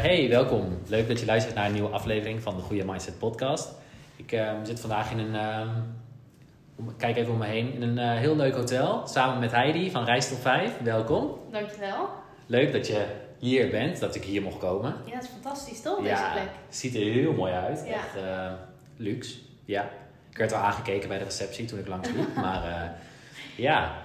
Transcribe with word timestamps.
Hey, 0.00 0.28
welkom. 0.28 0.78
Leuk 0.86 1.08
dat 1.08 1.20
je 1.20 1.26
luistert 1.26 1.54
naar 1.54 1.66
een 1.66 1.72
nieuwe 1.72 1.88
aflevering 1.88 2.42
van 2.42 2.56
de 2.56 2.62
Goede 2.62 2.84
Mindset 2.84 3.18
Podcast. 3.18 3.68
Ik 4.16 4.32
uh, 4.32 4.52
zit 4.62 4.80
vandaag 4.80 5.10
in 5.10 5.18
een. 5.18 5.34
Uh, 5.34 5.68
kijk 6.96 7.16
even 7.16 7.32
om 7.32 7.38
me 7.38 7.46
heen. 7.46 7.72
In 7.72 7.82
een 7.82 7.96
uh, 7.98 8.20
heel 8.20 8.36
leuk 8.36 8.54
hotel. 8.54 9.06
Samen 9.06 9.40
met 9.40 9.50
Heidi 9.50 9.90
van 9.90 10.04
Reis 10.04 10.28
tot 10.28 10.38
5. 10.38 10.72
Welkom. 10.82 11.38
Dankjewel. 11.52 12.08
Leuk 12.46 12.72
dat 12.72 12.86
je 12.86 13.06
hier 13.38 13.70
bent, 13.70 14.00
dat 14.00 14.14
ik 14.14 14.24
hier 14.24 14.42
mocht 14.42 14.58
komen. 14.58 14.94
Ja, 15.04 15.14
het 15.14 15.22
is 15.22 15.28
fantastisch 15.28 15.80
toch, 15.80 15.96
deze 15.96 16.08
ja, 16.08 16.32
plek? 16.32 16.48
Het 16.66 16.76
ziet 16.76 16.94
er 16.94 17.00
heel 17.00 17.32
mooi 17.32 17.52
uit. 17.52 17.84
Ja. 17.86 17.92
Echt 17.92 18.16
luxe. 18.96 19.38
Ja. 19.64 19.90
Ik 20.30 20.36
werd 20.36 20.50
wel 20.50 20.60
aangekeken 20.60 21.08
bij 21.08 21.18
de 21.18 21.24
receptie 21.24 21.64
toen 21.64 21.78
ik 21.78 21.88
langs 21.88 22.08
liep. 22.08 22.34
maar 22.44 22.92
ja. 23.56 24.00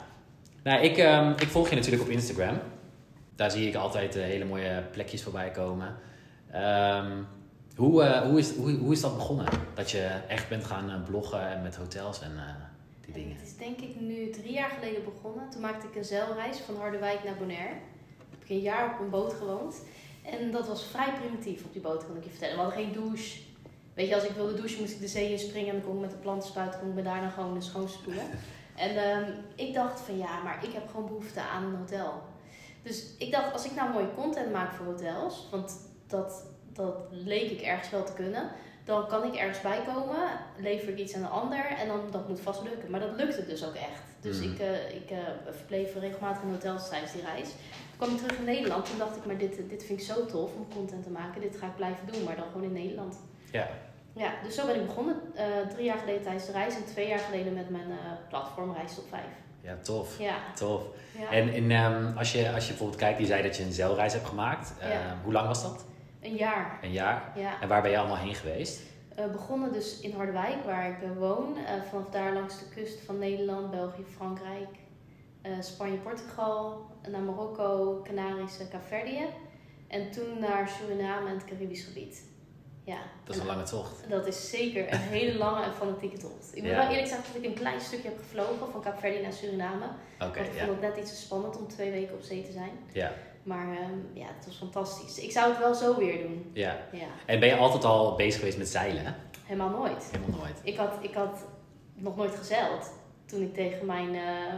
Nou, 0.64 0.82
ik, 0.82 0.98
ik 1.42 1.48
volg 1.48 1.70
je 1.70 1.76
natuurlijk 1.76 2.04
op 2.04 2.10
Instagram 2.10 2.60
daar 3.36 3.52
zie 3.52 3.68
ik 3.68 3.76
altijd 3.76 4.16
uh, 4.16 4.24
hele 4.24 4.46
mooie 4.46 4.84
plekjes 4.92 5.24
voorbij 5.24 5.52
komen. 5.52 5.96
Um, 6.56 7.28
hoe, 7.76 8.04
uh, 8.04 8.22
hoe, 8.22 8.40
is, 8.40 8.56
hoe, 8.56 8.72
hoe 8.72 8.92
is 8.92 9.02
dat 9.02 9.16
begonnen? 9.16 9.46
Dat 9.74 9.92
je 9.92 10.04
echt 10.28 10.50
bent 10.50 10.64
gaan 10.64 10.90
uh, 10.90 11.04
bloggen 11.04 11.50
en 11.50 11.62
met 11.62 11.76
hotels 11.76 12.22
en 12.22 12.32
die 13.06 13.14
dingen? 13.14 13.36
Het 13.36 13.46
is 13.46 13.58
denk 13.58 13.80
ik 13.80 14.00
nu 14.00 14.30
drie 14.30 14.54
jaar 14.54 14.70
geleden 14.70 15.04
begonnen. 15.04 15.50
Toen 15.50 15.62
maakte 15.62 15.88
ik 15.88 15.96
een 15.96 16.06
zeilreis 16.06 16.58
van 16.58 16.76
Harderwijk 16.76 17.24
naar 17.24 17.36
Bonaire. 17.36 17.74
Heb 18.30 18.44
ik 18.44 18.50
een 18.50 18.60
jaar 18.60 18.94
op 18.94 19.00
een 19.00 19.10
boot 19.10 19.34
gewoond. 19.34 19.76
En 20.24 20.52
dat 20.52 20.68
was 20.68 20.86
vrij 20.86 21.14
primitief 21.14 21.64
op 21.64 21.74
die 21.74 21.82
boot, 21.82 22.06
kan 22.06 22.16
ik 22.16 22.24
je 22.24 22.30
vertellen. 22.30 22.56
We 22.56 22.62
hadden 22.62 22.84
geen 22.84 22.94
douche. 22.94 23.40
Weet 23.94 24.08
je, 24.08 24.16
als 24.16 24.24
ik 24.24 24.36
wilde 24.36 24.54
douchen 24.54 24.80
moest 24.80 24.94
ik 24.94 25.00
de 25.00 25.08
zee 25.08 25.32
in 25.32 25.40
springen 25.40 25.70
en 25.70 25.76
dan 25.76 25.86
kon 25.86 25.96
ik 25.96 26.02
met 26.02 26.12
de 26.12 26.18
plantenspuit 26.18 26.80
kon 26.80 26.90
ik 26.90 26.96
me 26.96 27.02
daarna 27.02 27.30
gewoon 27.30 27.62
schoonspoelen. 27.62 28.24
en 28.86 29.18
um, 29.18 29.34
ik 29.56 29.74
dacht 29.74 30.00
van 30.00 30.18
ja, 30.18 30.44
maar 30.44 30.64
ik 30.64 30.74
heb 30.74 30.90
gewoon 30.90 31.08
behoefte 31.08 31.42
aan 31.42 31.64
een 31.64 31.76
hotel. 31.76 32.24
Dus 32.86 33.16
ik 33.18 33.32
dacht, 33.32 33.54
als 33.54 33.66
ik 33.66 33.76
nou 33.76 33.92
mooie 33.94 34.14
content 34.16 34.52
maak 34.52 34.74
voor 34.74 34.86
hotels, 34.86 35.48
want 35.52 35.80
dat, 36.08 36.46
dat 36.74 36.96
leek 37.10 37.50
ik 37.52 37.62
ergens 37.62 37.90
wel 37.90 38.04
te 38.04 38.14
kunnen, 38.14 38.50
dan 38.84 39.08
kan 39.08 39.24
ik 39.24 39.36
ergens 39.36 39.62
bij 39.62 39.80
komen, 39.94 40.40
lever 40.58 40.90
ik 40.90 40.98
iets 40.98 41.16
aan 41.16 41.22
een 41.22 41.30
ander 41.30 41.66
en 41.66 41.88
dan 41.88 42.00
dat 42.12 42.28
moet 42.28 42.40
vast 42.40 42.62
lukken. 42.64 42.92
Maar 42.92 43.00
dat 43.00 43.16
lukte 43.16 43.46
dus 43.46 43.66
ook 43.66 43.74
echt. 43.76 44.04
Dus 44.22 44.40
Mhm. 44.40 44.52
ik, 44.52 44.60
uh, 44.60 44.96
ik 44.96 45.12
uh, 45.12 45.18
verbleef 45.52 45.96
regelmatig 46.00 46.44
in 46.44 46.50
hotels 46.50 46.90
tijdens 46.90 47.12
die 47.12 47.22
reis. 47.22 47.48
Toen 47.50 47.98
kwam 47.98 48.12
ik 48.12 48.18
terug 48.18 48.38
in 48.38 48.44
Nederland 48.46 48.92
en 48.92 48.98
dacht 48.98 49.16
ik, 49.16 49.26
maar 49.26 49.38
dit, 49.38 49.70
dit 49.70 49.84
vind 49.84 50.00
ik 50.00 50.06
zo 50.06 50.26
tof 50.26 50.56
om 50.56 50.68
content 50.74 51.04
te 51.04 51.10
maken. 51.10 51.42
Dit 51.42 51.58
ga 51.58 51.66
ik 51.66 51.76
blijven 51.76 52.08
doen, 52.12 52.24
maar 52.24 52.36
dan 52.36 52.46
gewoon 52.52 52.64
in 52.64 52.74
Nederland. 52.74 53.20
Ja. 53.52 53.68
Ja, 54.14 54.34
dus 54.44 54.56
zo 54.56 54.66
ben 54.66 54.76
ik 54.76 54.86
begonnen. 54.86 55.22
Uh, 55.36 55.42
drie 55.74 55.86
jaar 55.86 55.98
geleden 55.98 56.22
tijdens 56.22 56.46
de 56.46 56.52
reis 56.52 56.76
en 56.76 56.86
twee 56.86 57.08
jaar 57.08 57.20
geleden 57.20 57.54
met 57.54 57.70
mijn 57.70 57.88
platform 58.30 58.74
Reis 58.74 58.96
tot 58.96 59.06
5. 59.10 59.22
Ja, 59.66 59.78
tof. 59.82 60.20
Ja. 60.20 60.36
Tof. 60.56 60.84
Ja. 61.20 61.32
En, 61.32 61.54
en 61.54 61.72
um, 61.72 62.18
als, 62.18 62.32
je, 62.32 62.52
als 62.52 62.64
je 62.64 62.70
bijvoorbeeld 62.70 63.00
kijkt, 63.00 63.20
je 63.20 63.26
zei 63.26 63.44
dat 63.44 63.58
je 63.58 63.64
een 63.64 63.72
zeilreis 63.72 64.14
hebt 64.14 64.28
gemaakt. 64.28 64.74
Uh, 64.82 64.90
Ja. 64.90 65.18
Hoe 65.24 65.34
lang 65.34 65.48
was 65.48 65.62
dat? 65.62 65.86
Een 66.22 66.36
jaar. 66.36 66.80
Een 66.82 66.92
jaar. 66.92 67.32
Ja. 67.36 67.62
En 67.62 67.68
waar 67.68 67.82
ben 67.82 67.92
je 67.92 67.98
allemaal 67.98 68.18
heen 68.18 68.36
geweest? 68.36 68.82
Uh, 69.20 69.26
begonnen 69.32 69.74
dus 69.74 70.00
in 70.00 70.14
Harderwijk, 70.14 70.64
waar 70.66 70.90
ik 70.90 71.02
uh, 71.04 71.18
woon. 71.18 71.58
Uh, 71.58 71.84
vanaf 71.90 72.10
daar 72.10 72.34
langs 72.34 72.60
de 72.60 72.66
kust 72.76 73.00
van 73.06 73.20
Nederland, 73.20 73.72
België, 73.72 74.04
Frankrijk, 74.16 74.70
Spanje, 75.60 75.98
Portugal, 75.98 76.86
naar 77.10 77.22
Marokko, 77.22 78.02
Canarische, 78.04 78.68
Kaapverdië. 78.68 79.26
En 79.88 80.12
toen 80.12 80.40
naar 80.40 80.70
Suriname 80.70 81.30
en 81.30 81.36
het 81.36 81.46
Caribisch 81.46 81.84
gebied. 81.84 82.24
Ja. 82.86 82.98
Dat 83.24 83.36
is 83.36 83.42
een 83.42 83.48
lange 83.48 83.64
tocht. 83.64 84.10
Dat 84.10 84.28
is 84.28 84.50
zeker 84.50 84.94
een 84.94 85.00
hele 85.00 85.38
lange 85.44 85.64
en 85.64 85.74
fanatieke 85.74 86.18
tocht. 86.18 86.50
Ik 86.56 86.62
moet 86.62 86.72
Ja. 86.72 86.78
wel 86.78 86.88
eerlijk 86.90 87.08
zeggen 87.08 87.34
dat 87.34 87.44
ik 87.44 87.48
een 87.50 87.56
klein 87.56 87.82
stukje 87.82 88.08
heb 88.08 88.18
gevlogen 88.18 88.72
van 88.72 88.82
Kaapverdië 88.82 89.22
naar 89.22 89.34
Suriname. 89.34 89.86
Oké, 90.20 90.40
ik 90.40 90.54
ja. 90.56 90.66
vond 90.66 90.82
het 90.82 90.82
net 90.82 90.98
iets 90.98 91.10
te 91.10 91.16
spannend 91.18 91.58
om 91.58 91.68
twee 91.68 91.92
weken 91.92 92.16
op 92.16 92.22
zee 92.22 92.44
te 92.44 92.52
zijn. 92.52 92.72
ja. 92.94 93.12
Maar 93.44 93.68
ehm, 93.68 93.98
ja, 94.14 94.26
het 94.38 94.46
was 94.46 94.56
fantastisch. 94.58 95.20
Ik 95.20 95.32
zou 95.32 95.50
het 95.50 95.60
wel 95.60 95.74
zo 95.74 95.98
weer 95.98 96.22
doen. 96.22 96.50
Ja. 96.54 96.78
Ja, 96.92 97.06
En 97.26 97.40
ben 97.40 97.50
je 97.50 97.56
altijd 97.56 97.84
al 97.84 98.16
bezig 98.16 98.40
geweest 98.40 98.58
met 98.58 98.68
zeilen? 98.68 99.06
hè? 99.06 99.12
helemaal 99.44 99.70
nooit. 99.70 100.10
Helemaal 100.12 100.40
nooit. 100.40 100.60
Ik 100.64 100.78
had, 100.78 100.92
ik 101.02 101.14
had 101.14 101.46
nog 101.94 102.16
nooit 102.16 102.36
gezeild 102.36 102.92
toen 103.26 103.42
ik 103.42 103.54
tegen 103.54 103.86
mijn, 103.86 104.16
eh, 104.16 104.54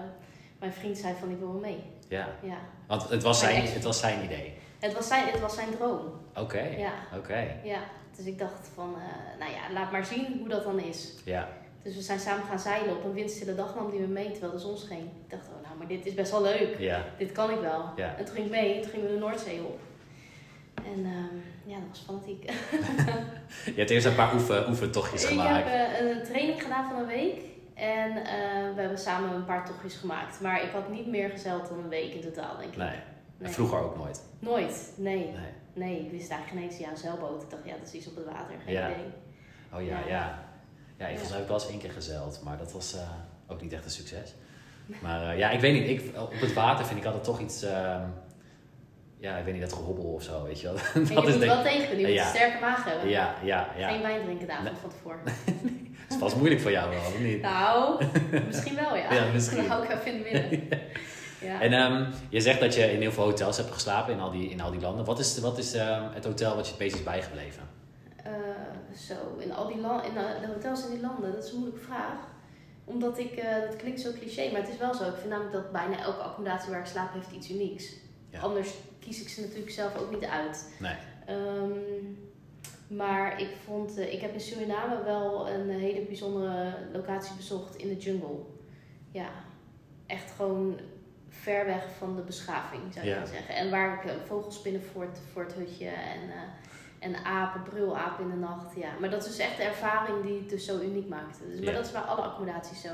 mijn 0.59 0.73
vriend 0.73 0.97
zei 0.97 1.13
van 1.19 1.29
ik 1.29 1.37
wil 1.39 1.51
wel 1.51 1.61
mee. 1.61 1.83
Ja. 2.07 2.27
Ja. 2.41 2.57
Want 2.87 3.09
het 3.09 3.23
was 3.23 3.39
zijn, 3.39 3.65
het 3.65 3.83
was 3.83 3.99
zijn 3.99 4.23
idee. 4.23 4.53
Het, 4.79 4.93
was 4.93 5.07
zijn, 5.07 5.27
het 5.27 5.39
was 5.39 5.55
zijn 5.55 5.69
droom. 5.77 6.01
Oké. 6.35 6.61
Ja. 6.77 6.93
Oké. 7.17 7.59
Ja. 7.63 7.79
Dus 8.17 8.25
ik 8.25 8.39
dacht 8.39 8.69
van, 8.73 8.93
eh, 8.95 9.39
nou 9.39 9.51
ja, 9.51 9.73
laat 9.73 9.91
maar 9.91 10.05
zien 10.05 10.37
hoe 10.39 10.47
dat 10.49 10.63
dan 10.63 10.79
is. 10.79 11.13
Ja. 11.25 11.47
Dus 11.83 11.95
we 11.95 12.01
zijn 12.01 12.19
samen 12.19 12.45
gaan 12.45 12.59
zeilen. 12.59 12.95
Op 12.97 13.03
een 13.03 13.13
windstille 13.13 13.55
dag 13.55 13.75
nam 13.75 13.91
die 13.91 13.99
me 13.99 14.07
mee 14.07 14.31
terwijl 14.31 14.51
de 14.51 14.59
zon 14.59 14.77
scheen. 14.77 15.09
Ik 15.23 15.29
dacht, 15.29 15.47
oh 15.47 15.63
nou, 15.63 15.77
maar 15.77 15.87
dit 15.87 16.05
is 16.05 16.13
best 16.13 16.31
wel 16.31 16.41
leuk. 16.41 16.75
Ja. 16.79 17.03
Dit 17.17 17.31
kan 17.31 17.49
ik 17.49 17.59
wel. 17.59 17.89
Ja. 17.95 18.15
En 18.17 18.25
toen 18.25 18.35
ging 18.35 18.45
ik 18.45 18.51
mee. 18.51 18.81
Toen 18.81 18.91
gingen 18.91 19.07
we 19.07 19.13
de 19.13 19.19
Noordzee 19.19 19.59
op. 19.63 19.79
En 20.75 21.05
ehm, 21.05 21.35
ja, 21.65 21.75
dat 21.79 21.87
was 21.89 22.03
fanatiek. 22.05 22.43
Je 23.65 23.73
hebt 23.75 23.89
eerst 23.89 24.05
een 24.05 24.15
paar 24.15 24.33
oefen, 24.33 24.69
oefentochtjes 24.69 25.23
Ik 25.23 25.29
gemaakt. 25.29 25.65
heb 25.69 25.91
eh, 25.99 26.09
een 26.09 26.23
training 26.23 26.63
gedaan 26.63 26.89
van 26.89 26.99
een 26.99 27.07
week. 27.07 27.41
En 27.73 28.11
eh, 28.17 28.75
we 28.75 28.81
hebben 28.81 28.97
samen 28.99 29.33
een 29.35 29.45
paar 29.45 29.65
tochtjes 29.65 29.95
gemaakt. 29.95 30.41
Maar 30.41 30.63
ik 30.63 30.71
had 30.71 30.89
niet 30.89 31.07
meer 31.07 31.29
gezeild 31.29 31.69
dan 31.69 31.79
een 31.79 31.89
week 31.89 32.13
in 32.13 32.21
totaal, 32.21 32.57
denk 32.57 32.71
ik. 32.71 32.77
Nee. 32.77 32.87
En 32.87 33.03
Nee. 33.37 33.51
vroeger 33.51 33.79
ook 33.79 33.97
nooit. 33.97 34.21
Nooit, 34.39 34.93
nee. 34.95 35.15
Nee. 35.17 35.51
Nee, 35.77 35.99
ik 36.05 36.11
wist 36.11 36.29
eigenlijk 36.31 36.49
geen 36.61 36.69
eens, 36.71 36.77
ja, 36.79 36.89
een 36.91 36.97
zeilboot. 36.97 37.43
Ik 37.43 37.49
dacht, 37.49 37.61
ja, 37.65 37.73
dat 37.77 37.87
is 37.87 37.93
iets 37.93 38.07
op 38.07 38.15
het 38.15 38.25
water. 38.25 38.55
Geen 38.65 38.73
Ja. 38.73 38.89
idee. 38.89 39.05
Oh 39.73 39.81
ja, 39.85 39.99
Ja. 39.99 40.07
ja. 40.07 40.45
Ja, 40.99 41.07
ik 41.07 41.17
heb 41.19 41.41
ik 41.41 41.47
wel 41.47 41.59
eens 41.59 41.69
één 41.69 41.79
keer 41.79 41.91
gezeild, 41.91 42.41
maar 42.43 42.57
dat 42.57 42.71
was 42.71 42.95
eh, 42.95 43.09
ook 43.47 43.61
niet 43.61 43.73
echt 43.73 43.85
een 43.85 43.91
succes. 43.91 44.33
Maar 45.01 45.29
eh, 45.31 45.37
ja, 45.37 45.49
ik 45.49 45.59
weet 45.59 45.73
niet. 45.73 45.89
Ik, 45.89 46.19
op 46.19 46.33
het 46.39 46.53
water 46.53 46.85
vind 46.85 46.99
ik 46.99 47.05
altijd 47.05 47.23
toch 47.23 47.39
iets... 47.39 47.63
ehm, 47.63 48.01
ja, 49.19 49.37
ik 49.37 49.43
weet 49.45 49.53
niet, 49.53 49.61
dat 49.63 49.73
gehobbel 49.73 50.03
of 50.03 50.23
zo, 50.23 50.43
weet 50.43 50.61
je 50.61 50.67
wel. 50.67 50.75
En 50.93 51.01
je 51.07 51.13
dat 51.13 51.23
moet 51.23 51.39
denk 51.39 51.51
wel 51.53 51.63
tegen. 51.63 51.97
Je 51.99 52.05
moet 52.05 52.13
Ja. 52.13 52.23
een 52.23 52.35
sterke 52.35 52.59
maag 52.61 52.83
hebben. 52.85 53.09
Ja, 53.09 53.35
ja, 53.43 53.67
ja. 53.77 53.89
Geen 53.89 54.01
wijn 54.01 54.23
drinken 54.23 54.47
Nee. 54.47 54.73
van 54.81 54.89
tevoren. 54.89 55.19
Het 56.07 56.15
is 56.15 56.17
vast 56.17 56.35
moeilijk 56.35 56.61
voor 56.61 56.71
jou 56.71 56.89
wel, 56.89 56.99
of 56.99 57.19
niet? 57.19 57.41
Nou, 57.41 58.03
misschien 58.45 58.75
wel, 58.75 58.95
ja. 58.95 59.13
Ja, 59.13 59.25
misschien. 59.33 59.57
Dan 59.61 59.65
hou 59.67 59.83
ik 59.83 59.89
even 59.91 60.05
in 60.13 60.23
het 60.23 60.31
midden. 60.51 60.79
Ja. 61.41 61.61
En 61.61 61.73
ehm, 61.73 62.05
je 62.29 62.41
zegt 62.41 62.59
dat 62.59 62.75
je 62.75 62.91
in 62.91 63.01
heel 63.01 63.11
veel 63.11 63.23
hotels 63.23 63.57
hebt 63.57 63.71
geslapen 63.71 64.13
in 64.13 64.19
al 64.19 64.31
die, 64.31 64.49
in 64.49 64.61
al 64.61 64.71
die 64.71 64.81
landen. 64.81 65.05
Wat 65.05 65.19
is, 65.19 65.39
wat 65.39 65.57
is 65.57 65.73
ehm, 65.73 66.03
het 66.13 66.25
hotel 66.25 66.55
wat 66.55 66.65
je 66.65 66.71
het 66.71 66.81
meest 66.81 66.95
is 66.95 67.03
bijgebleven? 67.03 67.63
Eh, 68.23 68.31
zo, 68.97 69.13
in 69.39 69.53
al 69.53 69.67
die 69.67 69.77
landen, 69.77 70.05
in 70.05 70.13
de 70.13 70.37
de 70.41 70.47
hotels 70.53 70.85
in 70.85 70.91
die 70.91 71.01
landen, 71.01 71.31
dat 71.31 71.43
is 71.43 71.51
een 71.51 71.57
moeilijke 71.57 71.85
vraag. 71.85 72.17
Omdat 72.83 73.19
ik, 73.19 73.31
eh, 73.31 73.61
dat 73.61 73.75
klinkt 73.75 73.99
zo 73.99 74.11
cliché, 74.19 74.51
maar 74.51 74.61
het 74.61 74.69
is 74.69 74.77
wel 74.77 74.93
zo. 74.93 75.03
Ik 75.03 75.15
vind 75.15 75.29
namelijk 75.29 75.53
dat 75.53 75.71
bijna 75.71 75.99
elke 75.99 76.21
accommodatie 76.21 76.71
waar 76.71 76.79
ik 76.79 76.85
slaap 76.85 77.13
heeft 77.13 77.31
iets 77.31 77.49
unieks. 77.49 77.93
Ja. 78.29 78.39
Anders 78.39 78.73
kies 78.99 79.21
ik 79.21 79.29
ze 79.29 79.41
natuurlijk 79.41 79.71
zelf 79.71 79.97
ook 79.97 80.11
niet 80.11 80.25
uit. 80.25 80.73
Nee. 80.79 80.95
Ehm, 81.25 81.71
maar 82.87 83.41
ik 83.41 83.49
vond, 83.65 83.97
eh, 83.97 84.13
ik 84.13 84.21
heb 84.21 84.33
in 84.33 84.41
Suriname 84.41 85.03
wel 85.03 85.49
een 85.49 85.69
hele 85.69 86.01
bijzondere 86.01 86.73
locatie 86.93 87.35
bezocht 87.35 87.75
in 87.75 87.87
de 87.87 87.97
jungle. 87.97 88.39
Ja, 89.11 89.29
echt 90.05 90.31
gewoon 90.31 90.79
ver 91.47 91.65
weg 91.65 91.83
van 91.97 92.15
de 92.15 92.21
beschaving 92.21 92.81
zou 92.93 93.05
je 93.05 93.11
Ja. 93.11 93.17
kunnen 93.17 93.35
zeggen. 93.35 93.55
En 93.55 93.69
waar 93.69 93.93
ik 94.03 94.09
eh, 94.09 94.15
vogelspinnen 94.27 94.81
voor 94.93 95.01
het, 95.01 95.19
voor 95.33 95.43
het 95.43 95.53
hutje 95.53 95.87
en, 95.87 96.21
eh, 96.29 97.05
en 97.07 97.25
apen, 97.25 97.63
brulapen 97.63 98.23
in 98.23 98.29
de 98.29 98.35
nacht. 98.35 98.75
Ja. 98.75 98.89
Maar 98.99 99.09
dat 99.09 99.21
is 99.21 99.27
dus 99.27 99.37
echt 99.47 99.57
de 99.57 99.63
ervaring 99.63 100.23
die 100.25 100.39
het 100.39 100.49
dus 100.49 100.65
zo 100.65 100.79
uniek 100.79 101.07
maakte. 101.09 101.47
Dus, 101.47 101.59
maar 101.59 101.69
Ja. 101.69 101.75
dat 101.77 101.85
is 101.85 101.91
bij 101.91 102.01
alle 102.01 102.21
accommodaties 102.21 102.81
zo. 102.81 102.89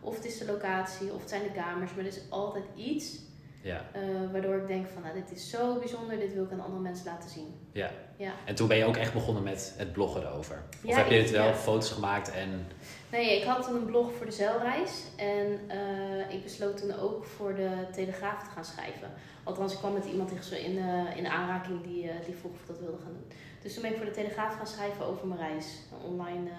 Of 0.00 0.14
het 0.14 0.24
is 0.24 0.38
de 0.38 0.44
locatie, 0.46 1.12
of 1.12 1.20
het 1.20 1.28
zijn 1.28 1.42
de 1.42 1.50
kamers, 1.52 1.90
maar 1.94 2.04
er 2.04 2.10
is 2.10 2.20
altijd 2.28 2.64
iets 2.76 3.18
Ja. 3.62 3.84
eh, 3.92 4.00
waardoor 4.32 4.56
ik 4.56 4.66
denk 4.66 4.86
van, 4.88 5.02
nou, 5.02 5.14
dit 5.14 5.30
is 5.32 5.50
zo 5.50 5.78
bijzonder, 5.78 6.18
dit 6.18 6.34
wil 6.34 6.44
ik 6.44 6.52
aan 6.52 6.60
andere 6.60 6.82
mensen 6.82 7.06
laten 7.06 7.30
zien. 7.30 7.54
Ja. 7.72 7.90
Ja. 8.16 8.32
En 8.44 8.54
toen 8.54 8.68
ben 8.68 8.76
je 8.76 8.84
ook 8.84 8.96
echt 8.96 9.12
begonnen 9.12 9.42
met 9.42 9.74
het 9.76 9.92
bloggen 9.92 10.22
erover? 10.22 10.62
Of 10.84 10.90
Ja, 10.90 10.96
heb 10.96 11.08
je 11.10 11.14
het 11.14 11.30
wel 11.30 11.46
ja. 11.46 11.54
foto's 11.54 11.90
gemaakt 11.90 12.30
en... 12.30 12.66
Nee, 13.12 13.36
ik 13.38 13.44
had 13.44 13.64
toen 13.66 13.76
een 13.76 13.84
blog 13.86 14.12
voor 14.12 14.26
de 14.26 14.32
zeilreis 14.32 15.04
en 15.16 15.60
eh, 15.68 16.34
ik 16.34 16.42
besloot 16.42 16.76
toen 16.76 16.98
ook 16.98 17.24
voor 17.24 17.54
de 17.54 17.70
Telegraaf 17.92 18.42
te 18.44 18.50
gaan 18.50 18.64
schrijven. 18.64 19.10
Althans, 19.44 19.72
ik 19.72 19.78
kwam 19.78 19.92
met 19.92 20.04
iemand 20.04 20.30
in, 20.30 20.36
gesprek- 20.36 20.60
in, 20.62 20.76
in 21.16 21.26
aanraking 21.26 21.82
die, 21.82 22.10
die 22.26 22.34
vroeg 22.34 22.52
of 22.52 22.60
ik 22.60 22.66
dat 22.66 22.78
wilde 22.78 22.98
gaan 23.02 23.12
doen. 23.12 23.32
Dus 23.62 23.72
toen 23.72 23.82
ben 23.82 23.90
ik 23.90 23.96
voor 23.96 24.06
de 24.06 24.12
Telegraaf 24.12 24.54
gaan 24.56 24.66
schrijven 24.66 25.04
over 25.04 25.26
mijn 25.26 25.40
reis. 25.40 25.66
Een 25.92 26.10
online 26.12 26.50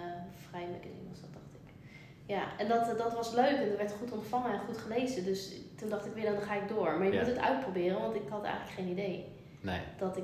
vrij 0.49 0.67
magazine 0.71 1.09
was 1.09 1.19
dat, 1.21 1.29
dacht 1.33 1.53
ik. 1.53 1.73
Ja, 2.35 2.43
en 2.57 2.67
dat, 2.67 2.97
dat 2.97 3.13
was 3.13 3.31
leuk 3.33 3.57
en 3.57 3.69
dat 3.69 3.77
werd 3.77 3.91
goed 3.99 4.11
ontvangen 4.11 4.51
en 4.51 4.59
goed 4.59 4.77
gelezen. 4.77 5.23
Dus 5.25 5.51
toen 5.77 5.89
dacht 5.89 6.05
ik 6.05 6.13
weer, 6.13 6.31
dan 6.31 6.41
ga 6.41 6.53
ik 6.53 6.67
door. 6.67 6.97
Maar 6.97 7.07
je 7.07 7.13
Ja. 7.13 7.19
moet 7.19 7.27
het 7.29 7.39
uitproberen, 7.39 8.01
want 8.01 8.15
ik 8.15 8.21
had 8.29 8.43
eigenlijk 8.43 8.75
geen 8.75 8.87
idee 8.87 9.35
Nee. 9.61 9.79
dat 9.97 10.17
ik, 10.17 10.23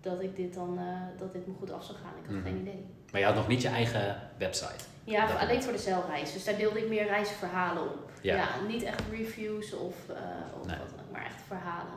dat 0.00 0.20
ik 0.22 0.36
dit 0.36 0.54
dan, 0.54 0.78
eh, 0.78 1.18
dat 1.18 1.32
dit 1.32 1.46
me 1.46 1.52
goed 1.58 1.70
af 1.72 1.84
zou 1.84 1.98
gaan. 1.98 2.12
Ik 2.22 2.26
had 2.26 2.34
Mhm. 2.36 2.44
geen 2.44 2.60
idee. 2.60 2.86
Maar 3.12 3.20
je 3.20 3.26
had 3.26 3.34
nog 3.36 3.48
niet 3.48 3.62
je 3.62 3.68
eigen 3.68 4.20
website? 4.38 4.84
Ja, 5.04 5.26
alleen 5.26 5.62
voor 5.62 5.72
de 5.72 5.78
zeilreis. 5.78 6.32
Dus 6.32 6.44
daar 6.44 6.56
deelde 6.56 6.78
ik 6.82 6.88
meer 6.88 7.06
reisverhalen 7.06 7.82
op. 7.82 8.10
Ja. 8.22 8.36
Ja, 8.36 8.48
niet 8.68 8.82
echt 8.82 9.02
reviews 9.10 9.72
of, 9.72 10.08
eh, 10.08 10.16
of 10.60 10.66
Nee. 10.66 10.76
wat 10.78 10.88
maar 11.12 11.24
echt 11.24 11.40
verhalen. 11.46 11.94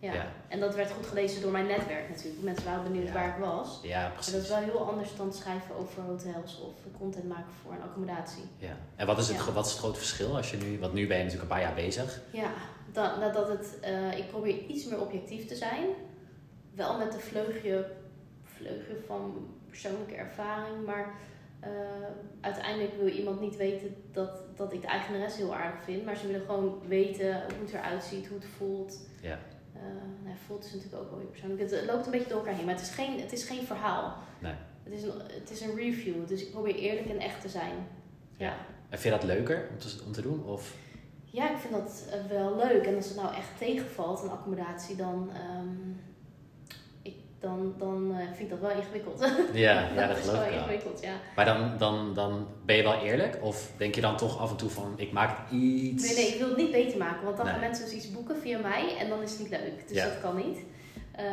Ja. 0.00 0.12
Ja. 0.12 0.26
En 0.48 0.60
dat 0.60 0.74
werd 0.74 0.90
goed 0.90 1.06
gelezen 1.06 1.42
door 1.42 1.50
mijn 1.50 1.66
netwerk 1.66 2.08
natuurlijk. 2.08 2.42
Mensen 2.42 2.64
waren 2.64 2.82
benieuwd 2.82 3.06
Ja. 3.06 3.12
waar 3.12 3.28
ik 3.28 3.44
was. 3.44 3.80
Ja, 3.82 4.00
Maar 4.02 4.10
dat 4.14 4.24
is 4.24 4.30
precies. 4.30 4.48
wel 4.48 4.58
heel 4.58 4.88
anders 4.88 5.16
dan 5.16 5.32
schrijven 5.32 5.74
over 5.74 6.02
hotels 6.02 6.60
of 6.60 6.98
content 6.98 7.28
maken 7.28 7.52
voor 7.62 7.72
een 7.72 7.82
accommodatie. 7.82 8.42
Ja. 8.58 8.76
En 8.96 9.06
wat 9.06 9.18
is, 9.18 9.28
het, 9.28 9.36
Ja. 9.36 9.52
wat 9.52 9.64
is 9.66 9.70
het 9.70 9.80
grote 9.80 9.98
verschil 9.98 10.36
als 10.36 10.50
je 10.50 10.56
nu... 10.56 10.78
Want 10.78 10.92
nu 10.92 11.06
ben 11.06 11.16
je 11.16 11.22
natuurlijk 11.24 11.50
een 11.50 11.56
paar 11.56 11.66
jaar 11.66 11.74
bezig. 11.74 12.20
Ja, 12.30 12.50
dat, 12.92 13.18
nadat 13.18 13.48
het, 13.48 13.80
eh, 13.80 14.18
ik 14.18 14.28
probeer 14.30 14.58
iets 14.64 14.84
meer 14.84 15.00
objectief 15.00 15.46
te 15.46 15.54
zijn. 15.54 15.86
wel 16.74 16.98
met 16.98 17.12
de 17.12 17.18
vleugje, 17.18 17.90
vleugje 18.44 18.96
van 19.06 19.48
persoonlijke 19.68 20.14
ervaring, 20.14 20.86
maar 20.86 21.14
eh, 21.60 21.70
uiteindelijk 22.40 22.94
wil 22.98 23.06
iemand 23.06 23.40
niet 23.40 23.56
weten 23.56 23.96
dat, 24.12 24.30
dat 24.56 24.72
ik 24.72 24.80
de 24.80 24.86
eigenares 24.86 25.36
heel 25.36 25.54
aardig 25.54 25.82
vind, 25.84 26.04
maar 26.04 26.16
ze 26.16 26.26
willen 26.26 26.46
gewoon 26.46 26.82
weten 26.88 27.32
hoe 27.34 27.60
het 27.64 27.72
eruit 27.72 28.02
ziet, 28.04 28.26
hoe 28.26 28.38
het 28.38 28.46
voelt. 28.56 28.98
Ja. 29.22 29.38
Uh, 29.76 29.82
nou, 30.24 30.36
voelt 30.46 30.64
is 30.64 30.72
natuurlijk 30.72 31.02
ook 31.02 31.10
wel 31.10 31.18
weer 31.18 31.28
persoonlijk. 31.28 31.60
Het, 31.60 31.70
het, 31.70 31.84
loopt 31.84 32.04
een 32.06 32.12
beetje 32.12 32.28
door 32.28 32.38
elkaar 32.38 32.54
heen, 32.54 32.64
maar 32.64 32.74
het 32.74 32.82
is 32.82 32.90
geen, 32.90 33.20
het 33.20 33.32
is 33.32 33.44
geen 33.44 33.66
verhaal. 33.66 34.16
Nee. 34.40 34.54
Het 34.82 34.92
is, 34.92 35.02
een, 35.02 35.12
het 35.32 35.50
is 35.50 35.60
een 35.60 35.74
review, 35.76 36.26
dus 36.26 36.42
ik 36.42 36.50
probeer 36.50 36.74
eerlijk 36.74 37.08
en 37.08 37.18
echt 37.18 37.40
te 37.40 37.48
zijn. 37.48 37.74
Ja. 38.36 38.46
ja. 38.46 38.56
En 38.88 38.98
vind 38.98 39.14
je 39.14 39.20
dat 39.20 39.28
leuker 39.28 39.68
om 39.70 39.78
te, 39.78 40.02
om 40.06 40.12
te 40.12 40.22
doen? 40.22 40.44
Of? 40.44 40.74
Ja, 41.24 41.50
ik 41.50 41.56
vind 41.56 41.72
dat 41.72 42.08
eh, 42.10 42.26
wel 42.26 42.56
leuk. 42.56 42.86
En 42.86 42.94
als 42.94 43.08
het 43.08 43.16
nou 43.16 43.34
echt 43.34 43.58
tegenvalt, 43.58 44.22
een 44.22 44.30
accommodatie, 44.30 44.96
dan, 44.96 45.30
um, 45.58 46.00
ik, 46.16 46.17
dan, 47.40 47.74
dan 47.78 48.10
uh, 48.10 48.16
vind 48.26 48.40
ik 48.40 48.50
dat 48.50 48.58
wel 48.58 48.70
ingewikkeld. 48.70 49.20
Ja, 49.52 49.72
ja 49.72 49.88
dat, 49.94 50.08
dat 50.08 50.18
is 50.18 50.24
geloof 50.24 50.38
wel 50.38 50.48
ik 50.48 50.54
ingewikkeld, 50.54 51.00
ja. 51.02 51.12
Maar 51.36 51.44
dan, 51.44 51.72
dan, 51.78 52.14
dan 52.14 52.46
ben 52.64 52.76
je 52.76 52.82
wel 52.82 53.00
eerlijk? 53.02 53.38
Of 53.40 53.70
denk 53.76 53.94
je 53.94 54.00
dan 54.00 54.16
toch 54.16 54.38
af 54.38 54.50
en 54.50 54.56
toe 54.56 54.70
van, 54.70 54.94
ik 54.96 55.12
maak 55.12 55.50
iets... 55.50 56.04
Nee, 56.06 56.14
nee, 56.14 56.32
ik 56.32 56.38
wil 56.38 56.48
het 56.48 56.56
niet 56.56 56.70
beter 56.72 56.98
maken. 56.98 57.24
Want 57.24 57.36
dan 57.36 57.44
Nee. 57.46 57.54
gaan 57.54 57.62
mensen 57.64 57.84
dus 57.84 57.94
iets 57.94 58.10
boeken 58.12 58.36
via 58.40 58.58
mij 58.58 58.96
en 58.98 59.08
dan 59.08 59.22
is 59.22 59.30
het 59.30 59.40
niet 59.40 59.50
leuk. 59.50 59.88
Dus 59.88 59.96
Ja. 59.96 60.04
dat 60.04 60.20
kan 60.20 60.36
niet. 60.36 60.58
Eh, 61.12 61.24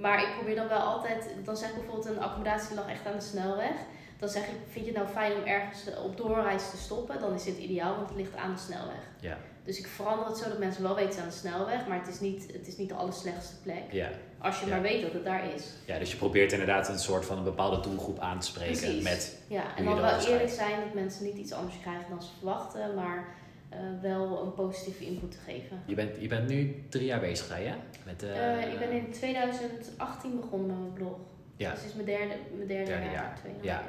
maar 0.00 0.22
ik 0.22 0.34
probeer 0.36 0.54
dan 0.54 0.68
wel 0.68 0.78
altijd, 0.78 1.28
dan 1.44 1.56
zeg 1.56 1.68
ik 1.68 1.74
bijvoorbeeld 1.74 2.06
een 2.06 2.20
accommodatie 2.22 2.74
lag 2.74 2.88
echt 2.88 3.06
aan 3.06 3.16
de 3.18 3.24
snelweg. 3.24 3.72
Dan 4.18 4.28
zeg 4.28 4.42
ik, 4.42 4.54
vind 4.70 4.86
je 4.86 4.90
het 4.92 5.00
nou 5.00 5.12
fijn 5.12 5.32
om 5.32 5.42
ergens 5.44 5.86
eh, 5.86 6.04
op 6.04 6.16
doorreis 6.16 6.70
te 6.70 6.76
stoppen? 6.76 7.20
Dan 7.20 7.34
is 7.34 7.44
dit 7.44 7.56
ideaal, 7.58 7.96
want 7.96 8.08
het 8.08 8.18
ligt 8.18 8.36
aan 8.36 8.52
de 8.54 8.60
snelweg. 8.60 9.02
Ja. 9.20 9.38
Dus 9.64 9.78
ik 9.78 9.86
verander 9.86 10.26
het 10.26 10.36
zo 10.38 10.48
dat 10.48 10.58
mensen 10.58 10.82
wel 10.82 10.94
weten 10.94 11.20
aan 11.22 11.28
de 11.28 11.34
snelweg, 11.34 11.86
maar 11.86 11.98
het 11.98 12.08
is 12.08 12.20
niet, 12.20 12.52
het 12.52 12.66
is 12.66 12.76
niet 12.76 12.88
de 12.88 12.94
allerslechtste 12.94 13.54
plek. 13.62 13.82
Ja. 13.90 14.08
Als 14.44 14.60
je 14.60 14.66
Ja. 14.66 14.72
maar 14.72 14.82
weet 14.82 15.02
dat 15.02 15.12
het 15.12 15.24
daar 15.24 15.54
is. 15.54 15.64
ja, 15.86 15.98
dus 15.98 16.10
je 16.10 16.16
probeert 16.16 16.52
inderdaad 16.52 16.88
een 16.88 16.98
soort 16.98 17.24
van 17.24 17.38
een 17.38 17.44
bepaalde 17.44 17.80
doelgroep 17.80 18.18
aan 18.18 18.38
te 18.40 18.46
spreken 18.46 18.78
Precies. 18.78 19.02
met... 19.02 19.38
Ja, 19.48 19.76
en 19.76 19.84
dan 19.84 20.00
wel 20.00 20.18
eerlijk 20.26 20.50
zijn 20.50 20.80
dat 20.84 20.94
mensen 20.94 21.24
niet 21.24 21.36
iets 21.36 21.52
anders 21.52 21.80
krijgen 21.80 22.04
dan 22.08 22.22
ze 22.22 22.28
verwachten, 22.38 22.94
maar 22.94 23.24
eh, 23.68 23.78
wel 24.02 24.42
een 24.42 24.54
positieve 24.54 25.04
input 25.06 25.30
te 25.30 25.38
geven. 25.46 25.82
Je 25.86 25.94
bent, 25.94 26.20
je 26.20 26.28
bent 26.28 26.48
nu 26.48 26.84
drie 26.88 27.04
jaar 27.04 27.20
bezig, 27.20 27.58
je? 27.58 27.72
Met, 28.04 28.22
eh, 28.22 28.62
Eh, 28.62 28.72
ik 28.72 28.78
ben 28.78 28.90
in 28.90 29.10
2018 29.12 30.40
begonnen 30.40 30.66
met 30.68 30.78
mijn 30.78 30.92
blog. 30.92 31.16
Ja. 31.56 31.70
Dus 31.70 31.78
het 31.80 31.88
is 31.88 31.94
mijn 31.94 32.06
derde, 32.06 32.34
mijn 32.56 32.68
derde, 32.68 32.84
Derde 32.84 33.04
jaar. 33.04 33.12
jaar. 33.12 33.38
Ja. 33.44 33.72
jaar. 33.72 33.84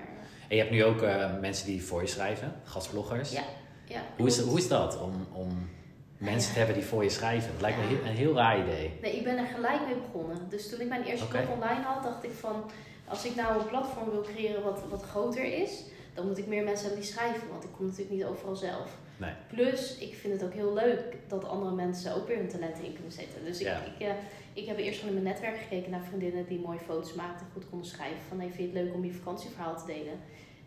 En 0.47 0.55
je 0.55 0.61
hebt 0.61 0.71
nu 0.71 0.83
ook 0.83 1.01
mensen 1.41 1.65
die 1.65 1.83
voor 1.83 2.01
je 2.01 2.07
schrijven, 2.07 2.53
gastbloggers. 2.63 3.31
Ja, 3.31 3.43
ja. 3.85 4.01
Hoe, 4.17 4.27
is, 4.27 4.39
hoe 4.39 4.57
is 4.57 4.67
dat 4.67 5.01
om, 5.01 5.27
om 5.33 5.69
mensen 6.17 6.51
te 6.51 6.57
hebben 6.57 6.75
die 6.77 6.85
voor 6.85 7.03
je 7.03 7.09
schrijven? 7.09 7.51
Dat 7.51 7.62
lijkt 7.62 7.77
me 7.77 8.09
een 8.09 8.15
heel 8.15 8.33
raar 8.33 8.59
idee. 8.59 8.91
Nee, 9.01 9.15
ik 9.15 9.23
ben 9.23 9.38
er 9.38 9.45
gelijk 9.45 9.85
mee 9.85 9.95
begonnen. 9.95 10.38
Dus 10.50 10.69
toen 10.69 10.81
ik 10.81 10.88
mijn 10.88 11.03
eerste 11.03 11.25
Oké. 11.25 11.38
blog 11.38 11.50
online 11.56 11.81
had, 11.83 12.03
dacht 12.03 12.23
ik 12.23 12.31
van... 12.31 12.63
Als 13.07 13.25
ik 13.25 13.35
nou 13.35 13.59
een 13.59 13.67
platform 13.67 14.09
wil 14.09 14.21
creëren 14.21 14.63
wat, 14.63 14.83
wat 14.89 15.03
groter 15.03 15.44
is... 15.62 15.83
dan 16.13 16.27
moet 16.27 16.38
ik 16.38 16.47
meer 16.47 16.63
mensen 16.63 16.85
hebben 16.85 17.03
die 17.03 17.12
schrijven. 17.13 17.50
Want 17.50 17.63
ik 17.63 17.69
kom 17.71 17.85
natuurlijk 17.85 18.15
niet 18.15 18.25
overal 18.25 18.56
zelf. 18.56 18.97
Nee. 19.17 19.31
Plus, 19.47 19.97
ik 19.97 20.13
vind 20.15 20.33
het 20.33 20.44
ook 20.44 20.53
heel 20.53 20.73
leuk 20.73 21.00
dat 21.27 21.45
andere 21.47 21.75
mensen 21.75 22.15
ook 22.15 22.27
weer 22.27 22.38
hun 22.38 22.47
talenten 22.47 22.83
in 22.83 22.94
kunnen 22.94 23.12
zetten. 23.12 23.45
Dus 23.45 23.59
ik, 23.59 23.65
Ja. 23.67 23.81
ik, 23.97 24.07
eh, 24.07 24.13
ik 24.53 24.65
heb 24.65 24.77
eerst 24.77 25.00
gewoon 25.00 25.15
in 25.15 25.21
mijn 25.23 25.33
netwerk 25.35 25.57
gekeken 25.57 25.91
naar 25.91 26.03
vriendinnen 26.03 26.45
die 26.47 26.59
mooie 26.59 26.79
foto's 26.79 27.13
maakten 27.13 27.45
en 27.45 27.51
goed 27.53 27.69
konden 27.69 27.88
schrijven. 27.88 28.17
Van, 28.27 28.39
hey, 28.39 28.47
vind 28.51 28.71
je 28.71 28.77
het 28.77 28.85
leuk 28.85 28.94
om 28.95 29.06
je 29.06 29.13
vakantieverhaal 29.13 29.77
te 29.77 29.85
delen? 29.85 30.19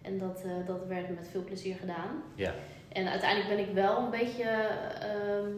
En 0.03 0.19
dat, 0.19 0.43
eh, 0.45 0.67
dat 0.67 0.87
werd 0.87 1.09
met 1.15 1.29
veel 1.31 1.45
plezier 1.45 1.75
gedaan. 1.77 2.23
Ja. 2.35 2.55
En 2.99 3.09
uiteindelijk 3.09 3.57
ben 3.57 3.69
ik 3.69 3.75
wel 3.75 3.99
een 3.99 4.11
beetje, 4.11 4.45
ehm, 5.01 5.51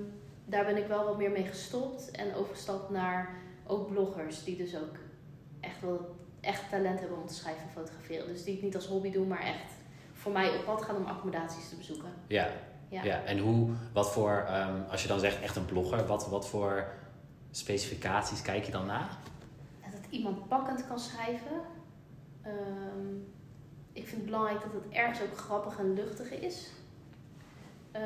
daar 0.44 0.64
ben 0.64 0.76
ik 0.76 0.86
wel 0.86 1.04
wat 1.04 1.16
meer 1.16 1.30
mee 1.30 1.46
gestopt 1.46 2.10
en 2.10 2.34
overgestapt 2.34 2.90
naar 2.90 3.30
ook 3.66 3.88
bloggers 3.88 4.44
die 4.44 4.56
dus 4.56 4.76
ook 4.76 4.96
echt 5.60 5.80
wel 5.80 6.16
echt 6.40 6.70
talent 6.70 7.00
hebben 7.00 7.18
om 7.18 7.26
te 7.26 7.34
schrijven 7.34 7.62
en 7.62 7.70
fotograferen. 7.70 8.26
Dus 8.26 8.44
die 8.44 8.54
het 8.54 8.62
niet 8.62 8.74
als 8.74 8.86
hobby 8.86 9.10
doen, 9.10 9.28
maar 9.28 9.40
echt 9.40 9.72
voor 10.12 10.32
mij 10.32 10.56
op 10.56 10.64
pad 10.64 10.82
gaan 10.82 10.96
om 10.96 11.04
accommodaties 11.04 11.68
te 11.68 11.76
bezoeken. 11.76 12.12
Ja. 12.26 12.48
Ja. 12.88 13.02
ja. 13.02 13.24
En 13.24 13.38
hoe, 13.38 13.70
wat 13.92 14.12
voor, 14.12 14.44
ehm, 14.48 14.80
als 14.90 15.02
je 15.02 15.08
dan 15.08 15.20
zegt 15.20 15.42
echt 15.42 15.56
een 15.56 15.64
blogger, 15.64 16.06
wat, 16.06 16.28
wat 16.28 16.48
voor 16.48 16.92
specificaties 17.50 18.42
kijk 18.42 18.64
je 18.64 18.72
dan 18.72 18.86
naar? 18.86 19.18
Dat 19.90 20.10
iemand 20.10 20.48
pakkend 20.48 20.86
kan 20.86 21.00
schrijven. 21.00 21.60
Ehm, 22.42 23.14
ik 23.92 24.06
vind 24.06 24.16
het 24.16 24.24
belangrijk 24.24 24.62
dat 24.62 24.72
het 24.72 24.92
ergens 24.92 25.20
ook 25.20 25.36
grappig 25.38 25.78
en 25.78 25.94
luchtig 25.94 26.30
is. 26.30 26.70
Eh, 27.92 28.02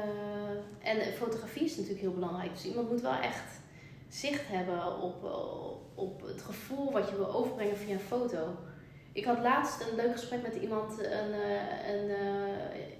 en 0.90 1.12
fotografie 1.12 1.64
is 1.64 1.70
natuurlijk 1.76 2.00
heel 2.00 2.14
belangrijk. 2.14 2.52
Dus 2.52 2.64
iemand 2.66 2.90
moet 2.90 3.00
wel 3.00 3.18
echt 3.22 3.60
zicht 4.08 4.42
hebben 4.48 5.00
op, 5.00 5.24
eh, 5.24 5.98
op 6.04 6.22
het 6.22 6.42
gevoel 6.42 6.92
wat 6.92 7.08
je 7.08 7.16
wil 7.16 7.34
overbrengen 7.34 7.76
via 7.76 7.92
een 7.92 8.00
foto. 8.00 8.56
Ik 9.12 9.24
had 9.24 9.38
laatst 9.38 9.80
een 9.80 9.96
leuk 9.96 10.12
gesprek 10.12 10.42
met 10.42 10.54
iemand, 10.54 10.98
een, 10.98 11.32
eh, 11.32 11.94
een, 11.94 12.10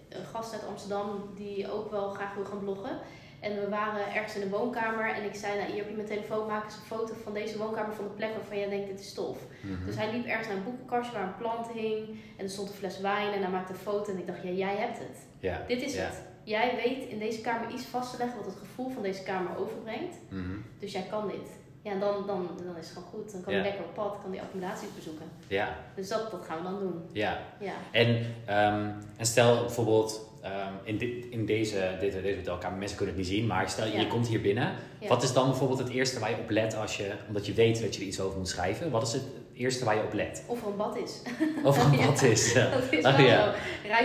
een 0.08 0.24
gast 0.32 0.52
uit 0.52 0.66
Amsterdam, 0.68 1.30
die 1.34 1.72
ook 1.72 1.90
wel 1.90 2.08
graag 2.10 2.34
wil 2.34 2.44
gaan 2.44 2.58
bloggen. 2.58 2.98
En 3.40 3.60
we 3.60 3.68
waren 3.68 4.14
ergens 4.14 4.36
in 4.36 4.42
een 4.42 4.50
woonkamer 4.50 5.14
en 5.14 5.24
ik 5.24 5.34
zei, 5.34 5.58
nou 5.58 5.68
hier 5.70 5.78
heb 5.78 5.88
je 5.88 5.94
mijn 5.96 6.06
telefoon, 6.08 6.46
maak 6.46 6.64
eens 6.64 6.74
een 6.76 6.82
foto 6.96 7.14
van 7.22 7.32
deze 7.34 7.58
woonkamer 7.58 7.94
van 7.94 8.04
de 8.04 8.10
plek 8.10 8.34
waarvan 8.36 8.58
jij 8.58 8.68
denkt 8.68 8.86
dit 8.88 9.00
is 9.00 9.12
tof. 9.14 9.38
Mhm. 9.60 9.86
Dus 9.86 9.96
hij 9.96 10.12
liep 10.12 10.26
ergens 10.26 10.48
naar 10.48 10.56
een 10.56 10.64
boekenkastje 10.64 11.12
waar 11.12 11.22
een 11.26 11.36
plant 11.36 11.68
hing 11.68 12.08
en 12.36 12.44
er 12.44 12.50
stond 12.50 12.68
een 12.68 12.74
fles 12.74 13.00
wijn 13.00 13.32
en 13.32 13.40
hij 13.42 13.50
maakte 13.50 13.72
een 13.72 13.78
foto 13.78 14.12
en 14.12 14.18
ik 14.18 14.26
dacht, 14.26 14.42
ja 14.42 14.50
jij 14.50 14.76
hebt 14.76 14.98
het. 14.98 15.18
Ja. 15.38 15.64
Dit 15.66 15.82
is 15.82 15.94
Ja. 15.94 16.04
het. 16.04 16.22
Jij 16.44 16.74
weet 16.84 17.08
in 17.08 17.18
deze 17.18 17.40
kamer 17.40 17.70
iets 17.72 17.84
vast 17.84 18.10
te 18.10 18.18
leggen 18.18 18.36
wat 18.36 18.46
het 18.46 18.56
gevoel 18.58 18.90
van 18.90 19.02
deze 19.02 19.22
kamer 19.22 19.56
overbrengt. 19.58 20.16
Mhm. 20.28 20.56
Dus 20.78 20.92
jij 20.92 21.06
kan 21.10 21.26
dit. 21.28 21.48
Ja, 21.82 21.90
en 21.90 22.00
dan, 22.00 22.26
dan, 22.26 22.48
dan 22.64 22.76
is 22.76 22.86
het 22.88 22.94
gewoon 22.96 23.08
goed. 23.08 23.32
Dan 23.32 23.42
kan 23.42 23.52
Ja. 23.54 23.60
hij 23.60 23.68
lekker 23.68 23.84
op 23.86 23.94
pad, 23.94 24.16
kan 24.22 24.30
die 24.30 24.40
accommodaties 24.40 24.88
bezoeken. 24.94 25.26
Ja. 25.46 25.76
Dus 25.94 26.08
dat, 26.08 26.30
dat 26.30 26.44
gaan 26.44 26.56
we 26.56 26.62
dan 26.62 26.78
doen. 26.78 27.02
Ja. 27.12 27.38
Ja. 27.60 27.72
En, 27.90 28.34
ehm, 28.44 28.88
en 29.16 29.26
stel 29.26 29.60
bijvoorbeeld 29.60 30.32
ehm, 30.42 30.72
in, 30.84 30.98
dit, 30.98 31.24
in 31.30 31.46
deze, 31.46 31.96
dit, 32.00 32.12
deze 32.22 32.36
hotelkamer, 32.36 32.78
mensen 32.78 32.96
kunnen 32.96 33.14
het 33.16 33.24
niet 33.24 33.34
zien, 33.34 33.46
maar 33.46 33.68
stel 33.70 33.86
je, 33.86 33.92
Ja. 33.92 34.00
je 34.00 34.06
komt 34.06 34.26
hier 34.28 34.40
binnen. 34.40 34.72
Wat 35.08 35.22
is 35.22 35.32
dan 35.32 35.48
bijvoorbeeld 35.48 35.78
het 35.78 35.88
eerste 35.88 36.20
waar 36.20 36.30
je 36.30 36.36
op 36.36 36.50
let 36.50 36.76
als 36.76 36.96
je, 36.96 37.12
omdat 37.28 37.46
je 37.46 37.52
weet 37.52 37.80
dat 37.82 37.94
je 37.94 38.00
er 38.00 38.06
iets 38.06 38.20
over 38.20 38.38
moet 38.38 38.48
schrijven, 38.48 38.90
wat 38.90 39.02
is 39.02 39.12
het 39.12 39.22
eerste 39.54 39.84
waar 39.84 39.96
je 39.96 40.02
op 40.02 40.12
let? 40.12 40.44
Of 40.46 40.62
er 40.62 40.68
een 40.68 40.76
bad 40.76 40.96
is. 40.96 41.20
Of 41.64 41.84
een 41.84 41.92
Ja. 41.98 42.06
bad 42.06 42.22
is. 42.22 42.52
Dat 42.54 42.82
is 42.90 43.04
Oh, 43.04 43.16
wel 43.16 43.52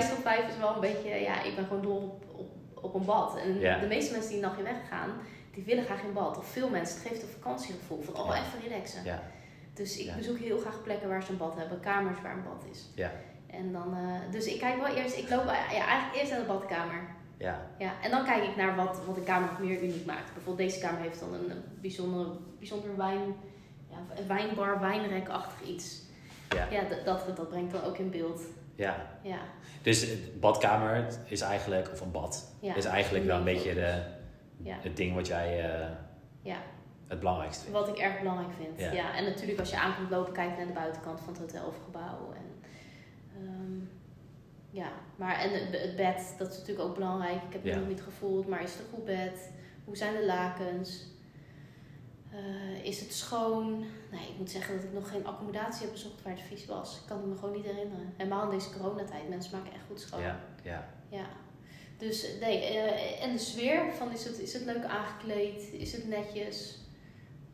tot 0.10 0.22
vijf 0.24 0.48
is 0.50 0.58
wel 0.60 0.74
een 0.74 0.80
beetje, 0.80 1.10
ja, 1.10 1.44
ik 1.44 1.56
ben 1.56 1.66
gewoon 1.66 1.82
dol 1.82 1.96
op, 1.98 2.24
op, 2.82 2.94
een 2.94 3.06
bad. 3.06 3.38
En 3.38 3.54
de 3.80 3.88
meeste 3.88 4.12
mensen 4.12 4.30
die 4.30 4.40
een 4.40 4.46
nachtje 4.46 4.64
weggaan, 4.64 5.10
die 5.54 5.64
willen 5.64 5.84
graag 5.84 6.04
in 6.04 6.14
bad. 6.14 6.38
Of 6.38 6.48
veel 6.48 6.70
mensen, 6.70 7.00
het 7.00 7.08
geeft 7.08 7.22
een 7.22 7.30
vakantiegevoel 7.30 8.02
van, 8.02 8.16
oh, 8.16 8.38
even 8.38 8.70
relaxen. 8.70 9.04
Ja. 9.04 9.24
Dus 9.74 9.98
ik 9.98 10.16
bezoek 10.16 10.38
heel 10.38 10.58
graag 10.58 10.84
plekken 10.84 11.10
waar 11.10 11.24
ze 11.24 11.32
een 11.32 11.38
bad 11.38 11.56
hebben, 11.56 11.80
kamers 11.80 12.22
waar 12.22 12.34
een 12.34 12.44
bad 12.44 12.66
is. 12.72 12.86
Ja. 12.96 13.12
En 13.48 13.72
dan, 13.72 13.96
eh, 13.96 14.32
dus 14.32 14.46
ik 14.46 14.60
kijk 14.60 14.82
wel 14.82 14.96
eerst, 14.96 15.18
ik 15.18 15.30
loop 15.30 15.46
ja, 15.46 15.86
eigenlijk 15.86 16.16
eerst 16.16 16.32
naar 16.32 16.40
de 16.40 16.46
badkamer. 16.46 17.02
Ja. 17.38 17.68
Ja, 17.78 17.94
en 18.02 18.12
dan 18.12 18.26
kijk 18.26 18.44
ik 18.44 18.56
naar 18.56 18.76
wat, 18.76 19.06
wat 19.06 19.18
een 19.18 19.24
kamer 19.24 19.50
meer 19.60 19.84
uniek 19.84 20.06
maakt. 20.06 20.34
Bijvoorbeeld 20.34 20.70
deze 20.70 20.80
kamer 20.80 21.02
heeft 21.02 21.20
dan 21.20 21.34
een, 21.34 21.52
bijzondere, 21.82 22.32
bijzonder 22.58 22.98
wijn, 22.98 23.36
ja, 23.90 24.26
wijnbar, 24.28 24.80
wijnrekachtig 24.80 25.68
iets. 25.68 26.02
Ja. 26.50 26.68
Ja, 26.72 26.84
dat, 26.90 27.06
dat, 27.06 27.38
dat 27.38 27.50
brengt 27.50 27.72
dan 27.72 27.84
ook 27.84 27.98
in 27.98 28.10
beeld. 28.10 28.42
Ja. 28.80 29.06
Ja, 29.22 29.40
Dus 29.82 30.08
badkamer 30.40 31.06
is 31.26 31.42
eigenlijk, 31.42 31.90
of 31.92 32.02
een 32.02 32.12
bad, 32.12 32.54
ja. 32.60 32.76
is 32.76 32.86
eigenlijk 32.86 33.26
wel 33.26 33.38
een 33.38 33.44
beetje 33.44 33.74
de, 33.74 34.02
Ja, 34.64 34.76
het 34.82 34.98
ding 34.98 35.16
wat 35.16 35.28
jij 35.28 35.72
eh, 35.74 35.88
ja, 36.42 36.58
het 37.08 37.20
belangrijkste 37.20 37.64
vindt. 37.64 37.80
wat 37.80 37.88
ik 37.88 37.98
erg 37.98 38.20
belangrijk 38.20 38.54
vind. 38.58 38.80
Ja. 38.80 38.92
Ja. 38.92 39.16
en 39.16 39.24
natuurlijk 39.24 39.60
als 39.60 39.70
je 39.70 39.80
aankomt 39.80 40.10
lopen, 40.10 40.34
kijk 40.34 40.58
naar 40.58 40.68
de 40.68 40.74
buitenkant 40.74 41.20
van 41.20 41.34
het 41.34 41.42
hotel 41.42 41.68
of 41.68 41.76
gebouw. 41.84 42.34
En, 42.36 42.70
ehm, 43.36 43.80
ja, 44.70 44.92
maar 45.16 45.40
en 45.40 45.50
het, 45.52 45.96
bed, 45.96 46.36
dat 46.38 46.52
is 46.52 46.58
natuurlijk 46.58 46.88
ook 46.88 46.96
belangrijk. 46.96 47.42
Ik 47.48 47.54
heb 47.54 47.64
het 47.64 47.76
nog 47.76 47.88
niet 47.88 48.02
gevoeld, 48.02 48.48
maar 48.48 48.64
is 48.64 48.72
het 48.74 48.82
een 48.82 48.94
goed 48.94 49.06
bed? 49.06 49.52
Hoe 49.86 49.98
zijn 49.98 50.16
de 50.16 50.26
lakens? 50.26 51.06
Eh, 52.32 52.84
is 52.86 53.00
het 53.00 53.14
schoon? 53.14 53.80
Nee, 54.12 54.28
ik 54.30 54.38
moet 54.38 54.50
zeggen 54.52 54.76
dat 54.76 54.84
ik 54.84 54.94
nog 54.94 55.10
geen 55.10 55.26
accommodatie 55.26 55.82
heb 55.82 55.92
bezocht 55.92 56.22
waar 56.24 56.34
het 56.34 56.42
vies 56.42 56.66
was. 56.66 56.96
Ik 57.00 57.06
kan 57.08 57.18
het 57.18 57.26
me 57.28 57.36
gewoon 57.36 57.56
niet 57.56 57.66
herinneren. 57.66 58.14
Helemaal 58.18 58.44
in 58.52 58.58
deze 58.58 58.70
coronatijd. 58.78 59.30
Mensen 59.30 59.58
maken 59.58 59.74
echt 59.74 59.84
goed 59.88 60.02
schoon. 60.02 60.22
Ja, 60.22 60.40
ja. 60.64 60.88
Ja. 61.10 61.26
Dus 61.98 62.28
nee, 62.42 62.64
eh, 62.64 63.24
en 63.24 63.32
de 63.32 63.38
sfeer 63.38 63.94
van 63.94 64.12
is 64.12 64.24
het, 64.26 64.40
is 64.40 64.54
het 64.54 64.66
leuk 64.66 64.84
aangekleed? 64.86 65.74
Is 65.74 65.92
het 65.92 66.08
netjes? 66.08 66.78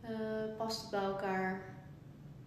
Eh, 0.02 0.10
past 0.58 0.82
het 0.82 0.90
bij 0.92 1.00
elkaar? 1.04 1.62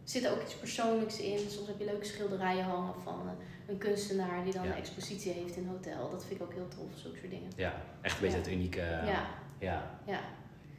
Zit 0.04 0.24
er 0.24 0.32
ook 0.32 0.42
iets 0.42 0.54
persoonlijks 0.54 1.20
in? 1.20 1.38
Soms 1.50 1.66
heb 1.68 1.78
je 1.78 1.84
leuke 1.84 2.04
schilderijen 2.04 2.64
hangen 2.64 2.94
van 3.02 3.30
een 3.66 3.78
kunstenaar 3.78 4.44
die 4.44 4.52
dan 4.52 4.64
Ja. 4.64 4.70
een 4.70 4.76
expositie 4.76 5.32
heeft 5.32 5.56
in 5.56 5.62
een 5.62 5.68
hotel. 5.68 6.10
Dat 6.10 6.24
vind 6.24 6.40
ik 6.40 6.46
ook 6.46 6.52
heel 6.52 6.68
tof, 6.68 6.90
zulke 6.98 7.18
soort 7.18 7.30
dingen. 7.30 7.50
ja. 7.56 7.74
Echt 8.00 8.14
een 8.14 8.20
beetje 8.20 8.36
Ja. 8.36 8.42
het 8.44 8.52
unieke. 8.52 8.80
ja, 8.80 9.26
ja. 9.58 9.90
ja. 10.06 10.20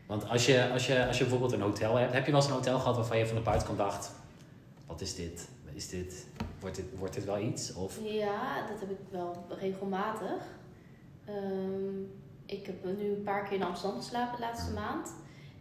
Want 0.09 0.29
als 0.29 0.45
je, 0.45 0.69
als, 0.71 0.87
je, 0.87 1.07
als 1.07 1.17
je 1.17 1.23
bijvoorbeeld 1.23 1.51
een 1.51 1.61
hotel 1.61 1.95
hebt, 1.95 2.13
heb 2.13 2.25
je 2.25 2.31
wel 2.31 2.39
eens 2.39 2.49
een 2.49 2.55
hotel 2.55 2.79
gehad 2.79 2.95
waarvan 2.95 3.17
je 3.17 3.25
van 3.27 3.35
de 3.35 3.41
buitenkant 3.41 3.77
dacht: 3.77 4.11
wat 4.85 5.01
is 5.01 5.15
dit? 5.15 5.47
Is 5.73 5.89
dit 5.89 6.25
wordt, 6.59 6.75
dit 6.75 6.85
wordt 6.97 7.13
dit 7.13 7.25
wel 7.25 7.39
iets? 7.39 7.73
Of, 7.73 7.99
Ja, 8.03 8.67
dat 8.67 8.79
heb 8.79 8.89
ik 8.89 8.97
wel 9.11 9.45
regelmatig. 9.59 10.41
Ehm, 11.25 12.01
ik 12.45 12.65
heb 12.65 12.83
nu 12.83 13.09
een 13.09 13.23
paar 13.23 13.43
keer 13.43 13.57
in 13.57 13.63
Amsterdam 13.63 13.97
geslapen 13.99 14.35
de 14.35 14.41
laatste 14.43 14.71
maand. 14.73 15.11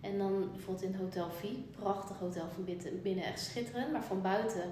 En 0.00 0.18
dan 0.18 0.48
bijvoorbeeld 0.52 0.84
in 0.92 0.94
Hotel 1.00 1.30
V, 1.30 1.44
prachtig 1.80 2.16
hotel 2.18 2.46
van 2.54 2.64
binnen, 3.02 3.24
echt 3.24 3.40
schitterend. 3.40 3.92
Maar 3.92 4.04
van 4.04 4.22
buiten 4.22 4.62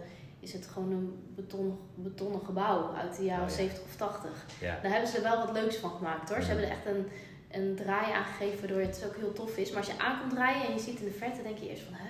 is 0.41 0.53
het 0.53 0.67
gewoon 0.67 0.91
een 0.93 1.33
beton, 1.35 1.79
betonnen 1.95 2.41
gebouw 2.45 2.95
uit 2.95 3.17
de 3.17 3.25
jaren 3.25 3.45
Oh 3.45 3.51
ja. 3.51 3.57
70 3.57 3.83
of 3.85 3.97
80. 3.97 4.47
Ja. 4.61 4.79
Daar 4.83 4.91
hebben 4.93 5.11
ze 5.11 5.17
er 5.17 5.23
wel 5.23 5.47
wat 5.47 5.53
leuks 5.53 5.77
van 5.77 5.91
gemaakt 5.91 6.29
hoor. 6.29 6.43
Ze 6.43 6.43
Mhm. 6.43 6.51
hebben 6.51 6.65
er 6.67 6.77
echt 6.77 6.87
een, 6.87 7.07
een 7.51 7.77
draai 7.77 8.13
aangegeven 8.13 8.59
waardoor 8.59 8.81
het 8.81 9.05
ook 9.07 9.17
heel 9.17 9.33
tof 9.33 9.57
is. 9.57 9.69
Maar 9.71 9.79
als 9.79 9.87
je 9.87 9.99
aankomt 9.99 10.31
draaien 10.33 10.67
en 10.67 10.73
je 10.73 10.79
ziet 10.81 10.99
in 10.99 11.05
de 11.05 11.11
verte, 11.11 11.43
denk 11.43 11.59
je 11.59 11.69
eerst 11.71 11.83
van 11.83 11.95
hè? 11.95 12.09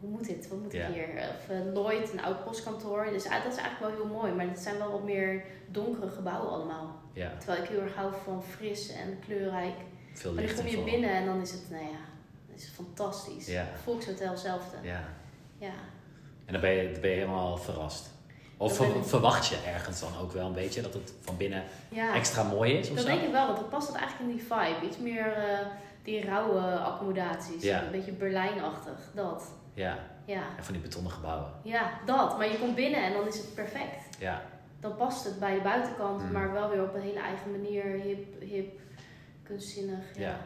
Hoe 0.00 0.10
moet 0.10 0.26
dit? 0.26 0.48
Wat 0.48 0.58
moet 0.58 0.72
Ja. 0.72 0.86
ik 0.86 0.94
hier? 0.94 1.08
Of 1.08 1.48
eh, 1.48 1.72
Lloyd, 1.74 2.12
een 2.12 2.22
oud 2.22 2.44
postkantoor. 2.44 3.04
Dus 3.04 3.22
dat 3.24 3.32
is 3.32 3.56
eigenlijk 3.56 3.78
wel 3.78 3.90
heel 3.90 4.06
mooi. 4.16 4.32
Maar 4.32 4.46
het 4.48 4.58
zijn 4.58 4.78
wel 4.78 4.90
wat 4.90 5.04
meer 5.04 5.44
donkere 5.66 6.10
gebouwen 6.10 6.50
allemaal. 6.50 7.00
ja, 7.12 7.36
Terwijl 7.38 7.62
ik 7.62 7.68
heel 7.68 7.80
erg 7.80 7.94
hou 7.94 8.12
van 8.24 8.42
fris 8.42 8.88
en 8.92 9.18
kleurrijk. 9.26 9.74
veel 10.12 10.32
Maar 10.32 10.46
dan 10.46 10.54
kom 10.54 10.66
je 10.66 10.82
binnen 10.82 11.10
en 11.10 11.26
dan 11.26 11.40
is 11.40 11.50
het, 11.52 11.70
nou 11.70 11.82
ja, 11.82 11.98
is 12.54 12.68
fantastisch. 12.68 13.46
Ja. 13.46 13.66
Volkshotel 13.82 14.36
zelfde. 14.36 14.76
Ja. 14.82 15.04
Ja. 15.58 15.72
En 16.44 16.52
dan 16.52 16.60
ben, 16.60 16.70
je, 16.70 16.92
dan 16.92 17.00
ben 17.00 17.10
je 17.10 17.16
helemaal 17.16 17.56
verrast. 17.56 18.10
Of 18.60 18.80
ik- 18.80 19.04
verwacht 19.04 19.46
je 19.46 19.56
ergens 19.66 20.00
dan 20.00 20.08
ook 20.22 20.32
wel 20.32 20.46
een 20.46 20.52
beetje 20.52 20.80
dat 20.82 20.94
het 20.94 21.12
van 21.20 21.36
binnen 21.36 21.62
ja. 21.88 22.14
extra 22.14 22.42
mooi 22.42 22.72
is 22.72 22.88
of 22.90 22.94
Dat 22.96 23.04
zo? 23.04 23.10
denk 23.10 23.22
ik 23.22 23.30
wel, 23.32 23.46
want 23.46 23.58
dat 23.58 23.68
past 23.68 23.86
het 23.88 23.96
eigenlijk 23.96 24.30
in 24.30 24.36
die 24.36 24.46
vibe. 24.46 24.86
Iets 24.86 24.98
meer 24.98 25.32
eh, 25.36 25.58
die 26.02 26.24
rauwe 26.24 26.60
accommodaties. 26.78 27.62
Ja. 27.62 27.82
Een 27.82 27.90
beetje 27.90 28.12
Berlijnachtig, 28.12 28.98
dat. 29.14 29.44
Ja, 29.74 29.98
Ja. 30.24 30.42
en 30.56 30.64
van 30.64 30.72
die 30.72 30.82
betonnen 30.82 31.12
gebouwen. 31.12 31.50
ja, 31.62 31.90
dat. 32.06 32.38
Maar 32.38 32.48
je 32.52 32.58
komt 32.58 32.74
binnen 32.74 33.02
en 33.04 33.12
dan 33.12 33.26
is 33.26 33.36
het 33.36 33.54
perfect. 33.54 34.16
Ja, 34.18 34.42
Dan 34.80 34.96
past 34.96 35.24
het 35.24 35.38
bij 35.38 35.54
de 35.54 35.60
buitenkant, 35.60 36.22
Mm. 36.22 36.32
maar 36.32 36.52
wel 36.52 36.68
weer 36.70 36.82
op 36.82 36.94
een 36.94 37.00
hele 37.00 37.20
eigen 37.20 37.50
manier. 37.50 37.84
Hip, 37.84 38.40
hip 38.42 38.80
kunstzinnig. 39.42 40.04
Ja. 40.14 40.28
Ja. 40.28 40.36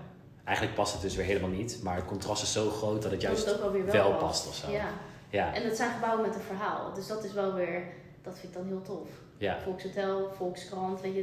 eigenlijk 0.45 0.77
past 0.77 0.93
het 0.93 1.03
dus 1.03 1.17
weer 1.17 1.25
helemaal 1.27 1.51
niet. 1.51 1.81
Maar 1.83 1.97
het 1.97 2.05
contrast 2.05 2.43
is 2.43 2.53
zo 2.53 2.71
groot 2.71 3.03
dat 3.03 3.11
het 3.11 3.21
Dat 3.21 3.23
juist 3.23 3.45
het 3.47 3.91
wel 3.93 4.13
past 4.15 4.49
of 4.49 4.55
zo. 4.55 4.71
Ja. 4.71 4.85
Ja, 5.31 5.55
En 5.55 5.65
het 5.65 5.77
zijn 5.77 5.91
gebouwen 5.93 6.27
met 6.27 6.35
een 6.35 6.41
verhaal. 6.41 6.93
Dus 6.95 7.07
dat 7.07 7.25
is 7.25 7.33
wel 7.33 7.55
weer, 7.55 7.83
dat 8.23 8.39
vind 8.39 8.53
ik 8.53 8.59
dan 8.59 8.67
heel 8.67 8.83
tof. 8.83 9.09
ja, 9.39 9.61
Volkshotel, 9.61 10.31
Volkskrant, 10.37 11.01
weet 11.01 11.15
je, 11.15 11.23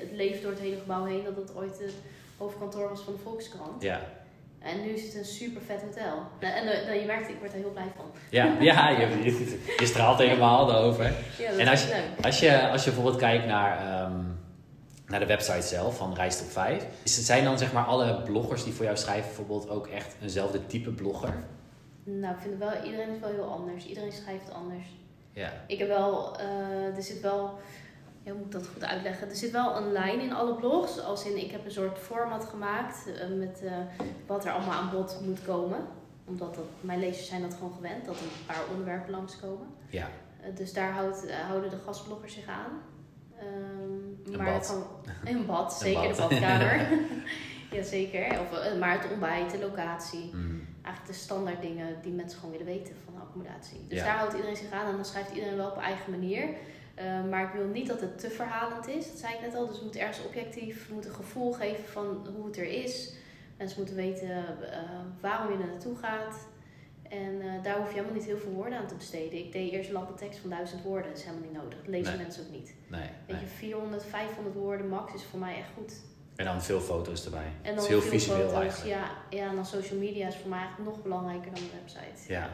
het 0.00 0.12
leeft 0.12 0.42
door 0.42 0.50
het 0.50 0.60
hele 0.60 0.76
gebouw 0.76 1.04
heen 1.04 1.24
dat 1.24 1.36
het 1.36 1.56
ooit 1.56 1.78
het 1.78 1.94
hoofdkantoor 2.38 2.88
was 2.88 3.00
van 3.00 3.12
de 3.12 3.18
Volkskrant. 3.18 3.82
ja. 3.82 4.00
En 4.64 4.82
nu 4.82 4.88
is 4.88 5.02
het 5.02 5.14
een 5.14 5.24
super 5.24 5.62
vet 5.62 5.80
hotel. 5.82 6.18
En 6.38 6.66
eh, 6.66 6.86
nou, 6.86 6.98
je 6.98 7.06
merkt, 7.06 7.28
ik 7.28 7.38
word 7.38 7.52
er 7.52 7.58
heel 7.58 7.70
blij 7.70 7.92
van. 7.96 8.04
Ja, 8.30 8.56
ja 8.60 8.88
je, 8.88 9.22
je, 9.22 9.62
je 9.78 9.86
straalt 9.86 10.18
helemaal 10.18 10.70
erover. 10.70 11.04
Ja, 11.38 11.50
dat 11.50 11.58
En 11.58 11.68
als 11.68 11.84
is 11.84 11.90
leuk. 11.90 12.24
Als 12.24 12.40
je, 12.40 12.68
als 12.68 12.84
je 12.84 12.90
bijvoorbeeld 12.90 13.20
kijkt 13.20 13.46
naar, 13.46 13.78
ehm, 13.78 14.20
naar 15.06 15.20
de 15.20 15.26
website 15.26 15.62
zelf 15.66 15.96
van 15.96 16.14
Reis 16.14 16.38
Top 16.38 16.50
5, 16.50 16.86
is 17.02 17.16
het, 17.16 17.24
zijn 17.24 17.44
dan 17.44 17.58
zeg 17.58 17.72
maar 17.72 17.84
alle 17.84 18.22
bloggers 18.22 18.64
die 18.64 18.72
voor 18.72 18.84
jou 18.84 18.96
schrijven 18.96 19.26
bijvoorbeeld 19.26 19.68
ook 19.68 19.86
echt 19.86 20.16
eenzelfde 20.22 20.66
type 20.66 20.90
blogger? 20.90 21.34
Nou, 22.04 22.34
ik 22.34 22.40
vind 22.40 22.60
het 22.60 22.70
wel, 22.70 22.84
iedereen 22.84 23.14
is 23.14 23.20
wel 23.20 23.30
heel 23.30 23.50
anders. 23.50 23.86
Iedereen 23.86 24.12
schrijft 24.12 24.52
anders. 24.52 24.86
Ja, 25.34 25.52
Ik 25.66 25.78
heb 25.78 25.88
wel, 25.88 26.38
eh, 26.38 26.96
er 26.96 27.02
zit 27.02 27.20
wel, 27.20 27.58
ja, 28.22 28.30
hoe 28.30 28.34
moet 28.38 28.46
ik 28.46 28.52
dat 28.52 28.66
goed 28.66 28.84
uitleggen? 28.84 29.28
Er 29.28 29.36
zit 29.36 29.50
wel 29.50 29.76
een 29.76 29.92
lijn 29.92 30.20
in 30.20 30.32
alle 30.34 30.54
blogs. 30.54 31.00
Als 31.00 31.24
in, 31.26 31.36
ik 31.44 31.50
heb 31.50 31.64
een 31.64 31.70
soort 31.70 31.98
format 31.98 32.44
gemaakt 32.44 33.06
eh, 33.20 33.28
met 33.38 33.62
eh, 33.64 33.72
wat 34.26 34.44
er 34.44 34.52
allemaal 34.52 34.72
aan 34.80 34.90
bod 34.90 35.20
moet 35.24 35.44
komen. 35.44 35.78
Omdat 36.26 36.54
dat, 36.54 36.64
mijn 36.80 36.98
lezers 37.00 37.26
zijn 37.28 37.42
dat 37.42 37.54
gewoon 37.54 37.72
gewend, 37.72 38.04
dat 38.04 38.16
er 38.16 38.22
een 38.22 38.46
paar 38.46 38.62
onderwerpen 38.70 39.10
langskomen. 39.10 39.66
ja, 39.88 40.08
dus 40.54 40.72
daar 40.72 40.92
houdt, 40.92 41.32
houden 41.46 41.70
de 41.70 41.76
gastbloggers 41.84 42.34
zich 42.34 42.46
aan. 42.48 42.70
Ehm, 43.38 44.32
Een 44.32 44.36
maar 44.36 44.52
bad. 44.52 44.66
kan- 44.66 45.12
een 45.34 45.46
bad, 45.46 45.72
Een 45.72 45.78
zeker 45.78 46.02
bad. 46.16 46.16
de 46.16 46.22
badkamer. 46.22 46.88
Jazeker. 47.72 48.40
Of, 48.40 48.78
maar 48.78 49.00
het 49.02 49.10
ontbijt, 49.10 49.50
de 49.50 49.58
locatie. 49.58 50.30
Mm, 50.34 50.63
Eigenlijk 50.84 51.06
de 51.06 51.22
standaard 51.24 51.60
dingen 51.62 51.96
die 52.02 52.12
mensen 52.12 52.38
gewoon 52.38 52.56
willen 52.58 52.74
weten 52.74 52.94
van 53.04 53.20
accommodatie. 53.22 53.78
Dus 53.88 53.98
Ja. 53.98 54.04
daar 54.04 54.16
houdt 54.16 54.34
iedereen 54.34 54.56
zich 54.56 54.70
aan 54.70 54.86
en 54.86 54.94
dan 54.94 55.04
schrijft 55.04 55.30
iedereen 55.34 55.56
wel 55.56 55.70
op 55.70 55.76
eigen 55.78 56.10
manier. 56.10 56.48
Eh, 56.94 57.24
maar 57.30 57.44
ik 57.44 57.52
wil 57.52 57.66
niet 57.66 57.86
dat 57.86 58.00
het 58.00 58.18
te 58.18 58.30
verhalend 58.30 58.88
is, 58.88 59.06
dat 59.08 59.18
zei 59.18 59.34
ik 59.34 59.40
net 59.40 59.54
al. 59.54 59.66
Dus 59.66 59.74
het 59.76 59.84
moet 59.84 59.96
ergens 59.96 60.24
objectief, 60.24 60.82
het 60.86 60.94
moet 60.94 61.04
een 61.06 61.14
gevoel 61.14 61.52
geven 61.52 61.84
van 61.84 62.26
hoe 62.36 62.46
het 62.46 62.56
er 62.56 62.66
is. 62.84 63.12
Mensen 63.58 63.78
moeten 63.78 63.96
weten 63.96 64.28
eh, 64.72 64.78
waarom 65.20 65.52
je 65.52 65.58
er 65.62 65.68
naartoe 65.70 65.96
gaat. 65.96 66.36
En 67.08 67.40
eh, 67.40 67.62
daar 67.62 67.76
hoef 67.76 67.88
je 67.88 67.94
helemaal 67.94 68.16
niet 68.16 68.24
heel 68.26 68.36
veel 68.38 68.50
woorden 68.52 68.78
aan 68.78 68.86
te 68.86 68.94
besteden. 68.94 69.38
Ik 69.38 69.52
deed 69.52 69.72
eerst 69.72 69.88
een 69.88 69.94
lange 69.94 70.14
tekst 70.14 70.38
van 70.38 70.50
duizend 70.50 70.82
woorden, 70.82 71.08
dat 71.10 71.18
is 71.18 71.24
helemaal 71.24 71.46
niet 71.48 71.56
nodig. 71.62 71.78
Dat 71.78 71.88
lezen 71.88 72.14
Nee. 72.14 72.22
mensen 72.22 72.44
ook 72.44 72.50
niet. 72.52 72.74
nee, 72.88 73.00
Weet 73.00 73.36
nee. 73.36 73.40
je, 73.40 73.46
400, 73.46 74.04
500 74.04 74.54
woorden 74.56 74.88
max 74.88 75.14
is 75.14 75.22
voor 75.24 75.38
mij 75.38 75.56
echt 75.56 75.68
goed. 75.76 75.92
En 76.36 76.44
dan 76.44 76.62
veel 76.62 76.80
foto's 76.80 77.24
erbij. 77.24 77.52
En 77.62 77.74
dan 77.74 77.84
is 77.84 77.90
heel 77.90 78.00
veel 78.00 78.10
visueel 78.10 78.48
foto's. 78.48 78.62
eigenlijk. 78.62 78.94
Ja, 78.96 79.10
ja, 79.38 79.48
en 79.48 79.54
dan 79.54 79.66
social 79.66 79.98
media 79.98 80.28
is 80.28 80.36
voor 80.36 80.48
mij 80.50 80.58
eigenlijk 80.58 80.90
nog 80.90 81.02
belangrijker 81.02 81.52
dan 81.54 81.62
de 81.62 81.70
website. 81.80 82.32
Ja. 82.32 82.48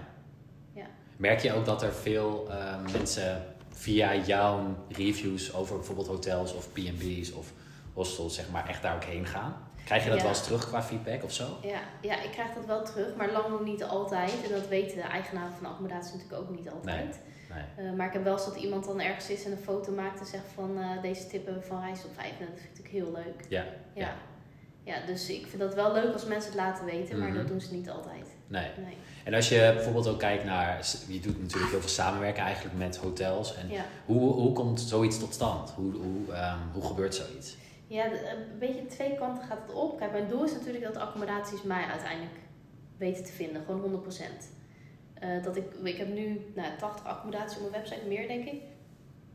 Ja. 0.72 0.86
Merk 1.16 1.40
je 1.40 1.52
ook 1.52 1.64
dat 1.64 1.82
er 1.82 1.92
veel 1.92 2.46
eh, 2.50 2.74
mensen 2.92 3.44
via 3.72 4.14
jouw 4.16 4.76
reviews 4.88 5.54
over 5.54 5.76
bijvoorbeeld 5.76 6.06
hotels 6.06 6.54
of 6.54 6.72
B&B's 6.72 7.32
of 7.32 7.52
hostels 7.94 8.34
zeg 8.34 8.50
maar 8.50 8.68
echt 8.68 8.82
daar 8.82 8.94
ook 8.94 9.04
heen 9.04 9.26
gaan? 9.26 9.68
Krijg 9.84 10.02
je 10.04 10.08
dat 10.08 10.18
Ja. 10.18 10.24
wel 10.24 10.34
eens 10.34 10.44
terug 10.44 10.68
qua 10.68 10.82
feedback 10.82 11.24
of 11.24 11.32
zo? 11.32 11.56
Ja, 11.62 11.80
ja, 12.00 12.22
ik 12.22 12.30
krijg 12.30 12.54
dat 12.54 12.64
wel 12.66 12.84
terug, 12.84 13.14
maar 13.16 13.32
lang 13.32 13.48
nog 13.48 13.64
niet 13.64 13.84
altijd. 13.84 14.32
En 14.44 14.50
dat 14.50 14.68
weten 14.68 14.96
de 14.96 15.02
eigenaren 15.02 15.52
van 15.52 15.62
de 15.62 15.68
accommodatie 15.68 16.12
natuurlijk 16.16 16.42
ook 16.42 16.56
niet 16.56 16.70
altijd. 16.70 17.04
Nee. 17.04 17.14
Eh, 17.76 17.92
maar 17.96 18.06
ik 18.06 18.12
heb 18.12 18.24
wel 18.24 18.32
eens 18.32 18.44
dat 18.44 18.56
iemand 18.56 18.84
dan 18.84 19.00
ergens 19.00 19.30
is 19.30 19.44
en 19.44 19.50
een 19.52 19.58
foto 19.58 19.92
maakt 19.92 20.20
en 20.20 20.26
zegt 20.26 20.44
van 20.54 20.78
eh, 20.80 21.02
deze 21.02 21.26
tip 21.26 21.44
hebben 21.44 21.62
we 21.62 21.68
van 21.68 21.80
reis 21.82 22.04
op 22.04 22.10
5. 22.14 22.26
En 22.40 22.46
dat 22.50 22.60
vind 22.60 22.78
ik 22.78 22.86
heel 22.86 23.12
leuk. 23.12 23.44
Ja, 23.48 23.64
Ja. 23.94 24.00
Ja. 24.04 24.14
ja. 25.00 25.06
dus 25.06 25.28
ik 25.28 25.46
vind 25.46 25.62
dat 25.62 25.74
wel 25.74 25.92
leuk 25.92 26.12
als 26.12 26.24
mensen 26.24 26.50
het 26.52 26.60
laten 26.60 26.84
weten, 26.84 27.18
maar 27.18 27.28
Mhm. 27.28 27.36
dat 27.36 27.48
doen 27.48 27.60
ze 27.60 27.74
niet 27.74 27.90
altijd. 27.90 28.26
nee. 28.46 28.70
Nee. 28.84 28.96
En 29.24 29.34
als 29.34 29.48
je 29.48 29.70
bijvoorbeeld 29.74 30.08
ook 30.08 30.18
kijkt 30.18 30.44
naar, 30.44 30.86
je 31.08 31.20
doet 31.20 31.40
natuurlijk 31.42 31.70
heel 31.70 31.80
veel 31.80 31.88
samenwerken 31.88 32.42
eigenlijk 32.42 32.76
met 32.78 32.96
hotels. 32.96 33.56
En 33.56 33.68
Ja, 33.70 33.84
hoe, 34.06 34.32
hoe 34.32 34.52
komt 34.52 34.80
zoiets 34.80 35.18
tot 35.18 35.34
stand? 35.34 35.70
Hoe, 35.70 35.92
hoe, 35.92 36.32
ehm, 36.34 36.58
hoe 36.72 36.82
gebeurt 36.84 37.14
zoiets? 37.14 37.56
ja 37.86 38.04
een 38.04 38.58
beetje 38.58 38.86
twee 38.86 39.14
kanten 39.14 39.44
gaat 39.44 39.58
het 39.66 39.74
op. 39.74 39.98
Kijk, 39.98 40.12
mijn 40.12 40.28
doel 40.28 40.44
is 40.44 40.52
natuurlijk 40.52 40.84
dat 40.84 40.96
accommodaties 40.96 41.62
mij 41.62 41.84
uiteindelijk 41.84 42.36
weten 42.96 43.24
te 43.24 43.32
vinden, 43.32 43.62
gewoon 43.66 43.80
100%. 43.80 44.48
Eh, 45.20 45.42
dat 45.42 45.56
ik, 45.56 45.64
ik 45.82 45.96
heb 45.96 46.08
nu 46.08 46.52
nou, 46.54 46.68
80 46.78 47.06
accommodaties 47.06 47.56
op 47.58 47.70
mijn 47.70 47.82
website, 47.82 48.06
meer 48.08 48.28
denk 48.28 48.44
ik. 48.46 48.62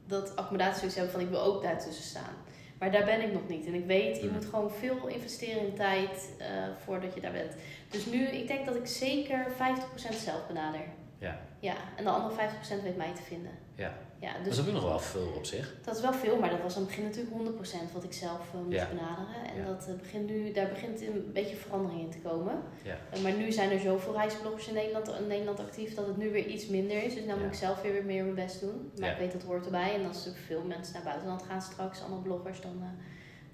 Dat 0.07 0.35
accommodaties 0.35 0.95
hebben 0.95 1.11
van 1.13 1.21
ik 1.21 1.29
wil 1.29 1.41
ook 1.41 1.61
daartussen 1.63 2.03
staan. 2.03 2.33
Maar 2.79 2.91
daar 2.91 3.05
ben 3.05 3.21
ik 3.21 3.33
nog 3.33 3.47
niet. 3.47 3.65
En 3.65 3.73
ik 3.73 3.85
weet, 3.85 4.17
je 4.21 4.27
Mm. 4.27 4.33
moet 4.33 4.45
gewoon 4.45 4.71
veel 4.71 5.07
investeren 5.07 5.67
in 5.67 5.73
tijd 5.75 6.29
eh, 6.37 6.47
voordat 6.83 7.13
je 7.13 7.21
daar 7.21 7.31
bent. 7.31 7.53
Dus 7.89 8.05
nu, 8.05 8.25
ik 8.25 8.47
denk 8.47 8.65
dat 8.65 8.75
ik 8.75 8.87
zeker 8.87 9.45
50% 9.51 10.15
zelf 10.23 10.47
benader. 10.47 10.81
Ja. 11.17 11.39
Ja, 11.59 11.75
en 11.95 12.03
de 12.03 12.09
andere 12.09 12.33
50% 12.79 12.83
weet 12.83 12.97
mij 12.97 13.13
te 13.15 13.21
vinden. 13.21 13.51
Ja. 13.75 13.93
Ja, 14.19 14.33
Dat 14.33 14.43
dus 14.43 14.57
is 14.57 14.67
ook 14.67 14.73
nog 14.73 14.83
wel 14.83 14.99
veel 14.99 15.31
op 15.35 15.45
zich. 15.45 15.73
dat 15.83 15.95
is 15.95 16.01
wel 16.01 16.13
veel, 16.13 16.37
maar 16.39 16.49
dat 16.49 16.61
was 16.61 16.73
aan 16.75 16.79
het 16.81 16.87
begin 16.89 17.03
natuurlijk 17.03 17.35
100% 17.35 17.91
wat 17.93 18.03
ik 18.03 18.13
zelf 18.13 18.39
eh, 18.53 18.59
moest 18.65 18.77
Ja. 18.77 18.87
benaderen. 18.87 19.45
En 19.53 19.57
Ja. 19.61 19.65
dat, 19.65 19.87
eh, 19.87 19.93
begint 19.95 20.29
nu, 20.29 20.51
daar 20.51 20.67
begint 20.69 21.01
een 21.01 21.29
beetje 21.33 21.55
verandering 21.55 22.01
in 22.01 22.09
te 22.09 22.17
komen. 22.17 22.61
Ja. 22.83 22.97
Eh, 23.11 23.21
maar 23.21 23.31
nu 23.33 23.51
zijn 23.51 23.71
er 23.71 23.79
zoveel 23.79 24.13
reisbloggers 24.13 24.67
in 24.67 24.73
Nederland, 24.73 25.07
in 25.07 25.27
Nederland 25.27 25.59
actief 25.59 25.93
dat 25.95 26.07
het 26.07 26.17
nu 26.17 26.31
weer 26.31 26.45
iets 26.45 26.67
minder 26.67 27.03
is. 27.03 27.13
Dus 27.15 27.25
dan 27.25 27.37
moet 27.39 27.47
ik 27.47 27.53
zelf 27.53 27.81
weer, 27.81 27.91
weer 27.93 28.05
meer 28.05 28.23
mijn 28.23 28.35
best 28.35 28.59
doen. 28.61 28.91
Maar 28.99 29.11
ik 29.11 29.17
weet 29.17 29.31
dat 29.31 29.43
hoort 29.43 29.65
erbij. 29.65 29.93
En 29.95 30.07
als 30.07 30.25
er 30.25 30.33
veel 30.45 30.61
mensen 30.63 30.93
naar 30.93 31.03
buitenland 31.03 31.43
gaan 31.43 31.61
straks, 31.61 32.01
allemaal 32.01 32.21
bloggers, 32.21 32.61
dan, 32.61 32.83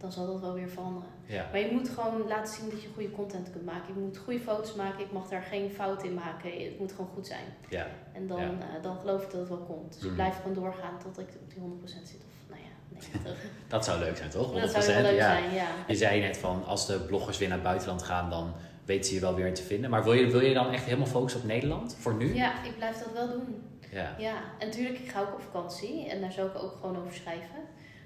dan 0.01 0.11
zal 0.11 0.25
dat 0.25 0.39
wel 0.39 0.53
weer 0.53 0.69
veranderen. 0.69 1.09
Ja. 1.25 1.47
Maar 1.51 1.59
je 1.59 1.71
moet 1.71 1.89
gewoon 1.89 2.27
laten 2.27 2.53
zien 2.53 2.69
dat 2.69 2.81
je 2.81 2.87
goede 2.93 3.11
content 3.11 3.51
kunt 3.51 3.65
maken. 3.65 3.93
Je 3.93 3.99
moet 3.99 4.17
goede 4.17 4.39
foto's 4.39 4.73
maken. 4.75 4.99
Ik 4.99 5.11
mag 5.11 5.27
daar 5.27 5.41
geen 5.41 5.69
fout 5.71 6.03
in 6.03 6.13
maken. 6.13 6.51
Het 6.63 6.79
moet 6.79 6.91
gewoon 6.91 7.09
goed 7.13 7.27
zijn. 7.27 7.45
Ja. 7.69 7.87
En 8.13 8.27
dan, 8.27 8.39
Ja. 8.39 8.47
eh, 8.47 8.83
dan 8.83 8.97
geloof 8.99 9.23
ik 9.23 9.31
dat 9.31 9.39
het 9.39 9.49
wel 9.49 9.57
komt. 9.57 9.93
Dus 9.93 10.03
ik 10.03 10.13
blijf 10.13 10.35
gewoon 10.35 10.53
doorgaan 10.53 10.97
tot 11.03 11.19
ik 11.19 11.27
op 11.43 11.49
die 11.49 11.59
100% 11.59 12.07
zit. 12.07 12.19
Of 12.19 12.49
nou 12.49 12.61
ja, 12.61 12.99
90. 12.99 13.35
Dat 13.67 13.85
zou 13.85 13.99
leuk 13.99 14.17
zijn, 14.17 14.29
toch? 14.29 14.47
100%. 14.51 14.73
dat 14.73 14.83
zou 14.83 14.97
heel 14.97 15.01
leuk 15.11 15.19
ja. 15.19 15.31
zijn, 15.35 15.53
ja. 15.53 15.67
Je 15.87 15.95
zei 15.95 16.21
net 16.21 16.37
van, 16.37 16.65
als 16.65 16.87
de 16.87 16.99
bloggers 16.99 17.37
weer 17.37 17.47
naar 17.47 17.57
het 17.57 17.67
buitenland 17.67 18.03
gaan, 18.03 18.29
dan 18.29 18.53
weten 18.85 19.05
ze 19.05 19.13
je 19.13 19.21
wel 19.21 19.35
weer 19.35 19.53
te 19.53 19.63
vinden. 19.63 19.89
Maar 19.89 20.03
wil 20.03 20.13
je, 20.13 20.27
wil 20.31 20.41
je 20.41 20.53
dan 20.53 20.71
echt 20.71 20.83
helemaal 20.83 21.07
focussen 21.07 21.41
op 21.41 21.47
Nederland, 21.47 21.95
voor 21.99 22.13
nu? 22.13 22.35
Ja, 22.35 22.63
ik 22.63 22.75
blijf 22.77 22.97
dat 22.97 23.13
wel 23.13 23.27
doen. 23.29 23.63
Ja. 23.91 24.15
Ja, 24.17 24.35
en 24.59 24.67
natuurlijk, 24.67 24.99
ik 24.99 25.09
ga 25.11 25.21
ook 25.21 25.33
op 25.33 25.41
vakantie. 25.41 26.09
En 26.09 26.21
daar 26.21 26.31
zou 26.31 26.47
ik 26.47 26.55
ook 26.63 26.73
gewoon 26.81 26.97
over 26.97 27.13
schrijven. 27.13 27.59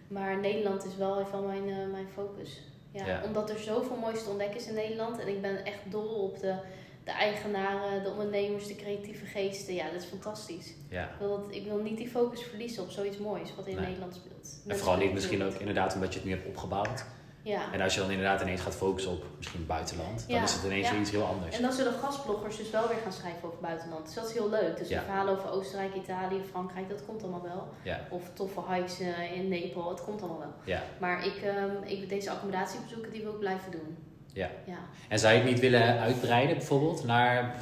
Maar 0.08 0.40
Nederland 0.40 0.86
is 0.86 0.96
wel 0.96 1.20
even 1.20 1.46
mijn, 1.46 1.70
eh, 1.70 1.92
mijn 1.92 2.08
focus. 2.14 2.62
Ja, 2.92 3.06
Ja. 3.08 3.22
Omdat 3.26 3.50
er 3.50 3.60
zoveel 3.60 3.96
moois 3.98 4.24
te 4.24 4.30
ontdekken 4.30 4.60
is 4.60 4.68
in 4.68 4.74
Nederland. 4.74 5.20
En 5.20 5.28
ik 5.28 5.42
ben 5.42 5.66
echt 5.66 5.80
dol 5.92 6.24
op 6.24 6.40
de, 6.40 6.56
de 7.04 7.12
eigenaren, 7.12 8.04
de 8.04 8.10
ondernemers, 8.10 8.68
de 8.68 8.76
creatieve 8.76 9.26
geesten. 9.26 9.74
Ja, 9.74 9.86
dat 9.92 10.02
is 10.02 10.08
fantastisch. 10.08 10.74
ja. 10.90 11.04
Ik 11.04 11.20
wil, 11.20 11.30
dat, 11.30 11.46
ik 11.56 11.66
wil 11.66 11.78
niet 11.78 11.98
die 11.98 12.10
focus 12.10 12.42
verliezen 12.44 12.84
op 12.84 12.90
zoiets 12.90 13.18
moois 13.18 13.56
wat 13.56 13.68
in 13.68 13.76
Nee. 13.76 13.86
Nederland 13.86 14.16
speelt. 14.16 14.62
En 14.68 14.78
vooral 14.78 14.98
niet 14.98 15.14
misschien 15.14 15.44
ook 15.44 15.54
inderdaad 15.54 15.94
omdat 15.94 16.14
je 16.14 16.20
het 16.20 16.28
nu 16.28 16.34
hebt 16.36 16.48
opgebouwd. 16.48 17.06
Ja. 17.46 17.74
En 17.74 17.82
als 17.82 17.94
je 17.94 18.00
dan 18.00 18.10
inderdaad 18.10 18.42
ineens 18.42 18.62
gaat 18.62 18.76
focussen 18.76 19.12
op 19.12 19.24
misschien 19.38 19.60
het 19.60 19.68
buitenland, 19.68 20.26
dan 20.28 20.36
Ja, 20.38 20.44
is 20.44 20.54
het 20.54 20.64
ineens 20.64 20.86
ja. 20.86 20.92
weer 20.92 21.02
iets 21.02 21.12
heel 21.12 21.26
anders. 21.26 21.56
En 21.56 21.62
dan 21.62 21.74
zullen 21.74 21.94
gastbloggers 21.94 22.58
dus 22.58 22.70
wel 22.70 22.88
weer 22.88 22.98
gaan 23.04 23.12
schrijven 23.12 23.44
over 23.44 23.60
buitenland. 23.60 24.06
Dus 24.06 24.14
dat 24.14 24.28
is 24.28 24.34
heel 24.34 24.50
leuk. 24.50 24.78
Dus 24.78 24.88
verhalen 24.88 25.38
over 25.38 25.52
Oostenrijk, 25.52 25.96
Italië, 25.96 26.42
Frankrijk, 26.50 26.90
dat 26.90 27.06
komt 27.06 27.22
allemaal 27.22 27.42
wel. 27.42 27.68
Of 28.10 28.22
toffe 28.34 28.62
hikes 28.70 29.00
eh, 29.00 29.32
in 29.38 29.48
Nepal, 29.48 29.90
het 29.90 30.04
komt 30.04 30.22
allemaal 30.22 30.40
wel. 30.40 30.78
Maar 30.98 31.26
ik, 31.26 31.36
ehm, 31.36 31.84
ik, 31.86 32.10
deze 32.10 32.32
accommodatiebezoeken, 32.32 33.12
die 33.12 33.22
wil 33.22 33.32
ik 33.32 33.40
blijven 33.40 33.72
doen. 33.72 33.98
Ja. 34.34 34.50
ja. 34.66 34.78
En 35.10 35.20
zou 35.20 35.34
je 35.34 35.40
het 35.40 35.50
niet 35.50 35.60
willen 35.60 36.00
uitbreiden 36.00 36.58
bijvoorbeeld 36.58 37.04
naar 37.04 37.56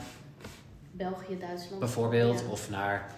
België, 0.92 1.38
Duitsland. 1.40 1.80
bijvoorbeeld 1.80 2.44
of 2.50 2.70
naar 2.70 3.12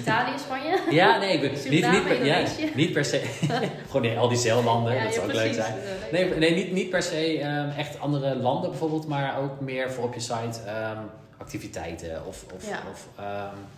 Italië, 0.00 0.38
Spanje. 0.38 0.78
Ja, 0.90 1.18
nee, 1.18 1.32
ik 1.32 1.40
ben- 1.40 1.50
niet, 1.70 1.90
niet, 1.90 2.04
per, 2.04 2.24
ja, 2.24 2.44
niet 2.74 2.92
per 2.92 3.04
se. 3.04 3.18
Gewoon 3.86 4.02
die- 4.02 4.18
al 4.18 4.28
die 4.28 4.38
zeillanden, 4.38 4.94
Ja, 4.94 5.04
dat 5.04 5.14
zou 5.14 5.26
ook 5.26 5.32
leuk 5.32 5.54
zijn. 5.54 5.74
Nee, 6.12 6.34
nee 6.34 6.54
niet, 6.54 6.72
niet 6.72 6.90
per 6.90 7.02
se 7.02 7.38
ehm, 7.40 7.68
echt 7.70 8.00
andere 8.00 8.36
landen 8.36 8.70
bijvoorbeeld, 8.70 9.06
maar 9.06 9.38
ook 9.38 9.60
meer 9.60 9.92
voor 9.92 10.04
op 10.04 10.14
je 10.14 10.20
site 10.20 10.60
ehm, 10.66 10.98
activiteiten 11.38 12.26
of, 12.26 12.44
of, 12.54 12.68
Ja. 12.68 12.82
of 12.90 13.08
ehm, 13.16 13.24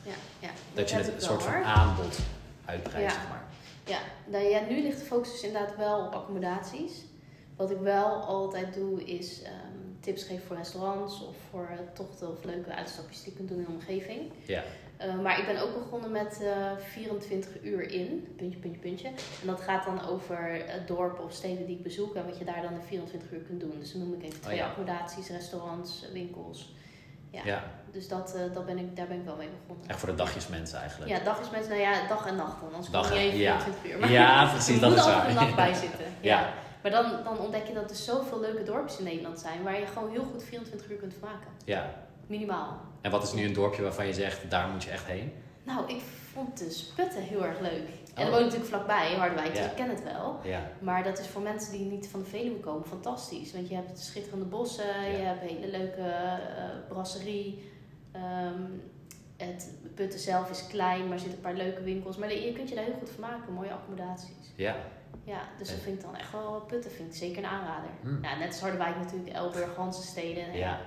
Ja, 0.03 0.13
ja. 0.39 0.49
dat 0.75 0.91
je 0.91 0.97
het 0.97 1.07
een 1.07 1.21
soort 1.21 1.43
van 1.43 1.53
hoor. 1.55 1.65
aanbod 1.65 2.19
uitbreidt, 2.65 3.13
zeg 3.13 3.29
maar. 3.29 3.43
Ja, 3.85 3.99
nou 4.27 4.45
ja, 4.45 4.61
nu 4.69 4.83
ligt 4.83 4.99
de 4.99 5.05
focus 5.05 5.31
dus 5.33 5.43
inderdaad 5.43 5.77
wel 5.77 5.99
op 6.07 6.15
accommodaties. 6.15 6.93
Wat 7.57 7.71
ik 7.71 7.79
wel 7.81 8.07
altijd 8.07 8.75
doe 8.75 9.05
is 9.05 9.41
tips 10.01 10.23
geven 10.23 10.47
voor 10.47 10.57
restaurants 10.57 11.23
of 11.27 11.37
voor 11.51 11.69
eh, 11.71 11.77
tochten 11.95 12.31
of 12.31 12.45
leuke 12.45 12.71
uitstapjes 12.75 13.23
die 13.23 13.33
je 13.33 13.37
kunt 13.37 13.49
doen 13.49 13.59
in 13.59 13.65
de 13.65 13.71
omgeving. 13.71 14.21
Ja. 14.47 14.63
Eh, 15.01 15.21
maar 15.23 15.39
ik 15.39 15.47
ben 15.47 15.63
ook 15.63 15.75
begonnen 15.75 16.11
met 16.11 16.41
eh 16.43 16.77
24 16.93 17.63
uur 17.63 17.91
in, 17.91 18.35
puntje, 18.37 18.59
puntje, 18.59 18.81
puntje. 18.81 19.07
En 19.09 19.47
dat 19.47 19.61
gaat 19.61 19.85
dan 19.85 20.09
over 20.09 20.67
eh, 20.67 20.75
dorpen 20.87 21.25
of 21.25 21.33
steden 21.33 21.67
die 21.67 21.77
ik 21.77 21.83
bezoek 21.83 22.15
en 22.15 22.25
wat 22.27 22.39
je 22.39 22.45
daar 22.45 22.63
dan 22.63 22.73
in 22.73 22.83
24 22.83 23.33
uur 23.33 23.41
kunt 23.41 23.61
doen. 23.61 23.75
Dus 23.79 23.93
dan 23.93 24.01
noem 24.01 24.15
ik 24.15 24.23
even 24.23 24.41
twee 24.41 24.57
ja. 24.57 24.67
accommodaties, 24.67 25.29
restaurants, 25.29 26.05
winkels. 26.13 26.75
Ja. 27.31 27.41
Ja. 27.45 27.65
Dus 27.93 28.09
dat, 28.09 28.37
dat 28.53 28.67
ben 28.67 28.79
ik, 28.79 28.97
daar 28.97 29.07
ben 29.07 29.19
ik 29.19 29.25
wel 29.25 29.37
mee 29.37 29.49
begonnen. 29.61 29.89
Echt 29.89 29.99
voor 29.99 30.09
de 30.09 30.15
dagjesmensen 30.15 30.79
eigenlijk. 30.79 31.11
Ja, 31.11 31.19
dag 31.25 31.41
is 31.41 31.51
mensen, 31.51 31.71
nou 31.71 31.83
ja, 31.83 32.07
dag 32.09 32.27
en 32.27 32.37
nacht 32.37 32.61
dan. 32.61 32.69
Anders 32.73 32.91
Dag 32.91 33.09
kom 33.09 33.19
je 33.19 33.25
even 33.25 33.39
ja. 33.39 33.61
24 33.61 33.93
uur. 33.93 33.99
Maar 34.01 34.11
Ja, 34.11 34.51
precies, 34.51 34.75
er 34.75 34.81
dat 34.81 34.91
moet 34.91 34.99
is 34.99 35.05
waar. 35.05 35.35
nacht 35.35 35.55
bij 35.57 35.75
zitten. 35.75 35.99
Ja. 36.21 36.41
Ja. 36.41 36.53
Maar 36.83 36.91
dan, 36.91 37.25
dan 37.25 37.39
ontdek 37.39 37.67
je 37.67 37.75
dat 37.75 37.91
er 37.91 37.97
zoveel 37.97 38.41
leuke 38.41 38.63
dorpjes 38.63 38.99
in 38.99 39.05
Nederland 39.05 39.39
zijn 39.41 39.63
waar 39.63 39.79
je 39.81 39.87
gewoon 39.87 40.11
heel 40.11 40.25
goed 40.33 40.45
24 40.45 40.91
uur 40.91 40.97
kunt 40.97 41.21
maken. 41.21 41.49
Ja. 41.65 41.91
Minimaal. 42.27 42.81
En 43.01 43.11
wat 43.11 43.23
is 43.23 43.33
nu 43.33 43.45
een 43.45 43.53
dorpje 43.53 43.83
waarvan 43.83 44.07
je 44.07 44.13
zegt, 44.15 44.51
daar 44.51 44.69
moet 44.69 44.85
je 44.85 44.91
echt 44.91 45.07
heen? 45.07 45.33
Nou, 45.63 45.89
ik 45.89 46.01
vond 46.33 46.59
de 46.59 46.71
Sputten 46.71 47.23
heel 47.23 47.45
erg 47.45 47.61
leuk. 47.61 47.89
En 48.15 48.27
Oh. 48.27 48.31
dat 48.31 48.41
woont 48.41 48.53
natuurlijk 48.53 48.67
vlakbij, 48.71 49.15
Harderwijk, 49.15 49.55
dus 49.55 49.65
ik 49.65 49.75
ken 49.77 49.89
het 49.91 50.03
wel. 50.03 50.41
Ja. 50.45 50.71
Maar 50.79 51.03
dat 51.05 51.19
is 51.19 51.27
voor 51.27 51.43
mensen 51.43 51.73
die 51.73 51.85
niet 51.87 52.09
van 52.09 52.21
de 52.21 52.27
Veluwe 52.27 52.61
komen 52.61 52.87
fantastisch. 52.89 53.53
Want 53.53 53.69
je 53.69 53.75
hebt 53.75 53.99
schitterende 53.99 54.45
bossen, 54.45 55.11
je 55.11 55.17
hebt 55.23 55.41
hele 55.41 55.69
leuke 55.69 56.01
eh, 56.03 56.65
brasserie. 56.89 57.71
Ehm, 58.13 58.63
het 59.37 59.71
Putten 59.95 60.19
zelf 60.21 60.51
is 60.51 60.67
klein, 60.67 61.03
maar 61.03 61.13
er 61.13 61.19
zitten 61.19 61.37
een 61.37 61.45
paar 61.45 61.55
leuke 61.55 61.83
winkels. 61.83 62.17
Maar 62.17 62.33
je 62.35 62.53
kunt 62.53 62.69
je 62.69 62.75
daar 62.75 62.85
heel 62.85 62.97
goed 62.99 63.11
van 63.11 63.21
maken, 63.21 63.53
mooie 63.53 63.73
accommodaties. 63.73 64.53
Ja. 64.57 64.77
Ja, 65.25 65.41
dus 65.59 65.69
dat 65.69 65.79
vind 65.79 65.97
ik 65.97 66.03
dan 66.05 66.17
echt 66.17 66.33
wel 66.33 66.61
Putten 66.61 66.91
vind 66.91 67.09
ik 67.09 67.17
zeker 67.19 67.39
een 67.39 67.49
aanrader. 67.51 67.91
Hm. 68.03 68.23
Ja, 68.23 68.39
net 68.39 68.49
als 68.49 68.61
Harderwijk 68.61 68.97
natuurlijk, 68.97 69.29
Elburg, 69.37 69.75
Hansensteden. 69.77 70.57
Ja. 70.57 70.81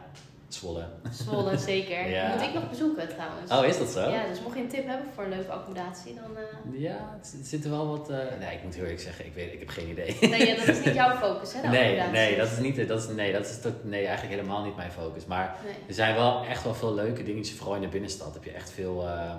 Zwolle. 0.54 0.86
Zwolle 1.12 1.58
zeker. 1.72 2.10
Ja. 2.10 2.34
Moet 2.34 2.42
ik 2.42 2.54
nog 2.54 2.70
bezoeken 2.70 3.08
trouwens. 3.08 3.52
Oh, 3.52 3.66
is 3.66 3.78
dat 3.78 3.90
zo? 3.90 4.10
Ja, 4.10 4.28
dus 4.28 4.42
mocht 4.42 4.56
je 4.56 4.62
een 4.62 4.68
tip 4.70 4.88
hebben 4.88 5.08
voor 5.16 5.24
een 5.24 5.30
leuke 5.30 5.52
accommodatie, 5.52 6.14
dan... 6.14 6.38
eh, 6.38 6.82
Ja, 6.82 7.10
het 7.18 7.28
zit- 7.28 7.48
zit 7.48 7.64
er 7.64 7.70
wel 7.70 7.88
wat... 7.88 8.10
eh, 8.10 8.18
Nee, 8.40 8.56
ik 8.56 8.64
moet 8.64 8.74
heel 8.74 8.84
eerlijk 8.84 9.02
zeggen, 9.02 9.26
ik, 9.26 9.34
weet, 9.34 9.54
ik 9.54 9.60
heb 9.60 9.70
geen 9.70 9.90
idee. 9.90 10.18
Nee, 10.22 10.48
ja, 10.48 10.56
dat 10.56 10.68
is 10.68 10.86
niet 10.86 10.94
jouw 10.94 11.16
focus, 11.16 11.54
hè, 11.54 11.62
de 11.62 11.68
Nee, 11.68 12.00
nee, 12.12 12.38
dat 12.38 12.52
is 12.52 12.58
niet, 12.58 12.88
dat 12.88 13.00
is, 13.00 13.08
nee, 13.16 13.32
dat 13.32 13.46
is 13.46 13.60
tot, 13.62 13.84
nee, 13.84 14.06
eigenlijk 14.06 14.36
helemaal 14.40 14.64
niet 14.64 14.76
mijn 14.76 14.92
focus. 14.92 15.26
Maar 15.26 15.56
Nee. 15.66 15.74
er 15.88 15.94
zijn 15.94 16.16
wel 16.16 16.46
echt 16.46 16.64
wel 16.64 16.74
veel 16.76 16.94
leuke 16.94 17.24
dingetjes, 17.24 17.58
vooral 17.58 17.76
in 17.76 17.82
de 17.82 17.88
binnenstad. 17.88 18.34
Heb 18.34 18.44
je 18.44 18.52
echt 18.52 18.72
veel 18.72 19.08
ehm, 19.08 19.38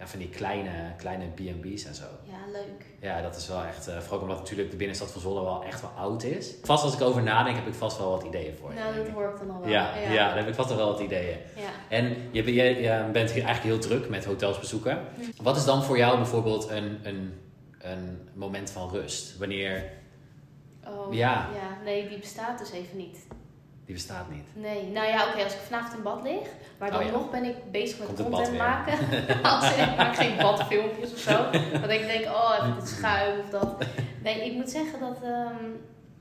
ja, 0.00 0.06
van 0.06 0.18
die 0.18 0.28
kleine, 0.28 0.70
kleine 0.96 1.24
B&B's 1.26 1.84
en 1.84 1.94
zo. 1.94 2.04
Ja, 2.22 2.52
leuk. 2.52 2.84
Ja, 3.00 3.22
dat 3.22 3.36
is 3.36 3.48
wel 3.48 3.64
echt, 3.64 3.88
eh, 3.88 3.98
vooral 3.98 4.20
omdat 4.20 4.38
natuurlijk 4.38 4.70
de 4.70 4.76
binnenstad 4.76 5.10
van 5.10 5.20
Zwolle 5.20 5.42
wel 5.42 5.64
echt 5.64 5.80
wel 5.80 5.90
oud 5.96 6.22
is. 6.22 6.54
Vast 6.62 6.84
als 6.84 6.94
ik 6.94 7.00
over 7.00 7.22
nadenk, 7.22 7.56
heb 7.56 7.66
ik 7.66 7.74
vast 7.74 7.98
wel 7.98 8.10
wat 8.10 8.22
ideeën 8.22 8.54
voor 8.60 8.72
je. 8.72 8.78
Nou, 8.78 8.94
dat 8.96 9.08
hoor 9.08 9.28
ik 9.30 9.38
dan 9.38 9.50
al 9.50 9.60
wel. 9.60 9.68
ja, 9.70 9.96
ja. 9.96 10.28
dan 10.28 10.36
heb 10.38 10.48
ik 10.48 10.54
vast 10.54 10.74
wel 10.74 10.86
wat 10.90 11.00
ideeën. 11.00 11.36
Ja. 11.56 11.68
En 11.88 12.16
je, 12.30 12.42
ben- 12.42 12.54
je, 12.54 12.62
je 12.62 13.08
bent 13.12 13.30
hier 13.30 13.44
eigenlijk 13.44 13.62
heel 13.76 13.88
druk 13.88 14.08
met 14.08 14.24
hotels 14.24 14.58
bezoeken. 14.58 14.98
Hm. 15.14 15.42
Wat 15.42 15.56
is 15.56 15.64
dan 15.64 15.82
voor 15.84 15.96
jou 15.96 16.16
bijvoorbeeld 16.16 16.68
een, 16.70 16.98
een, 17.02 17.40
een 17.78 18.28
moment 18.34 18.70
van 18.70 18.90
rust? 18.90 19.38
Wanneer 19.38 19.98
Oh, 20.88 21.14
Ja. 21.14 21.48
ja. 21.54 21.82
Nee, 21.84 22.08
die 22.08 22.18
bestaat 22.18 22.58
dus 22.58 22.70
even 22.72 22.96
niet. 22.96 23.26
Die 23.90 23.98
bestaat 23.98 24.30
niet. 24.30 24.44
Nee, 24.52 24.86
nou 24.86 25.06
ja, 25.06 25.28
oké, 25.28 25.44
als 25.44 25.52
ik 25.52 25.58
vanavond 25.58 25.96
in 25.96 26.02
bad 26.02 26.22
lig, 26.22 26.48
maar 26.78 26.90
dan 26.90 27.00
Oh 27.00 27.06
ja. 27.06 27.12
nog 27.12 27.30
ben 27.30 27.44
ik 27.44 27.70
bezig 27.70 27.98
met 27.98 28.06
Komt 28.06 28.18
het 28.18 28.28
content 28.28 28.56
maken. 28.56 28.98
als 29.54 29.76
ik 29.76 29.96
maak 29.96 30.16
geen 30.16 30.36
badfilmpjes 30.36 31.12
of 31.12 31.18
zo. 31.18 31.50
Want 31.72 31.90
ik 31.90 32.06
denk, 32.06 32.24
oh, 32.24 32.54
even 32.58 32.74
dit 32.74 32.88
schuim 32.88 33.40
of 33.40 33.50
dat. 33.50 33.84
Nee, 34.22 34.44
ik 34.46 34.52
moet 34.52 34.70
zeggen 34.70 35.00
dat, 35.00 35.22
ehm, 35.22 35.64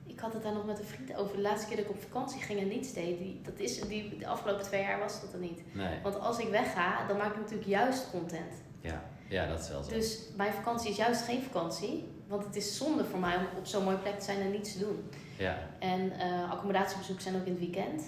ik 0.05 0.19
had 0.19 0.33
het 0.33 0.43
daar 0.43 0.53
nog 0.53 0.65
met 0.65 0.79
een 0.79 0.85
vriend 0.85 1.15
over. 1.15 1.35
De 1.35 1.41
laatste 1.41 1.67
keer 1.67 1.75
dat 1.75 1.85
ik 1.85 1.91
op 1.91 2.01
vakantie 2.01 2.41
ging 2.41 2.59
en 2.59 2.67
niets 2.67 2.93
deed, 2.93 3.17
die, 3.17 3.41
dat 3.43 3.59
is, 3.59 3.81
die, 3.81 4.17
de 4.17 4.27
afgelopen 4.27 4.63
twee 4.63 4.81
jaar 4.81 4.99
was 4.99 5.21
dat 5.21 5.33
er 5.33 5.39
niet. 5.39 5.61
Nee. 5.71 5.99
Want 6.03 6.19
als 6.19 6.39
ik 6.39 6.49
wegga, 6.49 7.07
dan 7.07 7.17
maak 7.17 7.31
ik 7.31 7.39
natuurlijk 7.39 7.69
juist 7.69 8.09
content. 8.11 8.53
Ja, 8.81 9.03
ja 9.27 9.47
dat 9.47 9.59
is 9.59 9.69
wel 9.69 9.83
zo. 9.83 9.89
Dus 9.89 10.19
mijn 10.35 10.53
vakantie 10.53 10.89
is 10.89 10.97
juist 10.97 11.21
geen 11.21 11.41
vakantie. 11.41 12.07
Want 12.27 12.45
het 12.45 12.55
is 12.55 12.77
zonde 12.77 13.05
voor 13.05 13.19
mij 13.19 13.35
om 13.35 13.43
op 13.57 13.65
zo'n 13.65 13.83
mooie 13.83 13.97
plek 13.97 14.19
te 14.19 14.25
zijn 14.25 14.41
en 14.41 14.51
niets 14.51 14.73
te 14.73 14.79
doen. 14.79 15.09
Ja. 15.39 15.57
En 15.79 16.11
eh 16.19 16.51
accommodatiebezoeken 16.51 17.23
zijn 17.23 17.35
ook 17.35 17.45
in 17.45 17.51
het 17.51 17.59
weekend. 17.61 18.03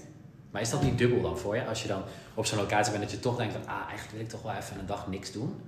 Maar 0.51 0.61
is 0.61 0.69
dat 0.69 0.83
niet 0.83 0.97
dubbel 0.97 1.21
dan 1.21 1.37
voor 1.37 1.55
je? 1.55 1.65
Als 1.65 1.81
je 1.81 1.87
dan 1.87 2.01
op 2.33 2.45
zo'n 2.45 2.57
locatie 2.59 2.91
bent 2.91 3.03
dat 3.03 3.11
je 3.11 3.19
toch 3.19 3.37
denkt 3.37 3.53
van... 3.53 3.67
Ah, 3.67 3.81
eigenlijk 3.87 4.11
wil 4.11 4.19
ik 4.21 4.29
toch 4.29 4.41
wel 4.41 4.53
even 4.53 4.79
een 4.79 4.85
dag 4.85 5.07
niks 5.07 5.31
doen. 5.31 5.61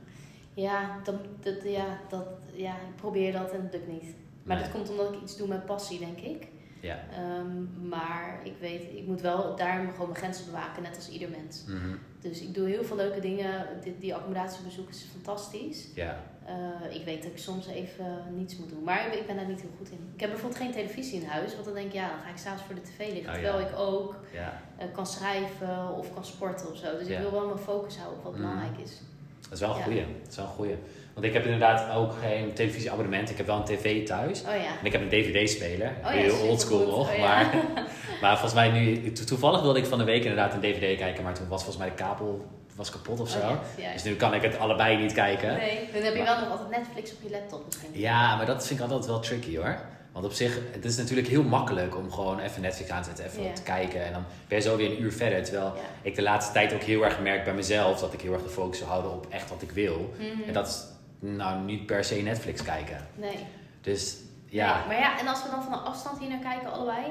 Ja, 0.53 0.99
dat, 1.03 1.15
dat, 1.39 1.55
ja, 1.63 1.85
dat, 2.09 2.25
ja, 2.53 2.71
ik 2.71 2.95
probeer 2.95 3.31
dat 3.31 3.51
en 3.51 3.61
het 3.63 3.73
lukt 3.73 3.87
niet. 3.87 4.15
Maar 4.43 4.55
Nee. 4.55 4.65
dat 4.65 4.73
komt 4.73 4.89
omdat 4.89 5.13
ik 5.13 5.21
iets 5.21 5.37
doe 5.37 5.47
met 5.47 5.65
passie, 5.65 5.99
denk 5.99 6.17
ik. 6.19 6.47
Ja. 6.81 6.99
Ehm, 7.11 7.87
maar 7.89 8.39
ik 8.43 8.53
weet, 8.59 8.81
ik 8.95 9.05
moet 9.07 9.21
wel 9.21 9.55
daar 9.55 9.79
gewoon 9.91 10.07
mijn 10.07 10.19
grenzen 10.19 10.45
bewaken, 10.45 10.83
net 10.83 10.95
als 10.95 11.09
ieder 11.09 11.29
mens. 11.29 11.63
Mhm. 11.67 11.95
Dus 12.19 12.41
ik 12.41 12.53
doe 12.53 12.67
heel 12.67 12.83
veel 12.83 12.95
leuke 12.95 13.19
dingen. 13.19 13.67
Die, 13.83 13.97
die 13.99 14.15
accommodatiebezoek 14.15 14.89
is 14.89 15.05
fantastisch. 15.11 15.87
Ja. 15.95 16.23
Eh, 16.45 16.95
ik 16.95 17.05
weet 17.05 17.23
dat 17.23 17.31
ik 17.31 17.37
soms 17.37 17.67
even 17.67 18.05
niets 18.35 18.57
moet 18.57 18.69
doen. 18.69 18.83
Maar 18.83 19.15
ik, 19.17 19.27
ben 19.27 19.35
daar 19.35 19.47
niet 19.47 19.61
heel 19.61 19.69
goed 19.77 19.89
in. 19.91 20.09
Ik 20.13 20.19
heb 20.19 20.29
bijvoorbeeld 20.29 20.61
geen 20.61 20.71
televisie 20.71 21.21
in 21.21 21.27
huis. 21.27 21.53
Want 21.53 21.65
dan 21.65 21.73
denk 21.73 21.87
ik, 21.87 21.93
ja, 21.93 22.07
dan 22.07 22.19
ga 22.23 22.29
ik 22.29 22.37
s'avonds 22.37 22.63
voor 22.63 22.75
de 22.75 22.81
tv 22.81 22.99
liggen. 23.13 23.27
Oh, 23.27 23.33
terwijl 23.33 23.59
ja. 23.59 23.67
ik 23.67 23.79
ook 23.79 24.15
Ja. 24.33 24.61
eh, 24.77 24.85
kan 24.93 25.07
schrijven 25.07 25.95
of 25.97 26.13
kan 26.13 26.25
sporten 26.25 26.71
of 26.71 26.77
zo. 26.77 26.97
Dus 26.97 27.07
Ja. 27.07 27.15
ik 27.15 27.21
wil 27.21 27.31
wel 27.31 27.45
mijn 27.45 27.57
focus 27.59 27.97
houden 27.97 28.17
op 28.17 28.23
wat 28.23 28.33
Mm. 28.33 28.39
belangrijk 28.41 28.77
is. 28.83 29.01
Dat 29.41 29.51
is 29.51 29.59
wel 29.59 29.69
een 29.77 29.83
goeie. 29.83 30.05
Dat 30.21 30.29
is 30.31 30.35
wel 30.35 30.45
een 30.45 30.51
goeie. 30.51 30.75
Want 31.13 31.25
ik 31.25 31.33
heb 31.33 31.43
inderdaad 31.43 31.95
ook 31.95 32.11
geen 32.21 32.53
televisieabonnement. 32.53 33.29
Ik 33.29 33.37
heb 33.37 33.45
wel 33.45 33.55
een 33.57 33.63
tv 33.63 34.05
thuis. 34.05 34.41
Oh. 34.41 34.47
En 34.53 34.85
ik 34.85 34.91
heb 34.91 35.01
een 35.01 35.09
dvd-speler. 35.09 35.91
Oh 36.03 36.07
heel 36.09 36.47
oldschool 36.47 36.85
nog. 36.87 37.11
Oh 37.13 37.19
maar, 37.19 37.55
maar 38.21 38.31
volgens 38.31 38.53
mij 38.53 38.71
nu... 38.71 39.11
to- 39.11 39.23
Toevallig 39.23 39.61
wilde 39.61 39.79
ik 39.79 39.85
van 39.85 39.97
de 39.97 40.03
week 40.03 40.21
inderdaad 40.21 40.53
een 40.53 40.59
dvd 40.59 40.97
kijken. 40.97 41.23
Maar 41.23 41.33
toen 41.33 41.47
was 41.47 41.63
volgens 41.63 41.83
mij 41.85 41.95
de 41.95 42.03
kabel 42.03 42.45
was 42.75 42.89
kapot 42.89 43.19
of 43.19 43.29
zo. 43.29 43.37
Oh 43.37 43.43
ja, 43.43 43.83
ja. 43.83 43.93
Dus 43.93 44.03
nu 44.03 44.15
kan 44.15 44.33
ik 44.33 44.41
het 44.41 44.57
allebei 44.57 44.97
niet 44.97 45.13
kijken. 45.13 45.53
Nee, 45.57 45.89
dan 45.93 46.01
heb 46.01 46.13
je 46.15 46.21
Maar- 46.23 46.27
wel 46.35 46.39
nog 46.39 46.49
altijd 46.59 46.69
Netflix 46.69 47.11
op 47.11 47.17
je 47.23 47.29
laptop 47.29 47.65
misschien. 47.65 47.89
Ja, 47.93 48.35
maar 48.35 48.45
dat 48.45 48.67
vind 48.67 48.79
ik 48.79 48.85
altijd 48.85 49.05
wel 49.05 49.19
tricky 49.19 49.57
hoor. 49.57 49.77
Want 50.11 50.25
op 50.25 50.31
zich, 50.31 50.59
het 50.71 50.85
is 50.85 50.97
natuurlijk 50.97 51.27
heel 51.27 51.43
makkelijk 51.43 51.95
om 51.97 52.11
gewoon 52.11 52.39
even 52.39 52.61
Netflix 52.61 52.89
aan 52.89 53.01
te 53.03 53.09
zetten, 53.15 53.25
even 53.25 53.53
te 53.53 53.61
kijken. 53.63 54.05
En 54.05 54.13
dan 54.13 54.23
ben 54.47 54.57
je 54.57 54.63
zo 54.63 54.75
weer 54.77 54.91
een 54.91 55.01
uur 55.01 55.13
verder. 55.13 55.43
Terwijl 55.43 55.73
ik 56.01 56.15
de 56.15 56.21
laatste 56.21 56.53
tijd 56.53 56.73
ook 56.73 56.81
heel 56.81 57.03
erg 57.05 57.19
merk 57.19 57.43
bij 57.43 57.53
mezelf 57.53 57.99
dat 57.99 58.13
ik 58.13 58.21
heel 58.21 58.33
erg 58.33 58.43
de 58.43 58.49
focus 58.49 58.79
wil 58.79 58.87
houden 58.87 59.11
op 59.11 59.27
echt 59.29 59.49
wat 59.49 59.61
ik 59.61 59.71
wil. 59.71 60.13
Mhm. 60.17 60.47
En 60.47 60.53
dat 60.53 60.67
is 60.67 60.83
nou 61.19 61.59
niet 61.63 61.85
per 61.85 62.03
se 62.03 62.15
Netflix 62.15 62.61
kijken. 62.63 63.07
Nee. 63.15 63.45
Dus 63.81 64.15
ja, 64.45 64.77
Nee, 64.77 64.87
Maar 64.87 64.97
ja, 65.05 65.19
en 65.19 65.27
als 65.27 65.43
we 65.43 65.49
dan 65.49 65.63
van 65.63 65.73
een 65.73 65.79
afstand 65.79 66.19
hier 66.19 66.29
naar 66.29 66.39
kijken, 66.39 66.71
allebei, 66.71 67.05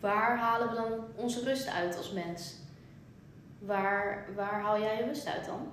waar 0.00 0.38
halen 0.38 0.68
we 0.68 0.74
dan 0.74 0.86
onze 1.16 1.44
rust 1.44 1.68
uit 1.68 1.96
als 1.96 2.10
mens? 2.12 2.54
Waar, 3.60 4.26
waar 4.36 4.60
haal 4.62 4.80
jij 4.80 4.96
je 4.96 5.04
rust 5.04 5.26
uit 5.26 5.44
dan? 5.46 5.68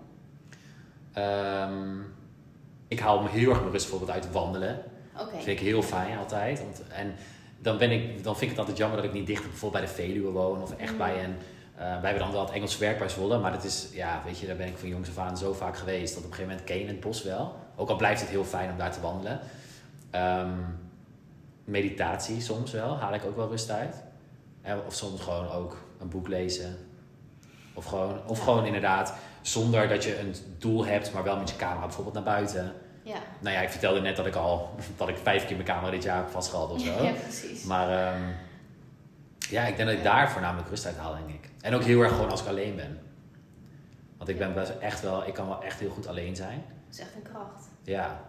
ehm, 1.14 2.00
ik 2.88 3.00
haal 3.00 3.22
me 3.22 3.30
heel 3.30 3.50
erg 3.50 3.60
mijn 3.60 3.72
rust 3.72 3.90
bijvoorbeeld 3.90 4.18
uit 4.24 4.32
wandelen. 4.32 4.84
Oké. 5.14 5.24
Dat 5.32 5.44
vind 5.44 5.60
ik 5.60 5.66
heel 5.66 5.82
fijn 5.82 6.18
altijd. 6.18 6.60
Want, 6.60 6.88
en 6.88 7.14
dan, 7.60 7.78
ben 7.78 7.92
ik, 7.92 8.24
dan 8.24 8.34
vind 8.38 8.42
ik 8.42 8.50
het 8.50 8.60
altijd 8.60 8.78
jammer 8.78 8.98
dat 8.98 9.06
ik 9.08 9.14
niet 9.14 9.28
dichter 9.28 9.50
bijvoorbeeld 9.50 9.84
bij 9.84 9.92
de 9.96 10.02
Veluwe 10.02 10.32
woon. 10.32 10.62
Of 10.62 10.76
echt 10.78 10.92
Mm. 10.92 10.98
bij 10.98 11.24
een... 11.24 11.36
eh, 11.76 11.80
wij 11.82 11.90
hebben 12.10 12.20
dan 12.20 12.32
wel 12.32 12.42
het 12.46 12.52
Engelse 12.54 12.80
werk 12.80 12.98
bij 13.00 13.10
Zwolle. 13.10 13.40
Maar 13.40 13.52
dat 13.52 13.64
is, 13.64 13.90
ja, 13.92 14.22
weet 14.26 14.40
je, 14.40 14.48
daar 14.48 14.56
ben 14.56 14.68
ik 14.68 14.78
van 14.78 14.90
jongs 14.90 15.10
af 15.10 15.18
aan 15.18 15.38
zo 15.38 15.54
vaak 15.54 15.78
geweest. 15.78 16.14
Dat 16.14 16.24
op 16.24 16.30
een 16.30 16.36
gegeven 16.36 16.50
moment 16.52 16.68
ken 16.70 16.80
je 16.80 16.88
het 16.88 17.00
bos 17.00 17.24
wel. 17.24 17.56
Ook 17.76 17.90
al 17.90 17.96
blijft 17.96 18.22
het 18.22 18.30
heel 18.30 18.44
fijn 18.46 18.72
om 18.72 18.78
daar 18.78 18.92
te 18.92 19.02
wandelen. 19.02 19.40
Ehm, 20.12 20.52
meditatie 21.64 22.42
soms 22.42 22.72
wel, 22.72 22.98
haal 22.98 23.14
ik 23.14 23.26
ook 23.26 23.36
wel 23.36 23.50
rust 23.50 23.70
uit. 23.70 23.96
En- 24.62 24.86
Of 24.86 24.94
soms 24.94 25.22
gewoon 25.22 25.50
ook 25.52 25.78
een 26.00 26.10
boek 26.10 26.28
lezen. 26.28 26.78
Of 27.78 27.86
gewoon, 27.86 28.20
of 28.26 28.40
gewoon 28.40 28.66
inderdaad, 28.66 29.14
zonder 29.42 29.88
dat 29.88 30.04
je 30.04 30.20
een 30.20 30.36
doel 30.58 30.86
hebt, 30.86 31.14
maar 31.14 31.24
wel 31.24 31.38
met 31.38 31.50
je 31.50 31.56
camera 31.56 31.86
bijvoorbeeld 31.86 32.16
naar 32.16 32.24
buiten. 32.24 32.74
Ja. 33.04 33.18
Nou 33.40 33.56
ja, 33.56 33.62
ik 33.62 33.70
vertelde 33.70 34.02
net 34.02 34.16
dat 34.16 34.26
ik 34.26 34.36
al 34.36 34.70
dat 34.98 35.10
ik 35.10 35.18
vijf 35.18 35.46
keer 35.46 35.56
mijn 35.56 35.68
camera 35.68 35.92
dit 35.92 36.04
jaar 36.04 36.18
heb 36.18 36.30
vastgehaald 36.30 36.72
of 36.72 36.82
zo. 36.82 37.04
ja, 37.04 37.12
precies. 37.12 37.64
Maar 37.64 37.90
ehm, 37.90 38.22
ja, 39.50 39.66
ik 39.66 39.76
denk 39.78 39.90
dat 39.90 39.98
ik 39.98 40.04
daar 40.04 40.32
voornamelijk 40.32 40.70
rust 40.70 40.86
uit 40.86 40.98
haal, 40.98 41.14
denk 41.16 41.30
ik. 41.30 41.50
En 41.62 41.74
ook 41.74 41.84
heel 41.84 42.02
erg 42.02 42.12
gewoon 42.12 42.30
als 42.32 42.42
ik 42.42 42.48
alleen 42.48 42.76
ben. 42.76 43.00
Want 44.18 44.30
ik 44.30 44.38
ben 44.38 44.54
best 44.54 44.70
echt 44.80 45.02
wel, 45.02 45.28
ik 45.28 45.34
kan 45.34 45.48
wel 45.48 45.64
echt 45.64 45.80
heel 45.80 45.90
goed 45.90 46.08
alleen 46.08 46.36
zijn. 46.36 46.64
Dat 46.86 46.96
is 46.96 47.00
echt 47.00 47.16
een 47.16 47.32
kracht. 47.32 47.68
Ja, 47.84 48.20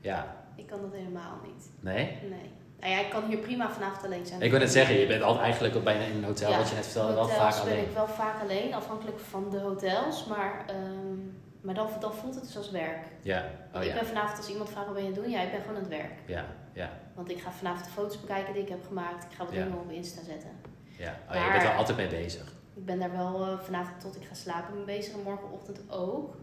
ja, 0.00 0.36
Ik 0.54 0.66
kan 0.66 0.80
dat 0.80 0.92
helemaal 0.92 1.38
niet. 1.46 1.70
nee? 1.80 2.18
Nee. 2.30 2.50
Nou 2.80 2.92
ja, 2.92 2.98
ik 2.98 3.10
kan 3.10 3.24
hier 3.24 3.38
prima 3.38 3.70
vanavond 3.70 4.04
alleen 4.04 4.26
zijn. 4.26 4.42
Ik 4.42 4.50
wil 4.50 4.58
net 4.60 4.72
zeggen, 4.72 4.94
je 4.98 5.06
bent 5.06 5.22
altijd 5.22 5.44
eigenlijk 5.44 5.84
bijna 5.84 6.04
in 6.04 6.16
een 6.16 6.24
hotel, 6.24 6.50
Ja, 6.50 6.58
wat 6.58 6.68
je 6.68 6.74
net 6.74 6.84
vertelde, 6.84 7.14
wel 7.14 7.28
vaak 7.28 7.52
ben 7.54 7.60
alleen. 7.62 7.78
ik 7.84 7.92
wel 7.94 8.06
vaak 8.08 8.42
alleen, 8.42 8.74
afhankelijk 8.74 9.18
van 9.20 9.50
de 9.50 9.58
hotels. 9.58 10.24
Maar, 10.26 10.64
ehm, 10.66 11.16
maar 11.60 11.74
dan, 11.74 11.88
dan 12.00 12.12
voelt 12.14 12.34
het 12.34 12.44
dus 12.44 12.56
als 12.56 12.70
werk. 12.70 13.06
Ja, 13.22 13.44
oh 13.74 13.82
ik 13.82 13.88
ja, 13.88 13.94
ben 13.94 14.06
vanavond, 14.06 14.36
als 14.38 14.48
iemand 14.48 14.70
vraagt 14.70 14.86
wat 14.86 14.94
ben 14.94 15.02
je 15.04 15.08
aan 15.08 15.14
het 15.14 15.24
doen? 15.24 15.32
Ja, 15.32 15.40
ik 15.42 15.50
ben 15.50 15.60
gewoon 15.60 15.76
aan 15.76 15.82
het 15.82 15.90
werk. 15.90 16.12
ja, 16.26 16.44
ja, 16.72 16.90
Want 17.14 17.30
ik 17.30 17.40
ga 17.40 17.50
vanavond 17.52 17.84
de 17.84 17.90
foto's 17.90 18.20
bekijken 18.20 18.52
die 18.52 18.62
ik 18.62 18.68
heb 18.68 18.86
gemaakt. 18.86 19.24
Ik 19.24 19.30
ga 19.36 19.44
wat 19.44 19.54
Ja. 19.54 19.62
dingen 19.64 19.78
op 19.78 19.90
Insta 19.90 20.22
zetten. 20.22 20.50
ja. 20.98 21.14
Oh, 21.28 21.34
je 21.44 21.50
bent 21.52 21.62
er 21.62 21.74
altijd 21.74 21.96
mee 21.96 22.06
bezig. 22.08 22.56
Ik 22.74 22.84
ben 22.84 22.98
daar 22.98 23.12
wel 23.16 23.46
eh, 23.46 23.58
vanavond 23.58 24.00
tot 24.00 24.16
ik 24.16 24.24
ga 24.28 24.34
slapen 24.34 24.74
mee 24.76 24.84
bezig 24.84 25.12
en 25.14 25.22
morgenochtend 25.22 25.80
ook. 25.90 26.36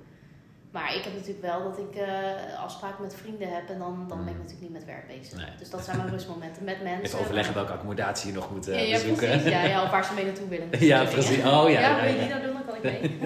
Maar 0.76 0.96
ik 0.96 1.04
heb 1.04 1.14
natuurlijk 1.14 1.42
wel 1.42 1.64
dat 1.64 1.78
ik 1.80 1.96
eh, 1.96 2.64
afspraken 2.64 3.02
met 3.04 3.16
vrienden 3.16 3.50
heb 3.54 3.70
en 3.70 3.80
dan, 3.80 4.06
dan 4.08 4.18
ben 4.18 4.28
ik 4.28 4.34
Mm. 4.34 4.38
natuurlijk 4.42 4.62
niet 4.62 4.72
met 4.72 4.86
werk 4.86 5.08
bezig. 5.08 5.38
Nee. 5.38 5.46
Dus 5.60 5.70
dat 5.70 5.84
zijn 5.86 5.98
mijn 5.98 6.10
rustmomenten 6.16 6.64
met 6.64 6.84
mensen. 6.84 7.04
Even 7.06 7.20
overleggen 7.20 7.54
welke 7.54 7.72
accommodatie 7.72 8.28
je 8.30 8.36
nog 8.36 8.52
moet 8.52 8.68
eh, 8.68 8.76
Ja, 8.76 8.82
ja, 8.86 8.94
bezoeken. 8.94 9.28
precies. 9.30 9.52
Ja, 9.52 9.64
ja, 9.64 9.84
of 9.86 9.90
waar 9.90 10.06
ze 10.06 10.14
mee 10.14 10.26
naartoe 10.26 10.48
willen. 10.48 10.68
Ja, 10.80 11.04
precies. 11.04 11.38
Oh 11.38 11.44
ja, 11.44 11.80
Ja, 11.80 11.80
ja, 11.80 12.02
wil 12.02 12.14
je 12.14 12.20
die 12.20 12.30
nou 12.30 12.42
doen, 12.42 12.54
dan 12.54 12.66
kan 12.66 12.76
ik 12.76 12.84
mee. 12.84 13.20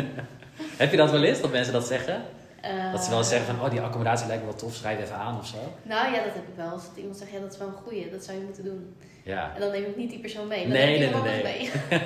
Heb 0.77 0.91
je 0.91 0.97
dat 0.97 1.11
wel 1.11 1.23
eens, 1.23 1.41
dat 1.41 1.51
mensen 1.51 1.73
dat 1.73 1.87
zeggen? 1.87 2.21
Eh, 2.61 2.91
Dat 2.91 3.03
ze 3.03 3.09
wel 3.09 3.19
eens 3.19 3.29
zeggen 3.29 3.55
van, 3.55 3.65
oh 3.65 3.71
die 3.71 3.81
accommodatie 3.81 4.27
lijkt 4.27 4.41
me 4.43 4.49
wel 4.49 4.57
tof, 4.59 4.73
schrijf 4.73 4.99
even 5.01 5.15
aan 5.15 5.37
of 5.39 5.47
zo. 5.47 5.57
Nou 5.83 6.05
ja, 6.13 6.23
dat 6.23 6.33
heb 6.33 6.47
ik 6.47 6.55
wel. 6.55 6.69
Als 6.69 6.83
iemand 6.95 7.17
zegt, 7.17 7.31
ja, 7.31 7.39
dat 7.39 7.51
is 7.51 7.57
wel 7.57 7.67
een 7.67 7.73
goeie, 7.73 8.09
dat 8.11 8.23
zou 8.23 8.37
je 8.37 8.43
moeten 8.43 8.63
doen. 8.63 8.95
Ja, 9.23 9.51
En 9.55 9.61
dan 9.61 9.71
neem 9.71 9.83
ik 9.85 9.95
niet 9.95 10.09
die 10.09 10.19
persoon 10.19 10.47
mee. 10.47 10.61
Dan 10.61 10.71
Nee, 10.71 10.99
neem 10.99 11.09
ik 11.15 11.23
nee, 11.23 11.43
nee, 11.43 11.43
mee. 11.43 11.99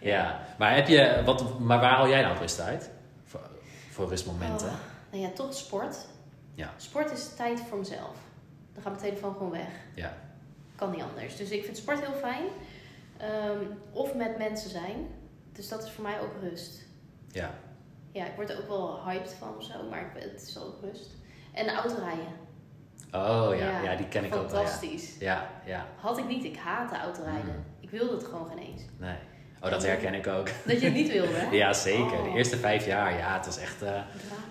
ja. 0.00 0.40
Maar, 0.58 0.74
heb 0.74 0.88
je, 0.88 1.22
wat, 1.24 1.58
maar 1.60 1.80
waar 1.80 1.90
haal 1.94 2.08
jij 2.08 2.22
nou 2.22 2.38
rust 2.38 2.60
uit? 2.60 2.90
Voor, 3.92 4.08
rustmomenten? 4.08 4.66
Oh, 4.68 4.74
nou 5.10 5.22
ja, 5.22 5.30
toch 5.30 5.54
sport. 5.54 5.96
Ja. 6.54 6.72
Sport 6.76 7.10
is 7.10 7.34
tijd 7.36 7.60
voor 7.60 7.78
mezelf. 7.78 8.16
Dan 8.72 8.82
gaat 8.82 8.92
mijn 8.92 9.04
telefoon 9.04 9.32
gewoon 9.32 9.50
weg. 9.50 9.68
Ja. 9.94 10.16
Kan 10.76 10.90
niet 10.90 11.02
anders. 11.02 11.36
Dus 11.36 11.50
ik 11.50 11.64
vind 11.64 11.76
sport 11.76 12.00
heel 12.06 12.14
fijn. 12.14 12.44
Ehm, 13.16 13.64
of 13.92 14.14
met 14.14 14.38
mensen 14.38 14.70
zijn. 14.70 15.06
Dus 15.52 15.68
dat 15.68 15.84
is 15.84 15.90
voor 15.90 16.02
mij 16.04 16.20
ook 16.20 16.32
rust. 16.40 16.80
Ja. 17.28 17.50
Ja, 18.12 18.26
ik 18.26 18.34
word 18.34 18.50
er 18.50 18.58
ook 18.58 18.68
wel 18.68 19.04
hyped 19.04 19.34
van 19.38 19.56
of 19.56 19.64
zo, 19.64 19.88
maar 19.90 20.12
het 20.14 20.42
is 20.42 20.58
ook 20.58 20.80
rust. 20.82 21.10
En 21.52 21.68
autorijden. 21.74 22.32
Oh 23.12 23.48
ja, 23.50 23.54
Ja, 23.54 23.82
ja, 23.82 23.96
die 23.96 24.08
ken 24.08 24.24
ik 24.24 24.34
ook 24.34 24.50
wel. 24.50 24.60
Ja, 24.60 24.66
Fantastisch. 24.66 25.18
ja. 25.18 25.50
ja. 25.64 25.86
Had 25.96 26.18
ik 26.18 26.26
niet, 26.26 26.44
ik 26.44 26.56
haatte 26.56 26.96
autorijden. 26.96 27.54
Mm. 27.54 27.64
Ik 27.80 27.90
wilde 27.90 28.14
het 28.14 28.24
gewoon 28.24 28.46
geen 28.46 28.58
eens. 28.58 28.82
Nee. 28.98 29.16
Oh, 29.62 29.70
dat 29.70 29.86
herken 29.86 30.14
ik 30.14 30.26
ook. 30.26 30.48
Dat 30.66 30.80
je 30.80 30.84
het 30.86 30.94
niet 30.94 31.12
wilde, 31.12 31.32
hè? 31.32 31.56
Ja, 31.56 31.72
zeker. 31.72 32.18
Oh. 32.18 32.24
De 32.24 32.38
eerste 32.38 32.56
vijf 32.56 32.86
jaar, 32.86 33.18
ja, 33.18 33.36
het 33.36 33.46
was 33.46 33.58
echt... 33.58 33.82
eh, 33.82 33.88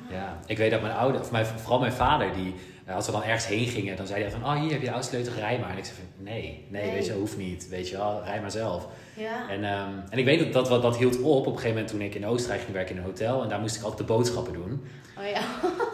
ja. 0.10 0.38
Ik 0.46 0.58
weet 0.58 0.72
dat 0.72 0.82
mijn 0.82 0.94
ouder, 0.94 1.22
of 1.22 1.32
mijn, 1.32 1.46
vooral 1.46 1.80
mijn 1.80 1.92
vader, 1.92 2.34
die, 2.34 2.56
eh, 2.86 2.96
als 2.96 3.06
we 3.06 3.12
dan 3.12 3.24
ergens 3.24 3.48
heen 3.48 3.66
gingen, 3.68 3.96
dan 3.96 4.08
zei 4.08 4.22
hij 4.22 4.32
van, 4.32 4.44
oh, 4.44 4.60
hier 4.62 4.72
heb 4.72 4.80
je 4.80 4.86
de 4.88 4.92
autosleutel, 4.94 5.34
rij 5.34 5.60
maar. 5.60 5.70
En 5.70 5.78
ik 5.78 5.86
zei 5.86 5.96
van, 5.98 6.24
nee, 6.24 6.66
nee, 6.70 6.82
Nee. 6.84 6.92
weet 6.94 7.06
je, 7.06 7.14
hoeft 7.14 7.38
niet. 7.38 7.68
Weet 7.70 7.90
je 7.90 7.98
wel, 7.98 8.22
rij 8.26 8.42
maar 8.42 8.52
zelf. 8.52 8.88
Ja. 9.14 9.50
En, 9.50 9.64
ehm, 9.64 9.90
en 10.10 10.18
ik 10.18 10.26
weet 10.26 10.54
dat, 10.54 10.66
dat 10.68 10.82
dat 10.82 10.98
hield 10.98 11.22
op 11.22 11.24
op 11.26 11.46
een 11.46 11.52
gegeven 11.52 11.70
moment 11.70 11.88
toen 11.88 12.02
ik 12.02 12.16
in 12.16 12.26
Oostenrijk 12.26 12.62
ging 12.62 12.74
werken 12.74 12.96
in 12.96 13.02
een 13.02 13.08
hotel. 13.08 13.44
En 13.44 13.50
daar 13.50 13.60
moest 13.60 13.76
ik 13.76 13.82
altijd 13.82 14.08
de 14.08 14.14
boodschappen 14.14 14.54
doen. 14.54 14.84
Oh 15.18 15.28
ja. 15.30 15.42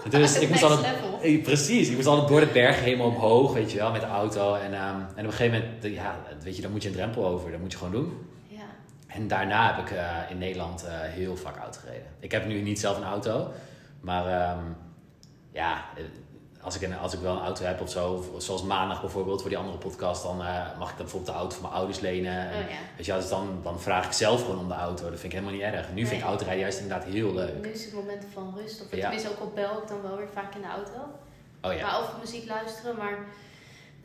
Dus 0.20 0.40
ik 0.40 0.50
moest 0.50 0.64
altijd... 0.64 0.96
Eh, 1.22 1.44
Precies, 1.44 1.90
ik 1.90 1.96
moest 1.96 2.08
altijd 2.08 2.28
door 2.28 2.40
de 2.40 2.46
berg 2.54 2.80
helemaal 2.84 3.08
omhoog, 3.08 3.54
weet 3.54 3.72
je 3.72 3.78
wel, 3.78 3.92
met 3.92 4.02
de 4.02 4.08
auto. 4.08 4.54
En, 4.56 4.74
ehm, 4.74 4.96
en 5.16 5.26
op 5.26 5.32
een 5.32 5.32
gegeven 5.32 5.60
moment, 5.60 5.96
ja, 5.96 6.16
weet 6.44 6.56
je, 6.56 6.62
dan 6.62 6.72
moet 6.72 6.84
je 6.84 6.90
een 6.90 6.96
drempel 6.96 7.26
over. 7.28 7.52
Dat 7.52 7.60
moet 7.60 7.72
je 7.72 7.78
gewoon 7.78 7.94
doen. 7.94 8.14
En 9.08 9.28
daarna 9.28 9.76
heb 9.76 9.86
ik 9.86 9.92
eh, 9.92 10.18
in 10.30 10.38
Nederland 10.38 10.84
eh, 10.84 10.94
heel 11.00 11.36
vaak 11.36 11.58
auto 11.58 11.80
gereden. 11.80 12.08
Ik 12.20 12.32
heb 12.32 12.46
nu 12.46 12.62
niet 12.62 12.80
zelf 12.80 12.98
een 12.98 13.04
auto, 13.04 13.52
maar 14.02 14.26
ehm, 14.26 14.64
ja, 15.52 15.86
eh, 15.96 16.04
als 16.62 16.76
ik, 16.76 16.82
een, 16.82 16.98
als 16.98 17.14
ik 17.14 17.20
wel 17.20 17.36
een 17.36 17.44
auto 17.44 17.64
heb 17.64 17.82
of 17.82 17.90
zo, 17.90 18.34
zoals 18.38 18.64
maandag 18.64 19.02
bijvoorbeeld 19.02 19.42
voor 19.42 19.50
die 19.50 19.60
andere 19.60 19.78
podcast, 19.78 20.24
dan 20.24 20.38
mag 20.78 20.90
ik 20.92 20.98
dan 20.98 21.06
bijvoorbeeld 21.06 21.26
de 21.26 21.40
auto 21.40 21.54
van 21.54 21.62
mijn 21.62 21.74
ouders 21.74 22.00
lenen. 22.00 22.50
En, 22.50 22.64
Oh 22.64 22.70
ja. 22.70 22.78
Weet 22.96 23.06
je, 23.06 23.12
wel, 23.12 23.22
dus 23.22 23.30
dan, 23.30 23.60
dan 23.64 23.80
vraag 23.80 24.06
ik 24.06 24.12
zelf 24.12 24.42
gewoon 24.42 24.60
om 24.60 24.68
de 24.68 24.74
auto. 24.74 25.10
Dat 25.10 25.20
vind 25.20 25.34
ik 25.34 25.40
helemaal 25.40 25.54
niet 25.54 25.62
erg. 25.62 25.94
Nu 25.94 26.06
vind 26.06 26.22
ik 26.22 26.28
autorijden 26.28 26.62
juist 26.62 26.80
inderdaad 26.80 27.08
heel 27.08 27.34
leuk. 27.34 27.62
Nu 27.66 27.70
is 27.70 27.86
het 27.86 27.94
moment 27.94 28.26
van 28.34 28.54
rust. 28.58 28.82
Of 28.82 28.92
Ja. 28.92 29.02
tenminste 29.02 29.30
ook 29.30 29.40
al 29.40 29.52
bel 29.56 29.82
ik 29.82 29.88
dan 29.88 30.02
wel 30.02 30.18
weer 30.18 30.30
vaak 30.34 30.56
in 30.56 30.62
de 30.62 30.68
auto. 30.68 31.00
Oh 31.62 31.74
ja, 31.74 31.86
Maar 31.86 32.00
of 32.00 32.14
muziek 32.20 32.48
luisteren, 32.48 32.96
maar... 32.96 33.18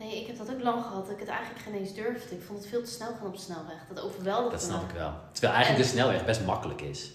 Nee, 0.03 0.21
ik 0.21 0.27
heb 0.27 0.37
dat 0.37 0.51
ook 0.51 0.61
lang 0.63 0.83
gehad. 0.83 1.05
Dat 1.05 1.13
ik 1.13 1.19
het 1.19 1.29
eigenlijk 1.29 1.59
geen 1.61 1.73
eens 1.73 1.93
durfde. 1.93 2.35
Ik 2.35 2.41
vond 2.47 2.59
het 2.59 2.67
veel 2.67 2.83
te 2.83 2.91
snel 2.91 3.07
gaan 3.17 3.27
op 3.27 3.33
de 3.35 3.41
snelweg. 3.41 3.75
Dat 3.93 4.03
overweldigde 4.03 4.57
dat 4.57 4.61
me. 4.67 4.73
snap 4.73 4.89
ik 4.89 4.95
wel. 4.95 5.13
Terwijl 5.31 5.53
eigenlijk 5.53 5.83
de 5.85 5.89
snelweg 5.91 6.25
best 6.25 6.45
makkelijk 6.45 6.81
is. 6.81 7.11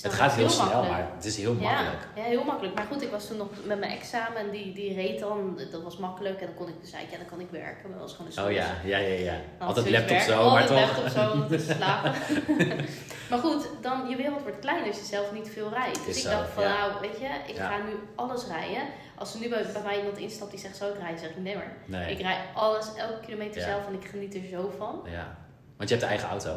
Het 0.00 0.12
gaat 0.12 0.32
heel 0.32 0.48
snel, 0.50 0.64
makkelijk. 0.64 0.90
maar 0.90 1.10
het 1.14 1.24
is 1.24 1.36
heel 1.36 1.54
makkelijk. 1.54 2.08
Ja, 2.14 2.22
ja, 2.22 2.28
heel 2.28 2.44
makkelijk. 2.44 2.74
Maar 2.74 2.86
goed, 2.86 3.02
ik 3.02 3.10
was 3.10 3.26
toen 3.26 3.36
nog 3.36 3.48
met 3.64 3.78
mijn 3.78 3.92
examen 3.92 4.36
en 4.36 4.50
die, 4.50 4.72
die 4.74 4.94
reed 4.94 5.20
dan. 5.20 5.58
Dat 5.70 5.82
was 5.82 5.96
makkelijk 5.96 6.40
en 6.40 6.46
dan 6.46 6.54
kon 6.54 6.68
ik 6.68 6.74
dus 6.80 6.92
eigenlijk, 6.92 7.10
ja, 7.22 7.28
dan 7.28 7.38
kan 7.38 7.46
ik 7.46 7.62
werken. 7.62 7.90
Maar 7.90 7.98
dat 7.98 8.08
was 8.08 8.16
gewoon 8.16 8.32
een 8.36 8.44
Oh 8.44 8.52
ja, 8.52 8.66
ja, 8.84 8.98
ja, 8.98 9.18
ja. 9.32 9.40
Dan 9.58 9.68
Altijd 9.68 9.90
laptop 9.90 10.18
zo, 10.18 10.50
maar 10.50 10.60
altijd 10.60 10.68
toch. 10.68 10.96
laptop 10.96 11.08
zo 11.08 11.30
om 11.32 11.48
te 11.48 11.58
slapen. 11.74 12.12
Maar 13.32 13.40
goed, 13.40 13.68
dan 13.80 14.08
je 14.08 14.16
wereld 14.16 14.42
wordt 14.42 14.58
kleiner 14.58 14.86
als 14.88 14.96
je 14.98 15.04
zelf 15.04 15.32
niet 15.32 15.50
veel 15.52 15.68
rijdt. 15.68 16.06
Dus 16.06 16.16
Is 16.16 16.24
ik 16.24 16.30
dacht 16.30 16.48
van 16.54 16.62
ja. 16.62 16.68
nou, 16.78 16.92
weet 17.00 17.18
je, 17.20 17.26
ik 17.52 17.56
Ja. 17.56 17.68
ga 17.68 17.76
nu 17.76 17.92
alles 18.14 18.46
rijden. 18.46 18.82
Als 19.18 19.34
er 19.34 19.40
nu 19.40 19.48
bij, 19.48 19.64
bij 19.72 19.82
mij 19.82 19.96
iemand 19.98 20.18
instapt 20.18 20.50
die 20.50 20.60
zegt 20.60 20.76
zo 20.76 20.88
ik 20.88 20.98
rij, 21.00 21.16
zeg 21.16 21.30
ik 21.30 21.36
nee 21.36 21.54
maar. 21.54 21.72
Nee. 21.84 22.10
Ik 22.10 22.20
rijd 22.20 22.38
alles, 22.54 22.86
elke 22.96 23.20
kilometer 23.26 23.60
Ja. 23.60 23.66
zelf 23.66 23.86
en 23.86 23.94
ik 23.94 24.04
geniet 24.08 24.34
er 24.34 24.40
zo 24.52 24.72
van. 24.78 25.00
Ja. 25.10 25.36
Want 25.76 25.88
je 25.88 25.94
hebt 25.96 26.00
de 26.00 26.06
eigen 26.16 26.28
auto. 26.28 26.56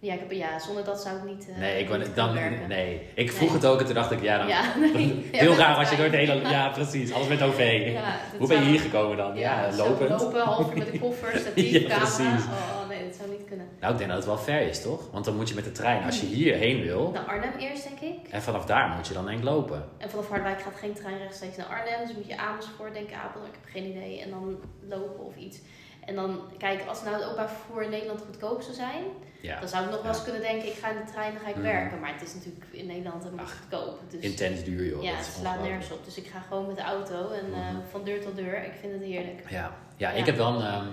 Ja, 0.00 0.12
ik 0.12 0.18
heb, 0.18 0.30
ja 0.32 0.58
zonder 0.58 0.84
dat 0.84 1.00
zou 1.00 1.16
ik 1.16 1.24
niet, 1.24 1.48
eh 1.48 1.56
Nee, 1.56 1.80
ik, 1.82 1.96
niet 1.98 2.14
dan, 2.14 2.34
werken. 2.34 2.68
nee. 2.68 3.08
ik 3.14 3.32
vroeg 3.32 3.48
Nee. 3.48 3.58
het 3.58 3.66
ook 3.66 3.78
en 3.80 3.84
toen 3.86 3.94
dacht 3.94 4.10
ik, 4.10 4.22
ja, 4.22 4.38
dan, 4.38 4.48
Ja, 4.48 4.62
nee. 4.76 5.28
heel 5.32 5.50
Ja, 5.52 5.56
raar 5.58 5.76
als 5.76 5.90
je 5.90 5.96
door 5.96 6.04
het 6.04 6.14
hele... 6.14 6.34
Ja, 6.56 6.68
precies. 6.68 7.12
Alles 7.12 7.28
met 7.28 7.42
OV. 7.42 7.90
Ja, 7.92 8.16
Hoe 8.38 8.48
ben 8.48 8.58
je 8.62 8.64
hier 8.68 8.80
gekomen 8.80 9.16
dan? 9.16 9.36
Ja, 9.36 9.70
zo 9.70 9.88
lopend. 9.88 10.20
Lopen, 10.22 10.40
half 10.40 10.70
uur 10.70 10.76
met 10.78 10.92
de 10.92 10.98
koffer, 11.06 11.38
statief, 11.38 11.70
Ja, 11.72 11.78
camera. 11.80 11.98
precies. 11.98 12.44
Oh 12.44 12.75
zou 13.16 13.30
niet 13.30 13.44
kunnen. 13.48 13.68
Nou, 13.80 13.92
ik 13.92 13.98
denk 13.98 14.10
dat 14.10 14.18
het 14.18 14.28
wel 14.28 14.38
ver 14.38 14.60
is, 14.60 14.82
toch? 14.82 15.10
Want 15.12 15.24
dan 15.24 15.36
moet 15.36 15.48
je 15.48 15.54
met 15.54 15.64
de 15.64 15.72
trein, 15.72 16.04
als 16.04 16.20
je 16.20 16.26
hierheen 16.26 16.82
wil, 16.82 17.10
Naar 17.10 17.24
Arnhem 17.24 17.52
eerst, 17.58 17.88
denk 17.88 18.00
ik. 18.00 18.28
en 18.30 18.42
vanaf 18.42 18.64
daar 18.66 18.88
moet 18.88 19.06
je 19.06 19.14
dan 19.14 19.26
denk 19.26 19.42
lopen. 19.42 19.84
En 19.98 20.10
vanaf 20.10 20.28
Harderwijk 20.28 20.62
gaat 20.62 20.76
geen 20.78 20.94
trein 20.94 21.18
rechtstreeks 21.18 21.56
naar 21.56 21.66
Arnhem. 21.66 22.06
Dus 22.06 22.16
moet 22.16 22.26
je 22.26 22.38
Amersfoort, 22.38 22.92
denk 22.94 23.08
ik, 23.08 23.14
Apeldoorn, 23.14 23.52
ik 23.52 23.58
heb 23.62 23.70
geen 23.72 23.90
idee. 23.90 24.20
En 24.22 24.30
dan 24.30 24.58
lopen 24.88 25.24
of 25.24 25.36
iets. 25.36 25.58
En 26.04 26.14
dan, 26.14 26.40
kijk, 26.58 26.84
als 26.88 26.98
het 27.00 27.06
nou 27.06 27.16
het 27.20 27.24
openbaar 27.30 27.48
vervoer 27.50 27.82
in 27.82 27.90
Nederland 27.90 28.20
goedkoop 28.20 28.62
zou 28.62 28.74
zijn, 28.74 29.02
Ja, 29.40 29.60
dan 29.60 29.68
zou 29.68 29.84
ik 29.84 29.90
nog 29.90 29.98
wel 30.02 30.08
eens 30.08 30.18
Ja. 30.18 30.24
kunnen 30.24 30.42
denken, 30.42 30.68
ik 30.68 30.74
ga 30.74 30.88
in 30.90 30.96
de 31.04 31.10
trein, 31.12 31.32
dan 31.32 31.42
ga 31.42 31.48
ik 31.48 31.54
Mhm. 31.54 31.64
werken. 31.64 32.00
Maar 32.00 32.12
het 32.12 32.22
is 32.22 32.34
natuurlijk 32.34 32.64
in 32.70 32.86
Nederland 32.86 33.22
helemaal 33.24 33.46
goedkoop. 33.46 33.98
Dus, 34.10 34.20
intens 34.20 34.64
duur, 34.64 34.86
joh. 34.86 35.02
ja, 35.02 35.14
het 35.14 35.24
slaat 35.40 35.62
nergens 35.62 35.90
op. 35.90 36.04
Dus 36.04 36.16
ik 36.16 36.26
ga 36.26 36.40
gewoon 36.48 36.66
met 36.66 36.76
de 36.76 36.82
auto 36.82 37.30
en 37.30 37.44
eh, 37.52 37.58
Mhm. 37.58 37.76
van 37.90 38.04
deur 38.04 38.20
tot 38.22 38.36
deur. 38.36 38.64
Ik 38.64 38.72
vind 38.80 38.92
het 38.92 39.02
heerlijk. 39.02 39.40
Ja, 39.50 39.72
ja, 39.96 40.10
Ja. 40.10 40.10
ik 40.10 40.26
heb 40.26 40.36
wel, 40.36 40.54
een, 40.54 40.66
ehm, 40.66 40.86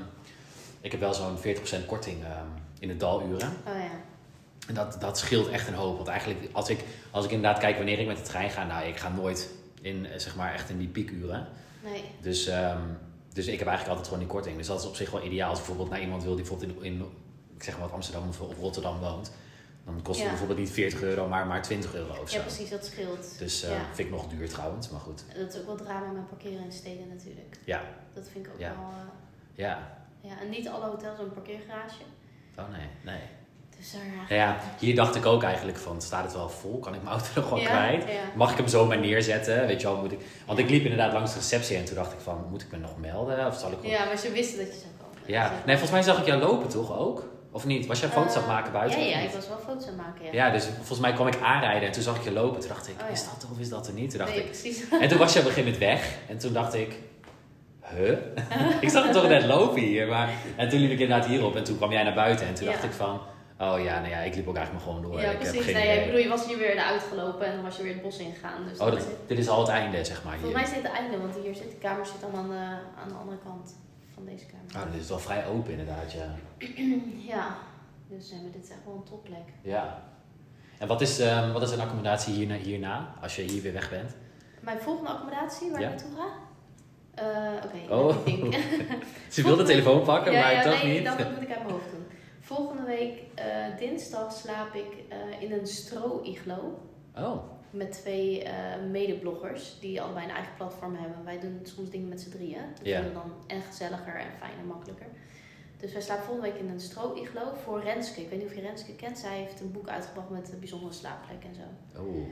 ik 0.84 0.92
heb 0.92 1.00
wel 1.00 1.14
zo'n 1.14 1.38
40% 1.38 1.86
korting 1.86 2.24
ehm, 2.24 2.46
in 2.80 2.88
de 2.88 2.98
daluren. 2.98 3.50
Oh 3.68 3.74
ja. 3.74 3.92
En 4.68 4.74
dat, 4.74 4.98
dat 5.00 5.18
scheelt 5.18 5.48
echt 5.50 5.68
een 5.68 5.74
hoop. 5.74 5.96
Want 5.96 6.08
eigenlijk, 6.08 6.40
als 6.52 6.70
ik, 6.70 6.84
als 7.12 7.26
ik 7.26 7.32
inderdaad 7.32 7.60
kijk 7.62 7.76
wanneer 7.76 8.00
ik 8.00 8.08
met 8.08 8.18
de 8.18 8.24
trein 8.24 8.50
ga, 8.50 8.66
nou, 8.66 8.86
ik 8.88 8.98
ga 8.98 9.10
nooit 9.10 9.50
in, 9.82 10.06
eh, 10.06 10.20
zeg 10.20 10.36
maar, 10.36 10.54
echt 10.54 10.70
in 10.70 10.78
die 10.78 10.88
piekuren. 10.88 11.48
Nee. 11.84 12.04
Dus, 12.22 12.48
ehm, 12.48 12.82
dus 13.34 13.48
ik 13.48 13.60
heb 13.60 13.68
eigenlijk 13.68 13.88
altijd 13.88 14.08
gewoon 14.08 14.20
die 14.20 14.28
korting. 14.34 14.58
Dus 14.58 14.68
dat 14.68 14.80
is 14.80 14.88
op 14.88 14.96
zich 14.96 15.12
wel 15.12 15.24
ideaal. 15.24 15.50
Als 15.50 15.58
bijvoorbeeld 15.58 15.90
naar 15.90 16.02
iemand 16.02 16.24
wil 16.24 16.36
die 16.36 16.46
bijvoorbeeld 16.46 16.82
in, 16.84 16.94
in 16.94 17.06
ik 17.56 17.64
zeg 17.64 17.74
maar 17.74 17.84
wat 17.84 17.94
Amsterdam 17.96 18.28
of, 18.30 18.42
of 18.42 18.58
Rotterdam 18.60 19.00
woont. 19.00 19.32
Dan 19.86 19.96
kost 20.02 20.08
het 20.16 20.18
Ja. 20.24 20.30
bijvoorbeeld 20.30 20.60
niet 20.60 20.72
40 20.72 21.02
euro, 21.02 21.28
maar 21.28 21.48
maar 21.48 21.62
20 21.62 21.96
euro 21.96 22.22
of 22.22 22.30
zo. 22.30 22.36
Ja, 22.38 22.42
precies, 22.44 22.70
dat 22.70 22.86
scheelt. 22.86 23.38
Dus 23.40 23.62
Ja. 23.62 23.68
vind 23.94 24.08
ik 24.08 24.10
nog 24.14 24.28
duur 24.28 24.50
trouwens, 24.50 24.90
maar 24.90 25.00
goed. 25.00 25.24
Dat 25.38 25.54
is 25.54 25.60
ook 25.60 25.66
wel 25.66 25.76
drama 25.76 26.12
met 26.12 26.28
parkeren 26.28 26.64
in 26.64 26.72
steden 26.72 27.08
natuurlijk. 27.08 27.58
Ja. 27.66 27.82
Dat 28.14 28.28
vind 28.32 28.46
ik 28.46 28.52
ook 28.54 28.60
Ja. 28.60 28.70
wel... 28.70 28.90
eh, 28.90 29.06
Ja. 29.56 30.02
Ja, 30.28 30.34
en 30.42 30.50
niet 30.50 30.68
alle 30.68 30.86
hotels 30.86 31.18
hebben 31.18 31.26
een 31.26 31.34
parkeergarage. 31.34 32.02
Oh 32.60 32.70
nee, 32.72 32.88
nee. 33.02 33.22
Dus 33.78 33.92
daar... 33.92 34.02
Nou 34.30 34.34
ja, 34.34 34.58
hier 34.80 34.96
dacht 34.96 35.16
ik 35.16 35.26
ook 35.26 35.44
eigenlijk 35.44 35.78
van, 35.78 36.02
staat 36.02 36.24
het 36.24 36.34
wel 36.34 36.50
vol? 36.50 36.80
Kan 36.80 36.94
ik 36.94 37.04
mijn 37.04 37.16
auto 37.16 37.28
nog 37.42 37.50
wel 37.50 37.60
ja, 37.60 37.68
kwijt? 37.68 38.04
Ja. 38.04 38.22
Mag 38.36 38.52
ik 38.52 38.58
hem 38.58 38.68
zomaar 38.68 39.00
neerzetten? 39.00 39.68
Weet 39.68 39.82
je 39.82 39.88
wel, 39.88 39.98
moet 39.98 40.12
ik... 40.12 40.20
Want 40.46 40.60
ik 40.60 40.70
liep 40.70 40.84
inderdaad 40.84 41.14
langs 41.14 41.34
de 41.34 41.40
receptie 41.40 41.78
en 41.78 41.86
toen 41.86 41.96
dacht 41.96 42.14
ik 42.14 42.20
van, 42.20 42.46
moet 42.50 42.62
ik 42.62 42.72
me 42.72 42.78
nog 42.78 42.98
melden? 42.98 43.48
Of 43.48 43.58
zal 43.58 43.72
ik... 43.72 43.78
ja, 43.82 44.06
maar 44.06 44.18
ze 44.18 44.32
wisten 44.32 44.58
dat 44.66 44.74
je 44.74 44.80
zou 44.80 44.92
komen. 45.02 45.32
Ja. 45.32 45.50
Dus, 45.50 45.58
eh, 45.60 45.66
Nee, 45.66 45.78
volgens 45.78 45.92
mij 45.92 46.02
zag 46.02 46.20
ik 46.20 46.26
jou 46.26 46.42
lopen 46.42 46.70
toch 46.70 46.98
ook? 46.98 47.32
Of 47.52 47.66
niet? 47.66 47.86
Was 47.86 48.00
jij 48.00 48.10
foto's 48.10 48.34
aan 48.34 48.38
het 48.42 48.48
maken 48.52 48.72
buiten? 48.72 49.00
Ja, 49.00 49.06
ja, 49.06 49.20
ik 49.20 49.32
was 49.32 49.48
wel 49.48 49.58
foto's 49.58 49.84
aan 49.84 49.88
het 49.88 49.98
maken, 49.98 50.26
ja. 50.26 50.32
Ja, 50.32 50.50
dus 50.50 50.66
volgens 50.76 51.00
mij 51.00 51.14
kwam 51.14 51.28
ik 51.28 51.38
aanrijden 51.42 51.88
en 51.88 51.92
toen 51.92 52.04
zag 52.04 52.16
ik 52.16 52.24
je 52.24 52.32
lopen. 52.32 52.60
Toen 52.60 52.70
dacht 52.70 52.88
ik, 52.88 52.94
Oh, 52.94 53.08
ja. 53.08 53.08
is 53.08 53.24
dat 53.24 53.44
er 53.44 53.50
of 53.52 53.60
is 53.60 53.70
dat 53.70 53.88
er 53.88 53.94
niet? 53.94 54.10
Toen 54.10 54.20
dacht 54.20 54.32
nee, 54.32 54.40
ik... 54.40 54.46
precies. 54.46 54.84
En 55.02 55.08
toen 55.08 55.18
was 55.18 55.34
je 55.34 55.40
op 55.40 55.46
een 55.46 55.52
gegeven 55.52 55.72
moment 55.80 56.00
weg. 56.00 56.18
En 56.28 56.38
toen 56.38 56.54
dacht 56.54 56.74
ik, 56.74 56.96
huh? 57.98 58.18
ik 58.82 58.90
zag 58.90 59.04
het 59.04 59.14
toch 59.14 59.28
net 59.28 59.46
lopen 59.46 59.82
hier. 59.82 60.08
Maar... 60.08 60.30
En 60.56 60.70
toen 60.70 60.80
liep 60.80 60.92
ik 60.92 61.00
inderdaad 61.00 61.28
hierop 61.28 61.56
en 61.56 61.64
toen 61.64 61.78
kwam 61.78 61.92
jij 61.92 62.04
naar 62.04 62.14
buiten. 62.14 62.48
En 62.48 62.54
toen 62.54 62.66
Ja. 62.66 62.72
dacht 62.72 62.84
ik 62.84 62.92
van, 62.92 63.16
oh 63.60 63.84
ja, 63.84 64.00
nou 64.00 64.10
ja, 64.10 64.18
ik 64.20 64.36
liep 64.36 64.48
ook 64.48 64.56
eigenlijk 64.56 64.86
maar 64.86 64.94
gewoon 64.96 65.12
door. 65.12 65.22
ja, 65.22 65.30
ik 65.32 65.32
heb 65.32 65.40
precies. 65.40 65.64
geen 65.66 65.74
Nee, 65.74 65.84
idee. 65.84 65.98
ik 66.00 66.06
bedoel, 66.06 66.20
je 66.22 66.30
was 66.30 66.46
hier 66.46 66.58
weer 66.58 66.72
eruit 66.72 67.02
gelopen 67.10 67.46
en 67.46 67.54
dan 67.54 67.64
was 67.64 67.78
je 67.78 67.84
weer 67.84 67.94
het 67.94 68.02
bos 68.02 68.18
ingegaan. 68.18 68.64
Dus 68.70 68.80
Oh, 68.80 68.86
dat, 68.86 68.98
het- 68.98 69.08
dit 69.28 69.38
is 69.38 69.48
al 69.50 69.60
het 69.60 69.70
einde, 69.70 70.06
zeg 70.06 70.24
maar. 70.24 70.34
Hier. 70.34 70.42
Volgens 70.42 70.62
mij 70.62 70.72
is 70.72 70.82
dit 70.84 70.92
het 70.92 71.00
einde, 71.02 71.18
want 71.18 71.36
hier 71.44 71.56
zit 71.56 71.70
de 71.72 71.78
kamer 71.78 72.06
zit 72.06 72.22
dan 72.22 72.36
aan 72.36 72.50
de, 72.50 72.66
aan 73.02 73.08
de 73.08 73.14
andere 73.16 73.38
kant 73.44 73.76
van 74.14 74.26
deze 74.26 74.46
kamer. 74.46 74.88
Oh, 74.88 74.94
dit 74.94 75.02
is 75.02 75.10
wel 75.10 75.20
vrij 75.20 75.46
open 75.48 75.72
inderdaad, 75.72 76.12
ja. 76.12 76.28
Ja, 77.34 77.56
dus 78.10 78.32
eh, 78.32 78.38
dit 78.54 78.64
is 78.64 78.70
echt 78.70 78.80
wel 78.86 78.94
een 78.96 79.04
topplek. 79.10 79.48
ja. 79.62 80.02
En 80.80 80.88
wat 80.90 81.02
is, 81.02 81.20
ehm, 81.20 81.52
wat 81.52 81.62
is 81.62 81.72
een 81.72 81.80
accommodatie 81.82 82.34
hierna, 82.34 82.56
hierna, 82.56 83.14
als 83.22 83.36
je 83.36 83.42
hier 83.42 83.62
weer 83.62 83.74
weg 83.74 83.90
bent? 83.90 84.16
Mijn 84.60 84.80
volgende 84.80 85.10
accommodatie 85.10 85.72
waar 85.72 85.82
Ja. 85.82 85.88
ik 85.90 85.94
naartoe 85.96 86.16
ga? 86.18 86.26
Eh, 87.16 87.26
Oké, 87.66 87.94
Oh. 87.94 88.08
me 88.08 88.24
think. 88.24 88.56
Ze 89.30 89.42
wil 89.44 89.56
de 89.56 89.64
telefoon 89.64 90.04
pakken, 90.04 90.32
ja, 90.34 90.42
maar 90.42 90.54
ja, 90.54 90.62
toch 90.62 90.84
nee, 90.84 90.94
niet. 91.00 91.06
dat 91.06 91.18
moet 91.34 91.42
ik 91.42 91.50
uit 91.50 91.60
mijn 91.60 91.72
hoofd 91.72 91.90
doen. 91.92 92.06
Volgende 92.40 92.84
week 92.84 93.22
eh, 93.36 93.46
dinsdag 93.78 94.32
slaap 94.34 94.74
ik 94.74 95.04
eh, 95.10 95.42
in 95.42 95.52
een 95.52 95.68
stro-iglo. 95.68 96.80
Oh, 97.18 97.44
Met 97.70 97.92
twee 97.92 98.44
medebloggers 98.92 99.80
die 99.80 100.02
allebei 100.02 100.26
een 100.26 100.32
eigen 100.32 100.54
platform 100.58 100.96
hebben. 100.96 101.24
Wij 101.26 101.40
doen 101.40 101.60
soms 101.64 101.90
dingen 101.90 102.08
met 102.10 102.22
z'n 102.22 102.30
drieën. 102.30 102.62
Dat 102.78 102.86
Ja. 102.88 103.02
vinden 103.02 103.14
we 103.14 103.20
dan 103.28 103.34
en 103.58 103.62
gezelliger 103.62 104.16
en 104.16 104.28
fijn 104.40 104.58
en 104.60 104.66
makkelijker. 104.68 105.06
Dus 105.80 105.92
wij 105.94 106.02
slapen 106.02 106.24
volgende 106.26 106.50
week 106.52 106.60
in 106.60 106.70
een 106.70 106.80
stro-iglo 106.80 107.42
voor 107.64 107.82
Renske. 107.84 108.22
Ik 108.22 108.30
weet 108.30 108.40
niet 108.40 108.48
of 108.48 108.56
je 108.56 108.62
Renske 108.62 108.96
kent. 108.96 109.18
Zij 109.18 109.38
heeft 109.38 109.60
een 109.60 109.72
boek 109.72 109.88
uitgebracht 109.88 110.30
met 110.30 110.54
bijzondere 110.60 110.94
slaapplekken 110.94 111.50
en 111.50 111.56
zo. 111.56 112.02
oh. 112.02 112.28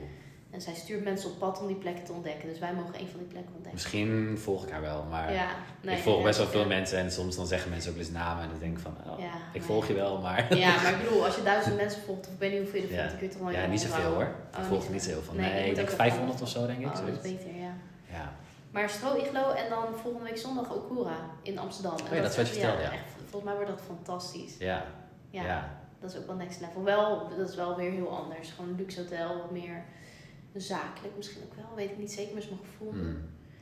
En 0.52 0.60
zij 0.60 0.74
stuurt 0.74 1.04
mensen 1.04 1.30
op 1.30 1.38
pad 1.38 1.60
om 1.60 1.66
die 1.66 1.76
plekken 1.76 2.04
te 2.04 2.12
ontdekken. 2.12 2.48
Dus 2.48 2.58
wij 2.58 2.74
mogen 2.74 2.94
een 3.00 3.08
van 3.08 3.18
die 3.18 3.28
plekken 3.28 3.52
ontdekken. 3.54 3.72
Misschien 3.72 4.38
volg 4.38 4.64
ik 4.64 4.70
haar 4.70 4.80
wel, 4.80 5.02
maar 5.10 5.32
Ja, 5.32 5.46
nee, 5.80 5.96
ik 5.96 6.02
volg 6.02 6.18
ja, 6.18 6.22
best 6.24 6.38
wel 6.38 6.46
veel 6.46 6.66
mensen 6.66 6.98
en 6.98 7.10
soms 7.12 7.36
dan 7.36 7.46
zeggen 7.46 7.70
mensen 7.70 7.92
ook 7.92 7.98
eens 7.98 8.10
namen 8.10 8.42
en 8.42 8.48
dan 8.50 8.58
denk 8.58 8.76
ik 8.76 8.82
van, 8.82 8.96
oh, 9.06 9.18
Ja, 9.18 9.32
ik 9.52 9.62
volg 9.62 9.86
je 9.86 9.94
wel, 9.94 10.18
maar 10.20 10.56
Ja, 10.56 10.74
maar 10.82 10.92
ik 10.92 11.02
bedoel, 11.02 11.24
als 11.24 11.36
je 11.36 11.42
duizend 11.42 11.76
mensen 11.76 12.02
volgt, 12.02 12.26
of 12.26 12.32
ik 12.32 12.38
weet 12.38 12.50
niet 12.52 12.60
hoeveel 12.60 12.80
je 12.80 12.86
er 12.86 12.92
volgt, 12.94 13.08
dan 13.08 13.18
kun 13.18 13.26
je 13.26 13.32
toch 13.32 13.42
wel 13.42 13.50
ja, 13.50 13.62
je 13.62 13.68
niet 13.68 13.80
zoveel 13.80 14.12
hoor. 14.12 14.34
Oh, 14.54 14.58
Ik 14.60 14.64
volg 14.68 14.88
niet 14.88 15.02
zo 15.02 15.10
heel 15.10 15.22
veel. 15.22 15.34
Nee, 15.34 15.52
Nee, 15.52 15.68
ik 15.68 15.74
denk 15.74 15.90
ook 15.90 15.94
500 15.96 16.32
even- 16.32 16.42
of 16.46 16.50
zo 16.52 16.66
denk 16.66 16.78
ik. 16.80 16.86
Oh, 16.86 16.94
dat 16.94 17.08
is 17.24 17.30
beter, 17.32 17.54
ja. 17.56 17.72
Ja. 18.10 18.32
Maar 18.70 18.90
Stro-iglo 18.90 19.50
en 19.50 19.68
dan 19.68 19.84
volgende 20.02 20.24
week 20.28 20.38
zondag 20.38 20.70
Okura 20.74 21.16
in 21.42 21.58
Amsterdam. 21.58 21.96
En 21.96 22.04
Oh 22.04 22.14
ja, 22.14 22.20
dat 22.22 22.30
is 22.30 22.36
wat 22.36 22.46
je 22.46 22.52
vertelde, 22.52 22.82
ja. 22.82 22.92
echt, 22.92 23.02
volgens 23.16 23.44
mij 23.44 23.54
wordt 23.54 23.70
dat 23.70 23.80
fantastisch. 23.86 24.56
Ja. 24.58 24.84
Ja, 25.30 25.42
Ja. 25.44 25.68
dat 26.00 26.10
is 26.12 26.18
ook 26.18 26.26
wel 26.26 26.36
next 26.36 26.60
level. 26.60 26.82
Wel, 26.84 27.28
dat 27.36 27.48
is 27.48 27.54
wel 27.54 27.76
weer 27.76 27.90
heel 27.90 28.08
anders. 28.18 28.50
Gewoon 28.50 28.70
een 28.70 28.76
luxe 28.76 29.00
hotel, 29.00 29.36
wat 29.36 29.50
meer 29.50 29.82
zakelijk 30.60 31.16
misschien 31.16 31.42
ook 31.44 31.54
wel. 31.56 31.76
Weet 31.76 31.90
ik 31.90 31.98
niet 31.98 32.12
zeker, 32.12 32.32
maar 32.32 32.42
is 32.42 32.48
mijn 32.48 32.60
gevoel. 32.70 32.90
Hmm. 32.92 33.16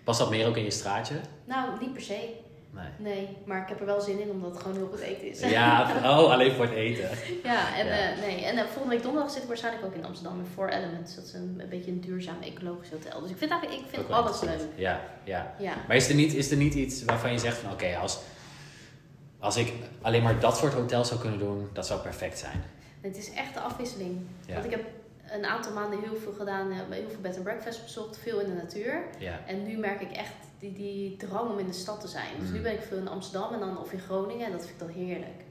Past 0.05 0.19
dat 0.19 0.31
meer 0.31 0.47
ook 0.47 0.57
in 0.57 0.65
je 0.65 0.71
straatje? 0.71 1.15
Nou, 1.45 1.81
niet 1.81 1.93
per 1.93 2.03
se. 2.03 2.35
Nee. 2.73 3.15
Nee, 3.15 3.29
maar 3.45 3.63
ik 3.63 3.69
heb 3.69 3.81
er 3.81 3.87
wel 3.87 4.01
zin 4.01 4.21
in, 4.21 4.31
omdat 4.31 4.51
het 4.51 4.61
gewoon 4.63 4.77
heel 4.77 4.87
goed 4.87 4.99
eten 5.01 5.29
is. 5.29 5.41
Ja, 5.41 5.93
oh, 6.19 6.31
alleen 6.33 6.53
voor 6.55 6.65
het 6.65 6.75
eten. 6.75 7.09
Ja, 7.45 7.77
en, 7.79 7.87
Ja. 7.87 7.93
eh, 8.13 8.19
nee. 8.21 8.45
en 8.45 8.57
eh, 8.57 8.65
volgende 8.65 8.89
week 8.89 9.03
donderdag 9.03 9.33
zit 9.33 9.43
ik 9.43 9.49
waarschijnlijk 9.49 9.85
ook 9.87 9.95
in 9.95 10.05
Amsterdam 10.05 10.39
in 10.39 10.47
Four 10.55 10.69
Elements. 10.69 11.15
Dat 11.15 11.25
is 11.25 11.33
een, 11.33 11.57
een 11.59 11.69
beetje 11.69 11.91
een 11.91 12.01
duurzaam 12.01 12.43
ecologisch 12.43 12.91
hotel. 12.91 13.21
Dus 13.21 13.31
ik 13.31 13.37
vind 13.39 13.51
eigenlijk 13.51 13.81
ik 13.81 13.87
vind 13.89 14.03
Ook 14.03 14.11
alles 14.11 14.41
leuk. 14.41 14.61
Ja, 14.75 15.01
ja. 15.25 15.55
Ja. 15.59 15.75
Maar 15.87 15.97
is 15.97 16.09
er, 16.09 16.15
niet, 16.15 16.35
is 16.35 16.51
er 16.51 16.57
niet 16.57 16.75
iets 16.75 17.05
waarvan 17.05 17.33
je 17.33 17.39
zegt 17.39 17.57
van 17.59 17.73
oké, 17.73 17.97
als, 17.97 18.19
als 19.39 19.57
ik 19.57 19.73
alleen 20.03 20.23
maar 20.23 20.41
dat 20.41 20.57
soort 20.57 20.73
hotels 20.73 21.09
zou 21.09 21.21
kunnen 21.21 21.39
doen, 21.39 21.69
dat 21.73 21.87
zou 21.87 22.01
perfect 22.01 22.39
zijn. 22.39 22.63
Het 23.01 23.17
is 23.17 23.33
echt 23.33 23.55
de 23.55 23.61
afwisseling. 23.61 24.19
Ja. 24.47 24.53
Want 24.53 24.65
ik 24.65 24.71
heb 24.71 24.85
een 25.33 25.45
aantal 25.45 25.73
maanden 25.73 26.01
heel 26.01 26.17
veel 26.17 26.33
gedaan, 26.33 26.71
eh, 26.71 26.77
heel 26.91 27.09
veel 27.09 27.21
bed 27.21 27.35
and 27.35 27.43
breakfast 27.45 27.83
bezocht, 27.83 28.19
veel 28.19 28.41
in 28.41 28.49
de 28.49 28.55
natuur. 28.63 29.03
Ja. 29.19 29.41
En 29.47 29.63
nu 29.67 29.77
merk 29.77 30.01
ik 30.01 30.11
echt 30.13 30.33
die, 30.59 30.73
die 30.73 31.17
drang 31.17 31.51
om 31.51 31.59
in 31.59 31.67
de 31.67 31.73
stad 31.73 32.01
te 32.01 32.09
zijn. 32.09 32.39
Dus 32.39 32.49
Mm. 32.49 32.55
nu 32.55 32.61
ben 32.61 32.73
ik 32.73 32.81
veel 32.83 32.99
in 32.99 33.09
Amsterdam 33.09 33.53
en 33.53 33.61
dan 33.61 33.79
of 33.79 33.93
in 33.93 33.99
Groningen 34.01 34.47
en 34.47 34.53
dat 34.53 34.61
vind 34.67 34.73
ik 34.73 34.79
dan 34.79 35.05
heerlijk. 35.05 35.43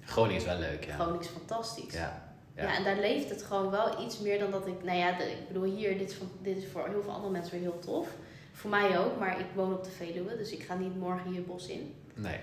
Groningen 0.00 0.36
is 0.40 0.44
wel 0.46 0.58
leuk, 0.58 0.84
ja. 0.84 0.94
Groningen 0.94 1.20
is 1.20 1.26
fantastisch. 1.28 1.92
Ja. 1.94 2.26
Ja. 2.54 2.62
Ja. 2.64 2.76
en 2.76 2.84
daar 2.84 2.96
leeft 2.98 3.30
het 3.30 3.42
gewoon 3.42 3.70
wel 3.70 4.02
iets 4.04 4.18
meer 4.20 4.38
dan 4.38 4.50
dat 4.50 4.66
ik, 4.66 4.84
nou 4.84 4.98
ja, 4.98 5.16
de- 5.16 5.30
ik 5.30 5.46
bedoel 5.48 5.62
hier, 5.74 5.98
dit 5.98 6.10
is, 6.10 6.16
van- 6.16 6.30
dit 6.42 6.56
is 6.56 6.66
voor 6.72 6.88
heel 6.88 7.02
veel 7.02 7.12
andere 7.12 7.32
mensen 7.32 7.52
weer 7.52 7.60
heel 7.70 7.78
tof. 7.78 8.08
Voor 8.52 8.70
mij 8.70 8.98
ook, 8.98 9.18
maar 9.18 9.40
ik 9.40 9.46
woon 9.54 9.72
op 9.72 9.84
de 9.84 9.90
Veluwe, 9.90 10.36
dus 10.36 10.50
ik 10.52 10.62
ga 10.62 10.74
niet 10.74 10.96
morgen 10.98 11.26
hier 11.28 11.36
het 11.38 11.46
bos 11.46 11.66
in. 11.68 11.94
Nee, 12.14 12.38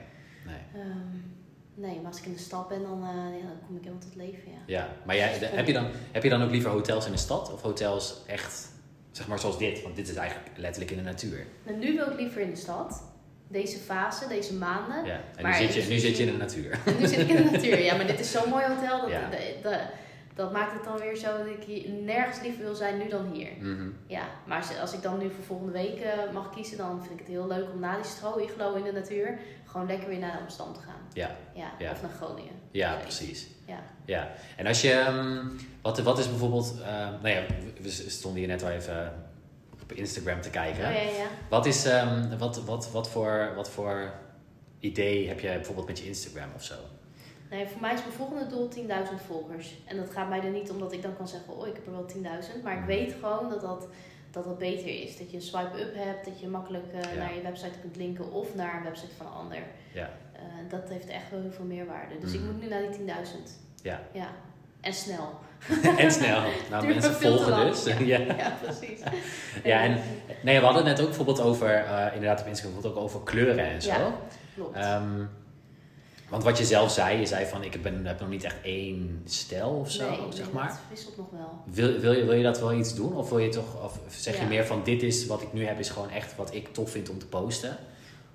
nee. 0.45 0.81
Ehm, 0.81 1.17
nee, 1.75 1.95
maar 1.95 2.11
als 2.11 2.19
ik 2.19 2.25
in 2.25 2.33
de 2.33 2.39
stad 2.39 2.67
ben, 2.67 2.81
dan, 2.81 3.03
eh, 3.03 3.39
ja, 3.39 3.47
dan 3.47 3.59
kom 3.67 3.75
ik 3.75 3.81
helemaal 3.83 4.01
tot 4.03 4.15
leven, 4.15 4.51
ja. 4.51 4.57
Ja, 4.65 4.89
maar 5.05 5.15
jij, 5.15 5.39
de- 5.39 5.45
heb, 5.45 5.67
je 5.67 5.73
dan, 5.73 5.87
heb 6.11 6.23
je 6.23 6.29
dan 6.29 6.43
ook 6.43 6.51
liever 6.51 6.69
hotels 6.71 7.05
in 7.05 7.11
de 7.11 7.17
stad 7.17 7.53
of 7.53 7.61
hotels 7.61 8.21
echt, 8.27 8.67
zeg 9.11 9.27
maar 9.27 9.39
zoals 9.39 9.57
dit? 9.57 9.81
Want 9.81 9.95
dit 9.95 10.07
is 10.09 10.15
eigenlijk 10.15 10.49
letterlijk 10.57 10.91
in 10.91 10.97
de 10.97 11.03
natuur. 11.03 11.45
Nou, 11.63 11.77
nu 11.77 11.95
wil 11.95 12.11
ik 12.11 12.17
liever 12.19 12.41
in 12.41 12.49
de 12.49 12.55
stad. 12.55 13.03
Deze 13.47 13.77
fase, 13.77 14.27
deze 14.27 14.53
maanden. 14.53 15.05
Ja. 15.05 15.19
En 15.35 15.45
nu 15.45 15.53
zit, 15.53 15.73
je, 15.73 15.81
nu 15.89 15.97
zit 15.97 16.17
je 16.17 16.23
in 16.25 16.31
de 16.31 16.37
natuur. 16.37 16.79
En 16.85 16.95
nu 16.99 17.07
zit 17.07 17.19
ik 17.19 17.27
in 17.29 17.35
de 17.35 17.51
natuur. 17.51 17.83
Ja, 17.83 17.95
maar 17.97 18.07
dit 18.07 18.19
is 18.19 18.31
zo'n 18.31 18.49
mooi 18.49 18.65
hotel. 18.65 19.01
Dat, 19.01 19.09
Ja. 19.09 19.29
de- 19.29 19.55
de- 19.63 19.85
dat 20.35 20.51
maakt 20.51 20.73
het 20.73 20.83
dan 20.83 20.97
weer 20.97 21.15
zo 21.15 21.37
dat 21.37 21.47
ik 21.47 21.63
hier 21.63 21.89
nergens 21.89 22.41
liever 22.41 22.63
wil 22.63 22.75
zijn 22.75 22.97
nu 22.97 23.09
dan 23.09 23.31
hier. 23.31 23.49
Mhm. 23.59 23.89
Ja, 24.07 24.23
maar 24.45 24.57
als, 24.57 24.79
als 24.79 24.93
ik 24.93 25.01
dan 25.01 25.17
nu 25.17 25.29
voor 25.31 25.43
volgende 25.43 25.71
week 25.71 25.99
eh, 25.99 26.11
mag 26.33 26.49
kiezen, 26.49 26.77
dan 26.77 26.99
vind 26.99 27.13
ik 27.13 27.19
het 27.19 27.27
heel 27.27 27.47
leuk 27.47 27.67
om 27.73 27.79
na 27.79 27.95
die 27.95 28.03
stro-iglo 28.05 28.73
in 28.75 28.83
de 28.83 28.91
natuur 28.91 29.37
gewoon 29.65 29.87
lekker 29.87 30.07
weer 30.07 30.19
naar 30.19 30.39
Amsterdam 30.39 30.73
te 30.73 30.79
gaan. 30.79 31.01
Ja. 31.13 31.35
Ja, 31.53 31.71
Ja. 31.79 31.91
of 31.91 32.01
naar 32.01 32.11
Groningen. 32.11 32.53
Ja, 32.71 32.91
Ja. 32.93 32.99
precies. 32.99 33.47
Ja. 33.67 33.79
ja. 34.05 34.31
En 34.57 34.67
als 34.67 34.81
je, 34.81 34.91
ehm, 34.91 35.47
wat, 35.81 35.99
wat 35.99 36.19
is 36.19 36.29
bijvoorbeeld, 36.29 36.75
eh, 36.81 36.87
nou 37.21 37.27
ja, 37.29 37.41
we- 37.47 37.81
we 37.83 37.89
stonden 37.89 38.39
hier 38.39 38.49
net 38.49 38.63
al 38.63 38.69
even 38.69 39.13
op 39.81 39.91
Instagram 39.91 40.41
te 40.41 40.49
kijken. 40.49 40.85
Oh 40.87 40.93
ja, 40.93 41.01
ja. 41.01 41.27
Wat 41.49 41.65
is, 41.65 41.85
ehm, 41.85 42.37
wat, 42.37 42.63
wat, 42.63 42.91
wat, 42.91 43.09
voor, 43.09 43.51
wat 43.55 43.69
voor 43.69 44.13
idee 44.79 45.27
heb 45.27 45.39
jij 45.39 45.55
bijvoorbeeld 45.55 45.87
met 45.87 45.99
je 45.99 46.05
Instagram 46.05 46.49
of 46.55 46.63
zo? 46.63 46.75
Nee, 47.55 47.67
voor 47.67 47.81
mij 47.81 47.93
is 47.93 47.99
mijn 47.99 48.13
volgende 48.13 48.47
doel 48.47 48.69
10.000 48.69 49.21
volgers. 49.27 49.73
En 49.85 49.97
dat 49.97 50.09
gaat 50.11 50.29
mij 50.29 50.41
er 50.43 50.49
niet 50.49 50.69
omdat 50.69 50.91
ik 50.93 51.01
dan 51.01 51.17
kan 51.17 51.27
zeggen, 51.27 51.53
oh 51.57 51.67
ik 51.67 51.73
heb 51.75 51.85
er 51.85 51.91
wel 51.91 52.05
10.000. 52.05 52.63
Maar 52.63 52.73
ik 52.73 52.77
Mhm. 52.79 52.87
weet 52.87 53.13
gewoon 53.21 53.49
dat 53.49 53.61
dat, 53.61 53.87
dat 54.31 54.43
dat 54.43 54.57
beter 54.57 55.01
is. 55.03 55.17
Dat 55.17 55.29
je 55.31 55.35
een 55.37 55.43
swipe-up 55.43 55.95
hebt, 55.95 56.25
dat 56.25 56.39
je 56.39 56.47
makkelijk 56.47 56.83
eh, 56.93 57.13
Ja. 57.13 57.17
naar 57.19 57.35
je 57.35 57.41
website 57.41 57.79
kunt 57.81 57.95
linken 57.95 58.31
of 58.31 58.55
naar 58.55 58.77
een 58.77 58.83
website 58.83 59.15
van 59.17 59.25
een 59.25 59.31
ander. 59.31 59.57
Ja. 59.93 60.09
Eh, 60.33 60.41
dat 60.69 60.89
heeft 60.89 61.07
echt 61.07 61.29
wel 61.31 61.41
heel 61.41 61.51
veel 61.51 61.65
meerwaarde. 61.65 62.17
Dus 62.19 62.33
ik 62.33 62.39
Mhm. 62.39 62.51
moet 62.51 62.61
nu 62.61 62.67
naar 62.67 62.81
die 62.81 62.89
10.000. 62.89 63.59
Ja. 63.81 63.99
ja. 64.11 64.27
En 64.81 64.93
snel. 64.93 65.29
en 65.97 66.11
snel. 66.11 66.41
Nou, 66.69 66.85
mensen 66.87 67.13
volgen 67.13 67.65
dus. 67.67 67.83
Ja. 67.83 67.99
ja. 68.17 68.19
Ja, 68.43 68.57
precies. 68.61 68.99
Ja, 69.63 69.81
en 69.83 69.97
nee, 70.43 70.59
we 70.59 70.65
hadden 70.65 70.83
het 70.85 70.91
net 70.91 70.99
ook 71.01 71.07
bijvoorbeeld 71.07 71.41
over, 71.41 71.69
eh, 71.75 72.05
inderdaad 72.13 72.41
op 72.41 72.47
Instagram, 72.47 72.73
bijvoorbeeld 72.73 73.03
ook 73.03 73.03
over 73.03 73.23
kleuren 73.23 73.65
en 73.65 73.81
zo. 73.81 73.89
Ja. 73.89 74.11
Klopt. 74.55 74.75
Ehm, 74.75 75.23
want 76.35 76.47
wat 76.47 76.57
je 76.57 76.65
zelf 76.65 76.91
zei, 76.91 77.19
je 77.19 77.25
zei 77.25 77.45
van 77.45 77.63
ik 77.63 77.81
ben, 77.81 78.05
heb 78.05 78.19
nog 78.19 78.29
niet 78.29 78.43
echt 78.43 78.61
één 78.63 79.21
stijl 79.25 79.69
of 79.69 79.91
zo, 79.91 80.09
nee, 80.09 80.19
zeg 80.29 80.45
nee, 80.45 80.53
maar. 80.53 80.67
dat 80.67 80.79
wisselt 80.89 81.17
nog 81.17 81.29
wel. 81.29 81.61
Wil, 81.65 81.99
wil, 81.99 82.11
je, 82.11 82.25
wil 82.25 82.33
je 82.33 82.43
dat 82.43 82.59
wel 82.59 82.73
iets 82.73 82.95
doen? 82.95 83.15
Of 83.15 83.29
wil 83.29 83.37
je 83.37 83.49
toch, 83.49 83.83
of 83.83 83.99
zeg 84.09 84.39
je 84.39 84.45
meer 84.45 84.65
van 84.65 84.83
dit 84.83 85.03
is 85.03 85.25
wat 85.25 85.41
ik 85.41 85.53
nu 85.53 85.65
heb, 85.65 85.79
is 85.79 85.89
gewoon 85.89 86.09
echt 86.09 86.35
wat 86.35 86.53
ik 86.53 86.73
tof 86.73 86.91
vind 86.91 87.09
om 87.09 87.19
te 87.19 87.27
posten? 87.27 87.77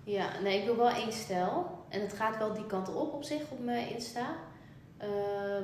Ja, 0.05 0.29
nee, 0.43 0.59
ik 0.59 0.65
wil 0.65 0.77
wel 0.77 0.91
één 0.91 1.13
stijl. 1.13 1.79
En 1.89 2.01
het 2.01 2.13
gaat 2.13 2.39
wel 2.39 2.53
die 2.53 2.67
kant 2.67 2.95
op 2.95 3.15
op 3.15 3.25
zich 3.25 3.43
op 3.49 3.65
mijn 3.65 3.89
Insta. 3.89 4.37
Eh, 4.97 5.09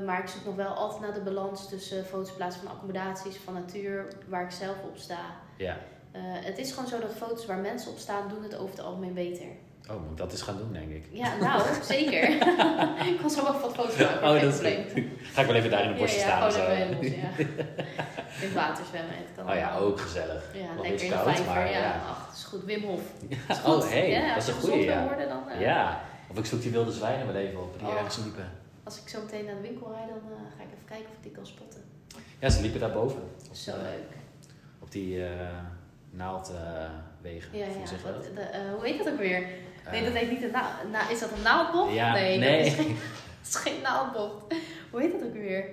maar 0.05 0.23
ik 0.23 0.29
zoek 0.29 0.45
nog 0.45 0.55
wel 0.55 0.73
altijd 0.73 1.01
naar 1.01 1.15
de 1.15 1.31
balans 1.31 1.69
tussen 1.69 2.05
foto's 2.05 2.33
plaatsen 2.33 2.63
van 2.63 2.71
accommodaties, 2.71 3.37
van 3.37 3.55
natuur, 3.55 4.09
waar 4.29 4.45
ik 4.45 4.51
zelf 4.51 4.77
op 4.85 4.97
sta. 4.97 5.21
Ja. 5.57 5.77
Eh, 6.13 6.21
het 6.23 6.59
is 6.59 6.73
gewoon 6.73 6.89
zo 6.89 7.01
dat 7.01 7.15
foto's 7.15 7.47
waar 7.47 7.59
mensen 7.59 7.91
op 7.91 7.99
staan, 7.99 8.29
doen 8.29 8.43
het 8.43 8.57
over 8.57 8.77
het 8.77 8.85
algemeen 8.85 9.15
beter. 9.15 9.47
Oh, 9.91 10.01
moet 10.03 10.11
ik 10.11 10.17
dat 10.17 10.33
eens 10.33 10.43
gaan 10.43 10.57
doen, 10.57 10.73
denk 10.73 10.91
ik. 10.91 11.05
Ja, 11.13 11.37
nou, 11.41 11.63
zeker. 11.83 12.31
ik 13.13 13.19
kan 13.21 13.31
zo 13.31 13.43
wel 13.43 13.53
wat 13.53 13.61
foto's 13.75 13.97
maken, 13.97 14.29
Oh, 14.29 14.41
dat 14.41 14.61
is. 14.63 14.83
Ga 15.33 15.41
ik 15.41 15.47
wel 15.47 15.55
even 15.57 15.71
daar 15.71 15.85
in 15.85 15.93
de 15.93 15.99
bosje 16.01 16.19
ja, 16.19 16.23
staan 16.51 16.69
ja, 16.79 16.87
bos, 16.87 17.07
ja. 17.23 17.29
In 17.39 18.47
het 18.49 18.53
water 18.55 18.85
zwemmen, 18.85 19.15
het 19.17 19.27
kan 19.37 19.49
Oh 19.51 19.55
ja, 19.55 19.77
ook 19.77 20.01
gezellig. 20.01 20.45
Ja, 20.55 20.61
lekker 20.61 20.83
beetje 20.91 21.07
in 21.07 21.11
de 21.13 21.17
koud, 21.19 21.27
vijver, 21.35 21.47
maar 21.55 21.71
ja. 21.71 21.79
ja. 21.79 22.01
Ach, 22.09 22.27
dat 22.27 22.37
is 22.37 22.45
goed. 22.45 22.65
Wim 22.65 22.83
Hof. 22.83 23.01
Is 23.49 23.59
Oh, 23.59 23.65
goed. 23.65 23.91
hey, 23.93 24.29
dat 24.35 24.43
is 24.43 24.49
een 24.49 24.61
wil 24.61 24.75
ja. 24.77 25.03
worden, 25.07 25.29
dan... 25.29 25.49
eh, 25.51 25.61
Ja. 25.61 26.01
Of 26.31 26.39
ik 26.39 26.45
zoek 26.47 26.63
die 26.63 26.71
wilde 26.71 26.93
zwijnen 26.93 27.27
wel 27.27 27.37
even 27.37 27.61
op, 27.61 27.79
die 27.79 27.89
Oh. 27.89 27.95
ergens 27.95 28.17
liepen. 28.17 28.51
Als 28.85 29.01
ik 29.01 29.09
zo 29.09 29.21
meteen 29.23 29.45
naar 29.45 29.55
de 29.55 29.61
winkel 29.61 29.93
rijd, 29.93 30.09
dan 30.09 30.19
eh, 30.33 30.39
ga 30.57 30.63
ik 30.63 30.69
even 30.75 30.85
kijken 30.89 31.07
of 31.07 31.17
ik 31.17 31.23
die 31.23 31.33
kan 31.33 31.47
spotten. 31.47 31.81
Ja, 32.39 32.49
ze 32.49 32.61
liepen 32.61 32.81
daarboven. 32.81 33.21
Op, 33.49 33.55
Zo 33.55 33.73
leuk. 33.77 34.13
op 34.83 34.91
die 34.93 35.25
eh 35.25 35.31
naaldwegen. 36.11 37.59
Ja, 37.59 37.67
ja. 37.67 38.11
dat? 38.13 38.23
de, 38.35 38.47
hoe 38.77 38.85
heet 38.87 38.99
dat 39.05 39.13
ook 39.13 39.19
weer? 39.19 39.47
Nee, 39.91 40.01
Eh, 40.01 40.07
dat 40.07 40.17
heet 40.17 40.31
niet 40.31 40.43
een 40.43 40.51
naald. 40.51 40.73
Na, 40.93 41.09
is 41.11 41.21
dat 41.21 41.31
een 41.37 41.43
naaldbocht? 41.43 41.93
Ja, 41.95 42.13
nee, 42.13 42.39
nee. 42.39 42.59
Dat, 42.65 42.67
is 42.67 42.75
geen, 42.75 42.97
dat 43.43 43.49
is 43.49 43.55
geen 43.57 43.81
naaldbocht. 43.83 44.55
Hoe 44.91 45.01
heet 45.01 45.13
dat 45.13 45.23
ook 45.23 45.33
weer? 45.33 45.65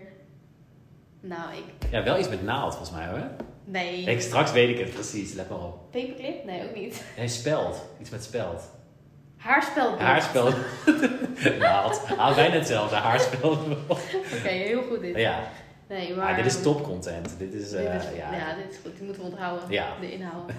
Nou, 1.21 1.53
ik... 1.53 1.89
Ja, 1.91 2.03
wel 2.03 2.19
iets 2.19 2.29
met 2.29 2.43
naald 2.43 2.75
volgens 2.75 2.97
mij 2.97 3.07
hoor. 3.07 3.27
Nee. 3.65 4.01
Ik, 4.03 4.21
straks 4.21 4.51
weet 4.51 4.69
ik 4.69 4.85
het 4.85 4.93
precies, 4.93 5.33
let 5.33 5.49
maar 5.49 5.59
op. 5.59 5.91
Paperclip? 5.91 6.45
Nee, 6.45 6.63
ook 6.69 6.75
niet. 6.75 7.03
Nee, 7.17 7.27
speld. 7.27 7.85
Iets 8.01 8.09
met 8.09 8.23
speld. 8.23 8.61
Haarspelbocht. 9.37 10.01
Haarspeld. 10.01 10.55
naald. 11.59 12.01
Ah, 12.17 12.35
bijna 12.35 12.55
hetzelfde, 12.55 12.95
haarspeld. 12.95 13.59
Oké, 13.87 14.47
heel 14.47 14.81
goed 14.83 15.01
dit. 15.01 15.15
ja, 15.15 15.39
Nee, 15.89 16.15
maar... 16.15 16.25
maar 16.25 16.35
dit 16.35 16.45
is 16.45 16.61
topcontent. 16.61 17.35
Dit 17.37 17.53
is, 17.53 17.69
Dit 17.69 17.79
eh, 17.79 17.95
is- 17.95 18.03
ja. 18.17 18.33
ja. 18.35 18.55
dit 18.55 18.71
is 18.71 18.77
goed. 18.83 18.95
Die 18.95 19.03
moeten 19.03 19.21
we 19.23 19.29
onthouden. 19.29 19.71
Ja. 19.71 19.87
De 19.99 20.11
inhoud. 20.13 20.51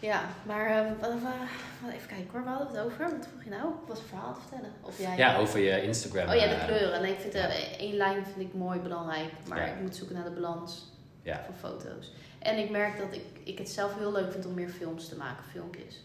Ja, 0.00 0.22
maar 0.46 0.66
eh, 0.66 0.90
wat, 1.00 1.10
even 1.92 2.08
kijken 2.08 2.28
hoor. 2.32 2.44
Waar 2.44 2.54
hadden 2.54 2.72
we 2.72 2.78
het 2.78 2.86
over? 2.86 3.16
Wat 3.16 3.26
vroeg 3.26 3.44
je 3.44 3.50
nou? 3.50 3.72
Was 3.86 3.98
een 3.98 4.04
verhaal 4.04 4.34
te 4.34 4.40
vertellen. 4.40 4.72
Of 4.80 4.98
jij... 4.98 5.16
Ja, 5.16 5.36
over 5.36 5.60
je 5.60 5.82
Instagram. 5.82 6.28
Oh 6.28 6.34
ja, 6.34 6.46
de 6.48 6.54
eh, 6.54 6.66
kleuren. 6.66 7.02
Nee, 7.02 7.12
ik 7.12 7.20
vind 7.20 7.34
eh, 7.34 7.78
één 7.78 7.94
lijn 7.96 8.24
vind 8.24 8.40
ik 8.48 8.54
mooi 8.54 8.78
belangrijk. 8.80 9.32
Maar 9.48 9.58
Ja. 9.58 9.64
ik 9.66 9.80
moet 9.80 9.96
zoeken 9.96 10.16
naar 10.16 10.24
de 10.24 10.30
balans 10.30 10.92
Ja. 11.22 11.44
voor 11.44 11.54
foto's. 11.70 12.12
En 12.38 12.58
ik 12.58 12.70
merk 12.70 12.98
dat 12.98 13.14
ik, 13.14 13.24
ik 13.44 13.58
het 13.58 13.68
zelf 13.70 13.98
heel 13.98 14.12
leuk 14.12 14.32
vind 14.32 14.46
om 14.46 14.54
meer 14.54 14.68
films 14.68 15.08
te 15.08 15.16
maken, 15.16 15.44
filmpjes. 15.44 16.04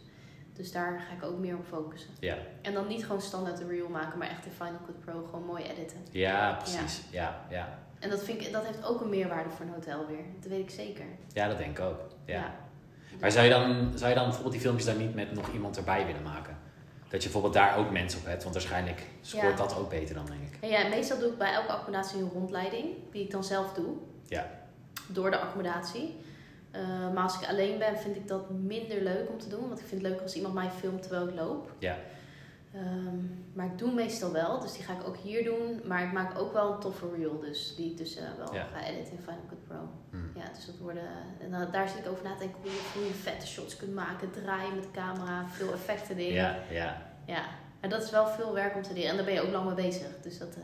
Dus 0.54 0.72
daar 0.72 1.00
ga 1.10 1.16
ik 1.16 1.24
ook 1.32 1.38
meer 1.40 1.56
op 1.56 1.66
focussen. 1.66 2.10
Ja. 2.20 2.38
En 2.62 2.74
dan 2.74 2.88
niet 2.88 3.06
gewoon 3.06 3.22
standaard 3.22 3.60
een 3.60 3.68
reel 3.70 3.90
maken, 3.90 4.18
maar 4.18 4.30
echt 4.30 4.46
in 4.46 4.52
Final 4.52 4.80
Cut 4.86 5.00
Pro 5.00 5.24
gewoon 5.30 5.46
mooi 5.46 5.64
editen. 5.64 5.98
Ja, 6.12 6.54
precies. 6.54 7.02
Ja, 7.12 7.46
ja. 7.50 7.80
En 8.00 8.10
dat, 8.10 8.24
vind 8.24 8.42
ik, 8.46 8.52
dat 8.52 8.66
heeft 8.66 8.86
ook 8.86 9.02
een 9.02 9.10
meerwaarde 9.10 9.50
voor 9.50 9.66
een 9.66 9.72
hotel 9.74 10.06
weer. 10.08 10.24
Dat 10.40 10.50
weet 10.50 10.60
ik 10.60 10.70
zeker. 10.70 11.06
Ja, 11.34 11.48
dat 11.48 11.58
denk 11.58 11.78
ik 11.78 11.84
ook. 11.86 12.00
Ja. 12.26 12.56
Maar 13.20 13.32
zou 13.32 13.44
je, 13.44 13.50
dan, 13.50 13.92
zou 13.96 14.10
je 14.10 14.16
dan 14.16 14.24
bijvoorbeeld 14.24 14.54
die 14.54 14.62
filmpjes 14.62 14.86
dan 14.88 14.98
niet 14.98 15.16
met 15.16 15.34
nog 15.34 15.54
iemand 15.54 15.78
erbij 15.78 16.06
willen 16.06 16.24
maken? 16.24 16.58
Dat 17.10 17.24
je 17.24 17.30
bijvoorbeeld 17.30 17.54
daar 17.54 17.78
ook 17.78 17.92
mensen 17.92 18.20
op 18.20 18.26
hebt, 18.26 18.42
want 18.44 18.56
waarschijnlijk 18.56 19.04
scoort 19.22 19.44
Ja. 19.44 19.56
dat 19.56 19.78
ook 19.78 19.90
beter 19.90 20.16
dan, 20.16 20.26
denk 20.26 20.42
ik. 20.42 20.70
Ja, 20.70 20.88
meestal 20.88 21.20
doe 21.20 21.30
ik 21.30 21.38
bij 21.38 21.54
elke 21.54 21.72
accommodatie 21.72 22.20
een 22.20 22.30
rondleiding, 22.34 22.86
die 23.12 23.24
ik 23.24 23.32
dan 23.32 23.44
zelf 23.44 23.74
doe. 23.74 23.94
Ja. 24.28 24.50
Door 25.08 25.32
de 25.32 25.38
accommodatie. 25.38 26.16
Eh, 26.72 26.82
maar 27.14 27.24
als 27.24 27.40
ik 27.42 27.48
alleen 27.48 27.78
ben, 27.78 27.98
vind 27.98 28.16
ik 28.16 28.28
dat 28.28 28.50
minder 28.50 29.02
leuk 29.02 29.30
om 29.30 29.40
te 29.40 29.50
doen. 29.50 29.68
Want 29.68 29.80
ik 29.80 29.86
vind 29.86 30.02
het 30.02 30.12
leuk 30.12 30.22
als 30.22 30.36
iemand 30.36 30.54
mij 30.54 30.70
filmt 30.80 31.02
terwijl 31.02 31.28
ik 31.28 31.36
loop. 31.36 31.72
Ja. 31.80 31.98
Ehm, 32.76 33.18
maar 33.54 33.66
ik 33.66 33.78
doe 33.78 33.92
meestal 33.94 34.32
wel, 34.32 34.60
dus 34.60 34.74
die 34.74 34.84
ga 34.84 34.94
ik 34.94 35.08
ook 35.08 35.18
hier 35.18 35.44
doen. 35.44 35.82
Maar 35.86 36.04
ik 36.04 36.12
maak 36.12 36.40
ook 36.40 36.54
wel 36.54 36.74
een 36.74 36.80
toffe 36.80 37.06
reel, 37.18 37.40
dus 37.40 37.76
die 37.76 37.92
ik 37.92 37.98
dus 37.98 38.16
eh, 38.16 38.24
wel 38.38 38.54
Ja. 38.54 38.64
ga 38.74 38.86
editen 38.86 39.12
in 39.14 39.20
Final 39.20 39.46
Cut 39.50 39.64
Pro. 39.68 39.76
Hmm. 40.10 40.32
Ja, 40.36 40.44
dus 40.56 40.66
dat 40.66 40.78
worden... 40.78 41.04
En 41.42 41.52
dan- 41.52 41.72
daar 41.72 41.90
zit 41.90 41.98
ik 41.98 42.08
over 42.12 42.24
na 42.24 42.34
te 42.34 42.40
denken 42.40 42.58
hoe 42.62 42.72
je, 42.72 42.80
hoe 42.94 43.06
je 43.06 43.14
vette 43.14 43.48
shots 43.48 43.76
kunt 43.76 43.94
maken. 43.94 44.32
Draaien 44.32 44.74
met 44.76 44.84
de 44.84 44.92
camera, 44.92 45.46
veel 45.50 45.74
effecten 45.74 46.18
erin. 46.18 46.34
Ja, 46.34 46.56
ja, 46.72 47.02
Ja, 47.26 47.44
en 47.80 47.90
dat 47.90 48.04
is 48.04 48.10
wel 48.12 48.28
veel 48.28 48.54
werk 48.54 48.76
om 48.76 48.82
te 48.82 48.94
leren. 48.94 49.10
En 49.10 49.16
daar 49.16 49.26
ben 49.26 49.34
je 49.34 49.42
ook 49.42 49.52
lang 49.52 49.66
mee 49.66 49.76
bezig. 49.88 50.08
Dus 50.22 50.38
dat, 50.38 50.56
eh, 50.56 50.64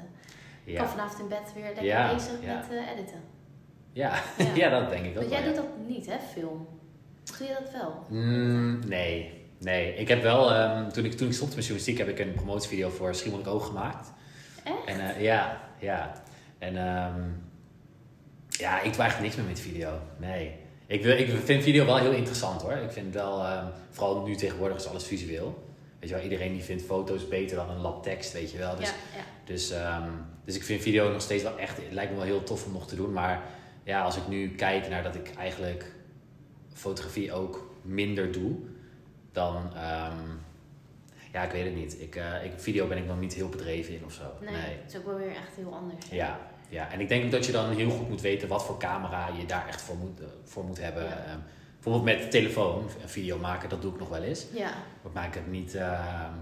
ik 0.64 0.76
kan 0.76 0.88
vanavond 0.88 1.20
in 1.22 1.28
bed 1.28 1.54
weer 1.54 1.64
lekker 1.64 1.84
Ja, 1.84 2.14
bezig 2.14 2.42
ja. 2.44 2.56
met 2.56 2.70
eh, 2.70 2.92
editen. 2.92 3.22
Ja. 3.94 4.14
Ja. 4.38 4.46
ja, 4.62 4.80
dat 4.80 4.90
denk 4.90 5.04
ik 5.06 5.10
ook 5.10 5.16
Want 5.16 5.28
wel. 5.30 5.38
jij 5.40 5.40
ja. 5.40 5.46
doet 5.48 5.56
dat 5.56 5.78
niet, 5.88 6.06
hè, 6.06 6.18
film? 6.20 6.68
Doe 7.38 7.48
je 7.48 7.58
dat 7.60 7.72
wel? 7.72 8.06
Mm, 8.10 8.80
nee, 8.88 9.41
nee. 9.62 9.96
Ik 9.96 10.08
heb 10.08 10.22
wel, 10.22 10.54
ehm, 10.54 10.90
toen, 10.90 11.06
ik, 11.06 11.14
toen 11.14 11.28
ik 11.28 11.34
stopte 11.34 11.56
met 11.56 11.66
journalistiek, 11.66 11.98
heb 11.98 12.08
ik 12.08 12.20
een 12.20 12.34
promotievideo 12.34 12.90
voor 12.90 13.16
Schiermonnikoog 13.16 13.54
Oog 13.54 13.66
gemaakt. 13.66 14.12
Echt? 14.64 14.86
En 14.86 15.16
eh, 15.16 15.22
ja, 15.22 15.62
ja. 15.80 16.24
En 16.60 16.78
ehm, 16.78 17.22
ja, 18.48 18.82
ik 18.82 18.94
doe 18.94 19.02
eigenlijk 19.02 19.22
niks 19.22 19.36
meer 19.36 19.46
met 19.46 19.60
video. 19.60 20.00
Nee. 20.18 20.56
Ik, 20.88 21.04
wil, 21.04 21.18
ik 21.18 21.30
vind 21.44 21.64
video 21.64 21.86
wel 21.86 21.98
heel 21.98 22.12
interessant 22.12 22.62
hoor. 22.62 22.74
Ik 22.74 22.92
vind 22.92 23.14
wel, 23.14 23.44
ehm, 23.44 23.66
vooral 23.90 24.22
nu 24.22 24.36
tegenwoordig 24.36 24.78
is 24.78 24.88
alles 24.88 25.04
visueel. 25.04 25.70
Weet 26.00 26.10
je 26.10 26.16
wel, 26.16 26.24
iedereen 26.24 26.54
die 26.54 26.64
vindt 26.64 26.84
foto's 26.84 27.28
beter 27.28 27.56
dan 27.56 27.70
een 27.70 27.82
lab 27.82 28.04
tekst, 28.04 28.34
weet 28.34 28.52
je 28.52 28.58
wel. 28.58 28.76
Dus, 28.76 28.88
ja, 28.88 28.94
ja. 29.18 29.24
dus, 29.46 29.72
ehm, 29.72 30.10
dus 30.46 30.56
ik 30.56 30.64
vind 30.64 30.82
video 30.82 31.12
nog 31.12 31.22
steeds 31.22 31.44
wel 31.44 31.58
echt, 31.58 31.78
het 31.78 31.92
lijkt 31.92 32.12
me 32.12 32.18
wel 32.18 32.26
heel 32.26 32.44
tof 32.44 32.66
om 32.66 32.72
nog 32.72 32.88
te 32.88 32.96
doen. 32.96 33.14
Maar 33.14 33.42
ja, 33.84 34.04
als 34.04 34.16
ik 34.16 34.28
nu 34.28 34.50
kijk 34.56 34.90
naar 34.90 35.04
dat 35.04 35.16
ik 35.16 35.32
eigenlijk 35.38 35.86
fotografie 36.74 37.34
ook 37.34 37.72
minder 37.82 38.32
doe, 38.32 38.56
dan, 39.32 39.76
ehm, 39.76 40.18
ja, 41.34 41.44
ik 41.44 41.52
weet 41.52 41.66
het 41.66 41.76
niet. 41.76 42.02
Ik, 42.02 42.16
eh, 42.16 42.44
ik, 42.46 42.52
video 42.58 42.88
ben 42.88 42.98
ik 42.98 43.06
nog 43.06 43.20
niet 43.20 43.34
heel 43.34 43.50
bedreven 43.50 43.94
in 43.96 44.06
of 44.06 44.14
zo. 44.14 44.32
Nee, 44.42 44.54
het 44.56 44.94
is 44.94 44.98
ook 44.98 45.06
wel 45.06 45.16
weer 45.18 45.36
echt 45.36 45.56
heel 45.56 45.74
anders. 45.74 46.10
hè? 46.10 46.16
Ja, 46.16 46.40
ja, 46.70 46.92
en 46.92 47.00
ik 47.00 47.08
denk 47.10 47.26
ook 47.26 47.32
dat 47.32 47.46
je 47.46 47.52
dan 47.52 47.70
heel 47.76 47.90
goed 47.90 48.10
moet 48.10 48.22
weten 48.22 48.48
wat 48.48 48.66
voor 48.66 48.78
camera 48.78 49.28
je 49.40 49.46
daar 49.46 49.68
echt 49.68 49.82
voor 49.82 49.96
moet, 49.96 50.20
eh, 50.20 50.26
voor 50.44 50.64
moet 50.66 50.80
hebben. 50.80 51.04
Ja. 51.04 51.24
Ehm, 51.26 51.38
bijvoorbeeld 51.74 52.20
met 52.20 52.32
telefoon, 52.32 52.90
een 53.02 53.10
video 53.10 53.38
maken, 53.38 53.70
dat 53.70 53.82
doe 53.82 53.94
ik 53.94 54.00
nog 54.00 54.10
wel 54.10 54.24
eens. 54.24 54.46
Ja, 54.54 54.72
Maar 55.14 55.28
ik 55.28 55.34
heb 55.34 55.48
niet, 55.48 55.76
ehm, 55.76 56.34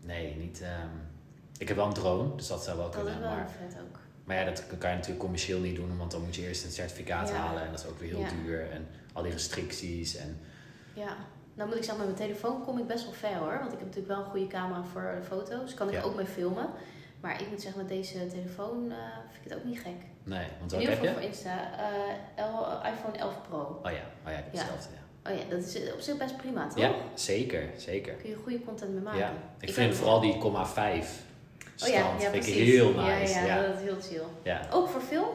nee, 0.00 0.34
niet, 0.36 0.62
ik 1.58 1.68
heb 1.68 1.76
wel 1.76 1.86
een 1.86 1.92
drone, 1.92 2.36
dus 2.36 2.46
dat 2.46 2.64
zou 2.64 2.76
wel 2.76 2.86
dat 2.86 2.94
kunnen. 2.94 3.14
is 3.14 3.20
wel 3.20 3.30
maar, 3.30 3.48
vet 3.68 3.80
ook. 3.80 3.98
maar 4.24 4.36
ja, 4.36 4.44
dat 4.44 4.64
kan 4.78 4.88
je 4.90 4.94
natuurlijk 4.96 5.20
commercieel 5.22 5.60
niet 5.60 5.76
doen, 5.76 5.96
want 5.96 6.10
dan 6.10 6.22
moet 6.24 6.34
je 6.36 6.42
eerst 6.48 6.64
een 6.64 6.70
certificaat 6.70 7.28
Ja. 7.28 7.34
halen 7.34 7.62
en 7.64 7.70
dat 7.70 7.80
is 7.80 7.86
ook 7.86 7.98
weer 7.98 8.08
heel 8.08 8.20
Ja. 8.20 8.28
duur. 8.44 8.70
En 8.70 8.86
al 9.12 9.22
die 9.22 9.32
restricties 9.32 10.16
en 10.16 10.40
Ja, 10.94 11.16
nou 11.54 11.68
moet 11.68 11.78
ik 11.78 11.84
zeggen, 11.84 12.06
met 12.06 12.16
mijn 12.18 12.28
telefoon 12.28 12.64
kom 12.64 12.78
ik 12.78 12.86
best 12.86 13.04
wel 13.04 13.12
ver 13.12 13.34
hoor. 13.36 13.58
Want 13.58 13.72
ik 13.72 13.78
heb 13.78 13.86
natuurlijk 13.88 14.14
wel 14.14 14.18
een 14.24 14.30
goede 14.30 14.46
camera 14.46 14.82
voor 14.92 15.18
foto's. 15.28 15.74
Kan 15.74 15.88
ik 15.88 15.94
Ja. 15.94 16.02
ook 16.02 16.14
mee 16.14 16.26
filmen. 16.26 16.68
Maar 17.20 17.40
ik 17.40 17.50
moet 17.50 17.62
zeggen, 17.62 17.80
met 17.80 17.88
deze 17.90 18.26
telefoon 18.26 18.90
eh, 18.90 18.96
vind 19.32 19.44
ik 19.44 19.50
het 19.50 19.58
ook 19.58 19.64
niet 19.64 19.78
gek. 19.78 20.00
nee, 20.24 20.46
want 20.58 20.72
In 20.72 20.78
wat 20.78 20.80
ieder 20.80 20.88
heb 20.88 20.98
geval 20.98 21.06
je? 21.06 21.12
voor 21.14 21.22
Insta. 21.22 21.70
L- 22.36 22.86
iPhone 22.92 23.16
11 23.18 23.34
Pro. 23.48 23.58
Oh 23.58 23.90
ja, 23.90 23.90
oh 23.90 24.32
ja, 24.32 24.38
ik 24.38 24.44
heb 24.44 24.54
Ja. 24.54 24.58
hetzelfde. 24.60 24.88
Ja. 24.94 25.30
Oh 25.30 25.38
ja, 25.38 25.44
dat 25.56 25.64
is 25.64 25.92
op 25.92 26.00
zich 26.00 26.16
best 26.16 26.36
prima 26.36 26.66
toch? 26.68 26.78
ja, 26.78 26.92
zeker, 27.14 27.68
zeker. 27.76 28.14
Kun 28.14 28.30
je 28.30 28.36
goede 28.42 28.60
content 28.64 28.92
mee 28.92 29.02
maken. 29.02 29.18
Ja, 29.20 29.32
ik 29.60 29.72
vind 29.72 29.94
vooral 29.94 30.20
die 30.20 30.38
komma 30.38 30.66
5 30.66 31.22
Oh 31.82 31.88
ja, 31.88 31.98
stand 32.02 32.22
ja, 32.22 32.30
vind 32.30 32.46
ik 32.46 32.54
heel 32.54 32.92
nice. 32.92 33.32
Ja, 33.34 33.44
ja, 33.44 33.66
dat 33.66 33.74
is 33.76 33.82
heel 33.82 34.00
chill. 34.00 34.22
Ja. 34.42 34.60
Ook 34.72 34.88
voor 34.88 35.00
film? 35.00 35.28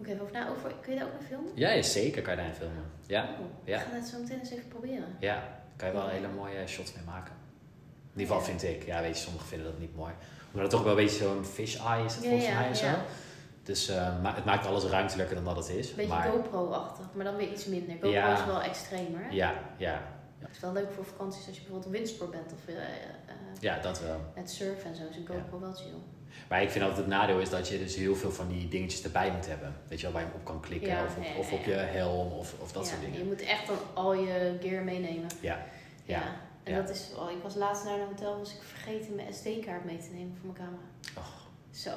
Moet 0.00 0.08
ik 0.08 0.12
even 0.14 0.22
over 0.26 0.34
na. 0.38 0.48
Ook 0.48 0.56
voor, 0.58 0.72
kun 0.82 0.92
je 0.92 0.98
daar 0.98 1.08
ook 1.08 1.18
mee 1.18 1.28
filmen? 1.28 1.52
Ja, 1.54 1.70
ja, 1.70 1.82
zeker 1.82 2.22
kan 2.22 2.30
je 2.32 2.36
daarin 2.38 2.54
filmen. 2.56 2.84
Ja, 3.06 3.22
Oh, 3.22 3.46
Ja. 3.64 3.78
Ik 3.80 3.86
ga 3.86 3.94
het 3.94 4.06
zo 4.06 4.18
meteen 4.18 4.38
eens 4.38 4.50
even 4.50 4.68
proberen. 4.68 5.16
ja, 5.20 5.42
kan 5.76 5.88
je 5.88 5.94
wel 5.94 6.08
hele 6.08 6.28
mooie 6.28 6.66
shots 6.66 6.92
mee 6.94 7.04
maken. 7.04 7.32
In 8.14 8.20
ieder 8.20 8.34
geval 8.34 8.48
vind 8.50 8.62
ik. 8.62 8.86
Ja, 8.86 9.00
weet 9.00 9.16
je, 9.16 9.22
sommigen 9.22 9.48
vinden 9.48 9.66
dat 9.70 9.78
niet 9.78 9.96
mooi. 9.96 10.12
Omdat 10.46 10.62
het 10.62 10.70
toch 10.70 10.82
wel 10.82 10.90
een 10.98 11.04
beetje 11.04 11.24
zo'n 11.24 11.44
fish 11.44 11.76
eye 11.86 12.04
is 12.04 12.14
het 12.14 12.24
Ja, 12.24 12.28
volgens 12.30 12.48
ja, 12.50 12.58
mij 12.58 12.68
en 12.68 12.76
zo. 12.76 12.86
ja. 12.86 13.02
Dus 13.62 13.88
eh, 13.88 14.24
het 14.34 14.44
maakt 14.44 14.66
alles 14.66 14.84
ruimtelijker 14.84 15.34
dan 15.34 15.44
dat 15.44 15.56
het 15.56 15.68
is. 15.68 15.94
Beetje 15.94 16.12
maar 16.14 16.28
GoPro-achtig, 16.30 17.06
maar 17.14 17.24
dan 17.24 17.36
weer 17.36 17.48
iets 17.52 17.66
minder. 17.66 17.92
GoPro 17.94 18.08
Ja. 18.10 18.38
is 18.38 18.44
wel 18.44 18.62
extremer. 18.62 19.20
hè? 19.24 19.28
ja, 19.30 19.54
ja, 19.76 20.02
Het 20.38 20.50
is 20.50 20.60
wel 20.60 20.72
leuk 20.72 20.90
voor 20.92 21.04
vakanties 21.04 21.46
als 21.46 21.56
je 21.56 21.62
bijvoorbeeld 21.62 21.92
windsport 21.92 22.30
bent 22.30 22.52
of 22.52 22.66
eh, 22.68 22.74
eh, 22.76 22.82
ja, 23.60 23.78
dat 23.80 24.00
wel. 24.00 24.20
met 24.34 24.50
surfen 24.50 24.90
en 24.90 24.96
zo. 24.96 25.02
Is 25.10 25.16
een 25.16 25.26
GoPro 25.26 25.60
wel 25.60 25.72
chill. 25.72 25.94
Maar 26.48 26.62
ik 26.62 26.70
vind 26.70 26.84
altijd 26.84 27.00
het 27.06 27.14
nadeel 27.14 27.38
is 27.40 27.50
dat 27.50 27.68
je 27.68 27.78
dus 27.78 27.96
heel 27.96 28.14
veel 28.16 28.30
van 28.32 28.48
die 28.48 28.68
dingetjes 28.68 29.02
erbij 29.04 29.32
moet 29.32 29.46
hebben. 29.46 29.74
Weet 29.88 30.00
je 30.00 30.04
wel, 30.06 30.14
waar 30.14 30.22
je 30.24 30.34
op 30.34 30.44
kan 30.44 30.60
klikken. 30.60 30.88
Ja, 30.88 31.04
of 31.04 31.16
op, 31.16 31.24
ja, 31.24 31.34
of 31.38 31.52
op 31.52 31.64
je 31.64 31.72
helm 31.72 32.32
of, 32.32 32.54
of 32.60 32.72
dat 32.72 32.84
ja, 32.84 32.90
soort 32.90 33.04
Je 33.04 33.10
dingen. 33.10 33.26
moet 33.26 33.40
echt 33.42 33.66
dan 33.66 33.76
al 33.94 34.14
je 34.14 34.56
gear 34.60 34.84
meenemen. 34.84 35.28
Ja, 35.40 35.66
Ja. 36.04 36.22
En 36.62 36.74
dat 36.74 36.90
is 36.90 37.10
wel, 37.16 37.30
ik 37.30 37.42
was 37.42 37.54
laatst 37.54 37.84
naar 37.84 37.98
een 38.00 38.06
hotel, 38.06 38.38
was 38.38 38.54
ik 38.54 38.62
vergeten 38.62 39.14
mijn 39.14 39.34
SD-kaart 39.34 39.84
mee 39.84 39.96
te 39.98 40.08
nemen 40.12 40.36
voor 40.40 40.52
mijn 40.52 40.58
camera. 40.58 40.82
Och, 41.18 41.48
Zo. 41.70 41.90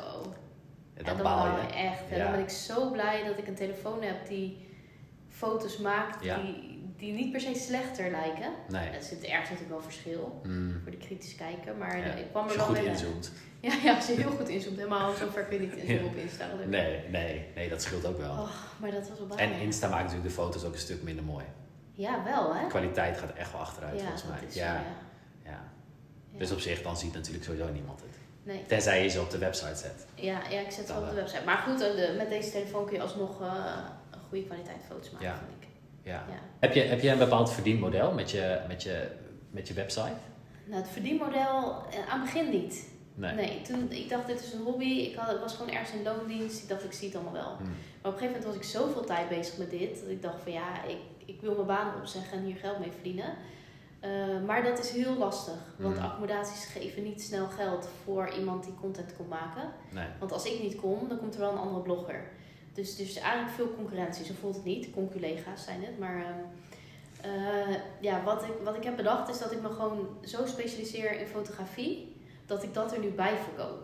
en 0.94 1.04
dan 1.04 1.14
dan 1.16 1.24
baal 1.24 1.46
je. 1.46 1.62
je 1.68 1.74
echt. 1.74 2.02
En 2.10 2.20
dan 2.20 2.32
ben 2.32 2.40
ik 2.40 2.50
zo 2.50 2.92
blij 2.92 3.24
dat 3.24 3.38
ik 3.38 3.48
een 3.48 3.56
telefoon 3.56 4.02
heb 4.02 4.28
die 4.28 4.58
foto's 5.30 5.78
maakt 5.78 6.22
die, 6.24 6.82
die 6.98 7.14
niet 7.14 7.32
per 7.32 7.42
se 7.42 7.54
slechter 7.56 8.12
lijken. 8.12 8.52
Nee. 8.70 8.90
Er 8.90 9.02
zit 9.04 9.24
ergens 9.24 9.50
natuurlijk 9.50 9.70
wel 9.70 9.82
verschil 9.82 10.42
Mm. 10.44 10.80
voor 10.84 10.92
de 10.92 10.98
kritisch 10.98 11.36
kijker, 11.36 11.76
maar 11.76 11.98
ik 12.20 12.26
kwam 12.32 12.48
er 12.48 12.54
je 12.54 12.60
goed 12.60 12.82
mee. 12.82 12.94
Ja, 13.64 13.74
ja, 13.84 13.96
als 13.96 14.08
je 14.08 14.14
heel 14.14 14.30
goed 14.32 14.48
inzoomt, 14.50 14.78
helemaal 14.78 15.14
zo 15.14 15.28
ver 15.32 15.44
kun 15.44 15.62
je 15.62 15.68
niet 15.68 15.76
inzoomen 15.76 16.06
op 16.06 16.16
Insta. 16.16 16.46
gelukkig. 16.46 16.68
Nee, 16.70 17.00
nee, 17.10 17.46
nee, 17.56 17.70
dat 17.70 17.82
scheelt 17.82 18.06
ook 18.06 18.18
wel. 18.18 18.32
Oh, 18.32 18.50
maar 18.78 18.92
dat 18.92 19.10
was 19.10 19.18
wel 19.28 19.38
En. 19.38 19.52
Insta 19.52 19.88
maakt 19.90 20.02
natuurlijk 20.04 20.28
de 20.30 20.34
foto's 20.42 20.64
ook 20.64 20.74
een 20.74 20.80
stuk 20.80 21.04
minder 21.04 21.24
mooi. 21.26 21.46
Ja, 21.94 22.24
wel 22.24 22.54
hè? 22.56 22.62
De 22.62 22.68
kwaliteit 22.68 23.18
gaat 23.18 23.34
echt 23.34 23.52
wel 23.52 23.62
achteruit 23.62 23.94
ja, 24.00 24.02
volgens 24.06 24.24
mij. 24.24 24.38
is 24.48 24.54
ja, 24.56 24.84
ja. 25.46 25.62
Dus 26.38 26.52
op 26.52 26.60
zich, 26.60 26.82
dan 26.82 26.98
ziet 26.98 27.14
natuurlijk 27.14 27.44
sowieso 27.46 27.72
niemand 27.72 28.02
het. 28.02 28.18
Nee. 28.44 28.66
Tenzij 28.68 29.04
je 29.04 29.10
ze 29.10 29.22
op 29.22 29.30
de 29.30 29.38
website 29.38 29.76
zet. 29.76 30.06
Ja, 30.16 30.40
ja, 30.50 30.60
ik 30.60 30.72
zet 30.72 30.88
ze 30.88 30.94
op 30.94 31.00
de 31.00 31.06
wel. 31.06 31.14
website. 31.16 31.42
Maar 31.46 31.58
goed, 31.58 31.82
eh, 31.82 31.96
de- 31.96 32.14
met 32.18 32.30
deze 32.30 32.52
telefoon 32.52 32.86
kun 32.86 32.96
je 32.96 33.02
alsnog 33.02 33.42
eh, 33.42 33.48
een 34.12 34.20
goede 34.30 34.46
kwaliteit 34.46 34.78
foto's 34.90 35.10
maken, 35.12 35.28
Ja. 35.28 35.36
vind 35.36 35.62
ik. 35.64 35.68
Ja. 36.04 36.12
Ja. 36.30 36.40
Heb, 36.60 36.74
je, 36.74 36.82
heb 36.82 37.02
je 37.02 37.10
een 37.10 37.18
bepaald 37.18 37.52
verdienmodel 37.52 38.12
met 38.14 38.32
je, 38.32 38.60
met 38.68 38.84
je, 38.84 39.08
met 39.52 39.68
je 39.68 39.74
website? 39.74 40.12
Nou, 40.66 40.82
het 40.82 40.92
verdienmodel 40.92 41.84
eh, 41.92 42.10
aan 42.12 42.22
het 42.22 42.34
begin 42.34 42.50
niet. 42.50 42.88
Nee. 43.16 43.34
Nee, 43.34 43.62
toen, 43.62 43.92
ik 43.92 44.10
dacht 44.10 44.28
dit 44.28 44.40
is 44.40 44.54
een 44.54 44.62
hobby. 44.62 44.86
Ik, 44.86 45.16
had, 45.16 45.36
ik 45.36 45.42
was 45.42 45.56
gewoon 45.56 45.72
ergens 45.72 45.92
in 45.92 46.04
loondienst. 46.04 46.62
Ik 46.64 46.70
dacht 46.70 46.84
ik 46.84 46.94
zie 46.94 47.08
het 47.08 47.16
allemaal 47.16 47.34
wel. 47.34 47.56
Hm. 47.58 47.64
Maar 47.64 48.12
op 48.12 48.12
een 48.12 48.12
gegeven 48.12 48.28
moment 48.28 48.46
was 48.46 48.56
ik 48.56 48.64
zoveel 48.64 49.04
tijd 49.06 49.30
bezig 49.30 49.58
met 49.58 49.70
dit. 49.70 50.00
Dat 50.02 50.10
ik 50.10 50.22
dacht 50.22 50.42
van 50.44 50.52
ja, 50.52 50.84
ik, 50.84 50.98
ik 51.26 51.42
wil 51.42 51.54
mijn 51.56 51.68
baan 51.68 51.96
opzeggen 52.00 52.38
en 52.38 52.44
hier 52.44 52.56
geld 52.56 52.80
mee 52.80 52.92
verdienen. 52.92 53.34
Eh, 54.00 54.10
maar 54.46 54.64
dat 54.64 54.80
is 54.80 54.90
heel 54.92 55.18
lastig. 55.18 55.54
Want 55.78 55.96
Mhm. 55.96 56.06
accommodaties 56.06 56.66
geven 56.66 57.04
niet 57.04 57.22
snel 57.22 57.48
geld 57.48 57.88
voor 58.04 58.34
iemand 58.38 58.64
die 58.64 58.74
content 58.82 59.16
kon 59.18 59.28
maken. 59.28 59.70
Nee. 59.90 60.08
Want 60.20 60.32
als 60.32 60.46
ik 60.46 60.62
niet 60.62 60.76
kom, 60.76 61.08
dan 61.08 61.18
komt 61.20 61.34
er 61.34 61.40
wel 61.40 61.52
een 61.52 61.58
andere 61.58 61.82
blogger. 61.82 62.24
Dus 62.74 62.96
dus 62.96 63.16
eigenlijk 63.16 63.56
veel 63.56 63.74
concurrentie. 63.76 64.26
Zo 64.26 64.34
voelt 64.40 64.56
het 64.56 64.64
niet. 64.66 64.92
Conculega's 64.92 65.64
zijn 65.64 65.84
het. 65.84 66.00
Maar 66.00 66.16
ehm, 66.26 67.32
eh, 67.34 67.76
ja, 68.00 68.24
wat 68.24 68.44
ik, 68.44 68.52
wat 68.64 68.76
ik 68.76 68.84
heb 68.84 68.96
bedacht 68.96 69.30
is 69.30 69.40
dat 69.40 69.52
ik 69.52 69.62
me 69.62 69.70
gewoon 69.70 70.08
zo 70.24 70.46
specialiseer 70.46 71.20
in 71.20 71.28
fotografie. 71.28 72.13
Dat 72.54 72.64
ik 72.64 72.74
dat 72.74 72.94
er 72.94 73.00
nu 73.00 73.10
bij 73.10 73.36
verkoop. 73.44 73.82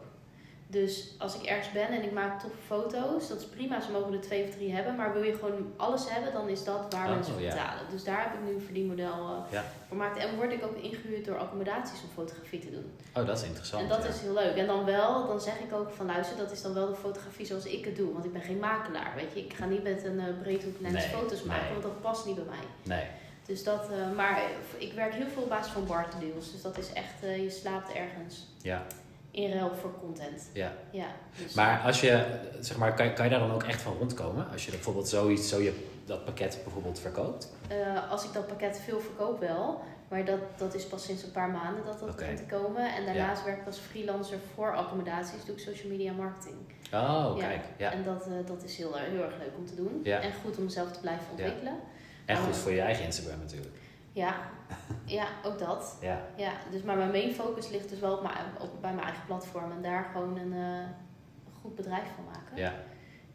Dus 0.68 1.16
als 1.18 1.36
ik 1.36 1.44
ergens 1.44 1.72
ben 1.72 1.88
en 1.88 2.04
ik 2.04 2.12
maak 2.12 2.40
toffe 2.40 2.58
foto's, 2.68 3.28
dat 3.28 3.40
is 3.40 3.46
prima, 3.46 3.82
ze 3.82 3.92
mogen 3.92 4.14
er 4.14 4.22
twee 4.22 4.44
of 4.44 4.50
drie 4.50 4.74
hebben. 4.74 4.96
Maar 4.96 5.14
wil 5.14 5.24
je 5.24 5.34
gewoon 5.34 5.74
alles 5.78 6.10
hebben, 6.10 6.34
dan 6.34 6.50
is 6.50 6.64
dat 6.64 6.94
waar 6.94 7.08
Oh, 7.10 7.14
mensen 7.16 7.40
ja. 7.42 7.50
betalen. 7.50 7.84
Dus 7.92 8.04
daar 8.04 8.22
heb 8.24 8.34
ik 8.34 8.40
nu 8.48 8.54
een 8.54 8.62
verdienmodel 8.62 9.14
eh, 9.30 9.52
Ja. 9.52 9.62
voor 9.62 9.88
gemaakt. 9.98 10.18
En 10.18 10.36
word 10.36 10.52
ik 10.52 10.64
ook 10.64 10.76
ingehuurd 10.78 11.26
door 11.26 11.38
accommodaties 11.38 12.02
om 12.04 12.10
fotografie 12.14 12.60
te 12.60 12.72
doen. 12.72 12.92
Oh, 13.16 13.26
dat 13.26 13.38
is 13.38 13.44
interessant. 13.44 13.84
En 13.84 13.90
dat 13.90 14.04
ja. 14.04 14.10
is 14.10 14.22
heel 14.22 14.34
leuk. 14.34 14.56
En 14.56 14.68
dan 14.68 14.86
wel, 14.86 15.28
dan 15.28 15.42
zeg 15.42 15.60
ik 15.60 15.74
ook 15.74 15.90
van 15.92 16.06
luister, 16.06 16.38
dat 16.38 16.52
is 16.52 16.62
dan 16.62 16.74
wel 16.74 16.88
de 16.88 16.96
fotografie 16.96 17.46
zoals 17.46 17.66
ik 17.66 17.86
het 17.86 17.96
doe. 17.96 18.14
Want 18.14 18.26
ik 18.26 18.34
ben 18.34 18.42
geen 18.42 18.60
makelaar, 18.60 19.12
weet 19.16 19.34
je. 19.34 19.40
Ik 19.46 19.54
ga 19.54 19.66
niet 19.66 19.84
met 19.84 20.04
een 20.04 20.20
uh, 20.20 20.24
breedhoeklens 20.42 20.94
Nee, 20.94 21.08
foto's 21.08 21.44
maken, 21.44 21.64
nee. 21.64 21.72
want 21.72 21.84
dat 21.84 22.02
past 22.02 22.26
niet 22.26 22.36
bij 22.36 22.46
mij. 22.50 22.66
Nee. 22.98 23.06
Dus 23.50 23.64
dat, 23.64 23.90
eh, 23.92 24.16
maar 24.16 24.42
ik 24.78 24.94
werk 24.94 25.14
heel 25.14 25.28
veel 25.34 25.42
op 25.44 25.50
basis 25.50 25.72
van 25.72 25.86
barterdeals. 25.86 26.52
Dus 26.52 26.62
dat 26.62 26.78
is 26.78 26.94
echt, 26.94 27.24
eh, 27.24 27.44
je 27.44 27.50
slaapt 27.50 27.92
ergens 27.94 28.48
Ja. 28.62 28.84
in 29.32 29.52
ruil 29.52 29.72
voor 29.82 29.94
content. 30.00 30.50
Ja. 30.54 30.72
Ja, 30.92 31.08
dus, 31.44 31.54
Maar 31.54 31.82
als 31.86 32.02
je, 32.02 32.26
zeg 32.60 32.78
maar, 32.78 32.94
kan, 32.94 33.14
kan 33.14 33.26
je 33.26 33.32
daar 33.32 33.40
dan 33.40 33.52
ook 33.52 33.64
echt 33.64 33.82
van 33.82 33.96
rondkomen? 33.98 34.48
Als 34.52 34.66
je 34.66 34.72
bijvoorbeeld 34.72 35.08
zoiets, 35.08 35.50
zo 35.50 35.60
je 35.62 35.86
dat 36.06 36.26
pakket 36.26 36.60
bijvoorbeeld 36.64 37.00
verkoopt? 37.00 37.52
eh, 37.68 38.12
als 38.12 38.24
ik 38.26 38.34
dat 38.34 38.48
pakket 38.48 38.80
veel 38.86 39.00
verkoop 39.00 39.40
wel. 39.40 39.82
Maar 40.08 40.26
dat, 40.26 40.40
dat 40.58 40.74
is 40.74 40.86
pas 40.88 41.04
sinds 41.04 41.24
een 41.24 41.32
paar 41.32 41.50
maanden 41.50 41.86
dat 41.86 42.00
dat 42.00 42.16
begint 42.16 42.38
te 42.38 42.56
komen. 42.56 42.96
En 42.96 43.06
daarnaast 43.06 43.44
werk 43.44 43.60
ik 43.60 43.66
als 43.66 43.78
freelancer 43.78 44.38
voor 44.56 44.76
accommodaties. 44.76 45.46
Doe 45.46 45.56
ik 45.56 45.62
social 45.62 45.90
media 45.92 46.12
marketing. 46.14 46.56
Oh, 46.94 47.34
Ja. 47.38 47.48
kijk. 47.48 47.64
Ja. 47.78 47.92
En 47.92 48.04
dat, 48.04 48.26
dat 48.48 48.64
is 48.64 48.78
heel, 48.78 48.94
heel 48.96 49.24
erg 49.24 49.38
leuk 49.38 49.52
om 49.58 49.66
te 49.66 49.76
doen. 49.76 50.02
Ja. 50.04 50.20
En 50.20 50.32
goed 50.44 50.58
om 50.58 50.64
mezelf 50.64 50.92
te 50.92 51.00
blijven 51.00 51.26
ontwikkelen. 51.32 51.74
En 52.30 52.38
goed 52.38 52.54
Oh. 52.56 52.60
voor 52.60 52.72
je 52.72 52.82
eigen 52.82 53.06
Instagram 53.06 53.40
natuurlijk. 53.40 53.76
Ja, 54.12 54.36
ja, 55.06 55.28
ook 55.44 55.60
dat. 55.60 55.98
Ja, 56.02 56.26
Ja, 56.36 56.52
dus 56.72 56.82
maar 56.82 56.98
mijn 56.98 57.12
main 57.12 57.34
focus 57.34 57.70
ligt 57.70 57.90
dus 57.90 58.00
wel 58.00 58.14
op, 58.16 58.22
mijn, 58.22 58.36
op 58.60 58.82
bij 58.82 58.94
mijn 58.94 59.06
eigen 59.06 59.26
platform 59.26 59.72
en 59.72 59.82
daar 59.82 60.10
gewoon 60.14 60.38
een 60.38 60.54
eh, 60.54 60.86
goed 61.62 61.76
bedrijf 61.76 62.04
van 62.16 62.26
maken. 62.26 62.58
ja, 62.58 62.74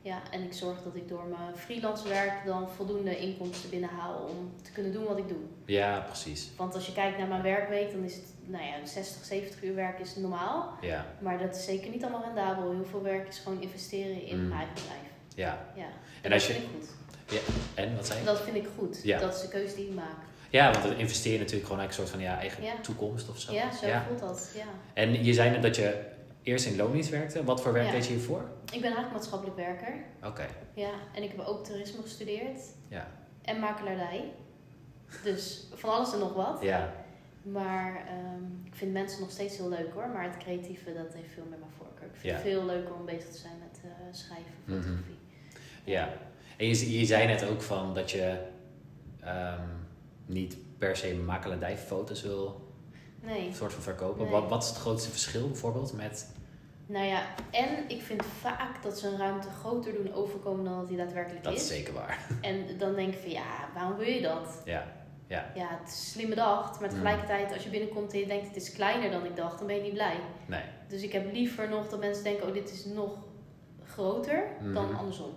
Ja, 0.03 0.23
en 0.31 0.43
ik 0.43 0.53
zorg 0.53 0.83
dat 0.83 0.95
ik 0.95 1.09
door 1.09 1.25
mijn 1.25 1.57
freelance 1.57 2.09
werk 2.09 2.45
dan 2.47 2.71
voldoende 2.71 3.19
inkomsten 3.19 3.71
binnenhaal 3.71 4.15
om 4.15 4.53
te 4.63 4.71
kunnen 4.73 4.93
doen 4.93 5.05
wat 5.05 5.19
ik 5.19 5.29
doe. 5.29 5.39
ja, 5.65 6.01
precies. 6.01 6.51
Want 6.57 6.75
als 6.75 6.87
je 6.87 6.93
kijkt 6.93 7.19
naar 7.19 7.29
mijn 7.29 7.43
werkweek, 7.43 7.93
dan 7.93 8.03
is 8.05 8.15
het, 8.15 8.25
nou 8.45 8.65
ja, 8.65 8.87
60, 8.87 9.25
70 9.25 9.63
uur 9.63 9.75
werk 9.75 9.99
is 9.99 10.17
normaal. 10.17 10.73
Ja, 10.81 11.07
Maar 11.19 11.39
dat 11.39 11.57
is 11.57 11.65
zeker 11.65 11.91
niet 11.91 12.03
allemaal 12.03 12.23
rendabel. 12.25 12.71
Heel 12.71 12.85
veel 12.85 13.03
werk 13.03 13.29
is 13.29 13.39
gewoon 13.39 13.61
investeren 13.63 14.23
in 14.27 14.37
Mm. 14.43 14.49
mijn 14.49 14.59
eigen 14.61 14.75
bedrijf. 14.75 15.01
ja. 15.35 15.67
Ja, 15.75 15.87
En 16.23 16.33
als 16.33 16.47
je- 16.47 16.53
vind 16.53 16.89
goed. 17.29 17.41
En 17.75 17.97
wat 17.97 18.07
zei 18.07 18.19
je? 18.19 18.25
Dat 18.25 18.41
vind 18.41 18.57
ik 18.57 18.67
goed. 18.79 19.01
Ja. 19.03 19.19
Dat 19.19 19.35
is 19.35 19.41
de 19.41 19.49
keuze 19.49 19.75
die 19.77 19.87
ik 19.89 19.95
maak. 19.95 20.17
Ja, 20.51 20.71
want 20.73 20.85
dan 20.85 20.97
investeer 20.97 21.33
je 21.33 21.39
natuurlijk 21.39 21.67
gewoon 21.67 21.85
een 21.85 21.93
soort 21.93 22.11
van 22.11 22.21
ja, 22.21 22.39
eigen 22.39 22.63
Ja. 22.63 22.73
toekomst 22.81 23.29
of 23.29 23.39
zo. 23.39 23.53
Ja, 23.53 23.73
zo 23.73 23.87
voelt 24.09 24.21
dat. 24.21 24.51
Ja. 24.57 24.65
En 24.95 25.25
je 25.25 25.33
zei 25.33 25.51
net 25.51 25.63
dat 25.63 25.77
je 25.77 26.05
eerst 26.43 26.67
in 26.67 26.77
loondienst 26.77 27.11
werkte. 27.11 27.45
Wat 27.45 27.63
voor 27.63 27.73
werk 27.73 27.87
Ja. 27.87 27.93
deed 27.93 28.07
je 28.07 28.13
hiervoor? 28.13 28.41
Ik 28.65 28.71
ben 28.71 28.83
eigenlijk 28.83 29.13
maatschappelijk 29.13 29.57
werker. 29.57 29.95
Oké, 30.25 30.47
Ja, 30.75 30.91
en 31.15 31.23
ik 31.23 31.31
heb 31.31 31.41
ook 31.47 31.65
toerisme 31.65 32.03
gestudeerd. 32.03 32.61
ja. 32.89 33.07
En 33.43 33.61
makelaardij. 33.61 34.33
Dus 35.23 35.67
van 35.75 35.91
alles 35.91 36.13
en 36.13 36.19
nog 36.19 36.33
wat. 36.35 36.59
Ja, 36.63 36.93
Maar 37.43 37.97
ehm, 38.07 38.45
ik 38.65 38.75
vind 38.75 38.93
mensen 38.93 39.21
nog 39.21 39.31
steeds 39.31 39.57
heel 39.57 39.69
leuk 39.69 39.93
hoor. 39.95 40.09
Maar 40.09 40.25
het 40.25 40.37
creatieve, 40.37 40.93
dat 40.95 41.15
heeft 41.15 41.33
veel 41.35 41.45
meer 41.51 41.59
mijn 41.59 41.71
voorkeur. 41.79 42.07
Ik 42.07 42.13
vind 42.15 42.25
Ja. 42.25 42.33
het 42.33 42.43
veel 42.43 42.65
leuker 42.65 42.95
om 42.95 43.05
bezig 43.05 43.31
te 43.31 43.39
zijn 43.39 43.53
met 43.59 43.81
eh, 43.85 43.91
schrijven, 44.11 44.53
Mhm. 44.65 44.77
fotografie. 44.81 45.19
ja. 45.85 46.09
En 46.57 46.67
je, 46.67 46.99
je 46.99 47.05
zei 47.07 47.27
net 47.27 47.45
ook 47.49 47.63
van 47.63 47.95
dat 47.95 48.11
je 48.11 48.39
ehm, 49.21 49.69
niet 50.27 50.57
per 50.79 50.97
se 50.97 51.15
makelaardijfoto's 51.15 52.23
wil 52.23 52.63
Nee. 53.23 53.51
soort 53.55 53.73
van 53.73 53.83
verkopen. 53.83 54.23
Nee. 54.23 54.31
Wat, 54.33 54.49
wat 54.49 54.63
is 54.63 54.69
het 54.69 54.79
grootste 54.79 55.11
verschil 55.11 55.47
bijvoorbeeld 55.49 55.93
met... 55.93 56.33
Nou 56.87 57.07
ja, 57.07 57.23
en 57.51 57.89
ik 57.89 58.03
vind 58.03 58.25
vaak 58.25 58.83
dat 58.83 58.99
ze 58.99 59.09
een 59.09 59.17
ruimte 59.19 59.49
groter 59.49 59.93
doen 59.93 60.13
overkomen 60.13 60.65
dan 60.65 60.79
dat 60.79 60.89
die 60.89 60.97
daadwerkelijk 60.97 61.45
Dat 61.45 61.53
is. 61.53 61.61
is 61.63 61.69
zeker 61.69 61.93
waar. 61.95 62.27
En 62.41 62.79
dan 62.79 62.95
denk 62.95 63.15
ik 63.15 63.21
van 63.21 63.31
ja, 63.31 63.69
waarom 63.75 63.97
wil 63.97 64.09
je 64.09 64.21
dat? 64.23 64.63
Ja, 64.65 64.93
ja, 65.27 65.51
Ja, 65.55 65.79
het 65.81 65.89
is 65.93 66.11
slim 66.11 66.29
bedacht, 66.29 66.81
maar 66.81 66.89
Mm. 66.89 66.95
tegelijkertijd 66.95 67.53
als 67.53 67.65
je 67.65 67.71
binnenkomt 67.71 68.13
en 68.13 68.19
je 68.19 68.27
denkt 68.27 68.47
het 68.47 68.57
is 68.57 68.73
kleiner 68.73 69.11
dan 69.11 69.25
ik 69.25 69.37
dacht, 69.37 69.59
dan 69.59 69.67
ben 69.67 69.77
je 69.77 69.83
niet 69.83 69.93
blij. 69.93 70.17
nee. 70.47 70.63
Dus 70.89 71.03
ik 71.03 71.13
heb 71.13 71.33
liever 71.33 71.69
nog 71.69 71.89
dat 71.89 72.01
mensen 72.01 72.25
denken, 72.25 72.47
oh 72.49 72.53
dit 72.55 72.71
is 72.73 72.85
nog 72.85 73.17
groter 73.85 74.47
dan 74.73 74.87
Mhm. 74.87 74.95
andersom. 74.97 75.33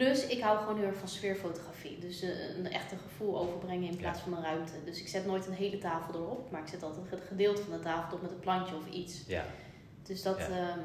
Plus, 0.00 0.26
ik 0.26 0.40
hou 0.40 0.58
gewoon 0.58 0.76
heel 0.78 0.86
erg 0.86 0.96
van 0.96 1.08
sfeerfotografie. 1.08 1.98
Dus 1.98 2.22
eh, 2.22 2.56
een 2.56 2.70
echte 2.70 2.96
gevoel 2.96 3.38
overbrengen 3.38 3.88
in 3.90 3.96
plaats 3.96 4.20
van 4.20 4.36
een 4.36 4.42
ruimte. 4.42 4.72
Dus 4.84 5.00
ik 5.00 5.08
zet 5.08 5.26
nooit 5.26 5.46
een 5.46 5.52
hele 5.52 5.78
tafel 5.78 6.14
erop, 6.14 6.50
maar 6.50 6.60
ik 6.60 6.68
zet 6.68 6.82
altijd 6.82 7.12
een 7.12 7.18
gedeelte 7.18 7.62
van 7.62 7.72
de 7.72 7.78
tafel 7.82 8.08
erop 8.08 8.22
met 8.22 8.30
een 8.30 8.38
plantje 8.40 8.76
of 8.76 8.88
iets. 8.90 9.24
Ja, 9.26 9.44
Dus 10.02 10.22
dat, 10.22 10.38
Ja. 10.38 10.44
ehm, 10.48 10.78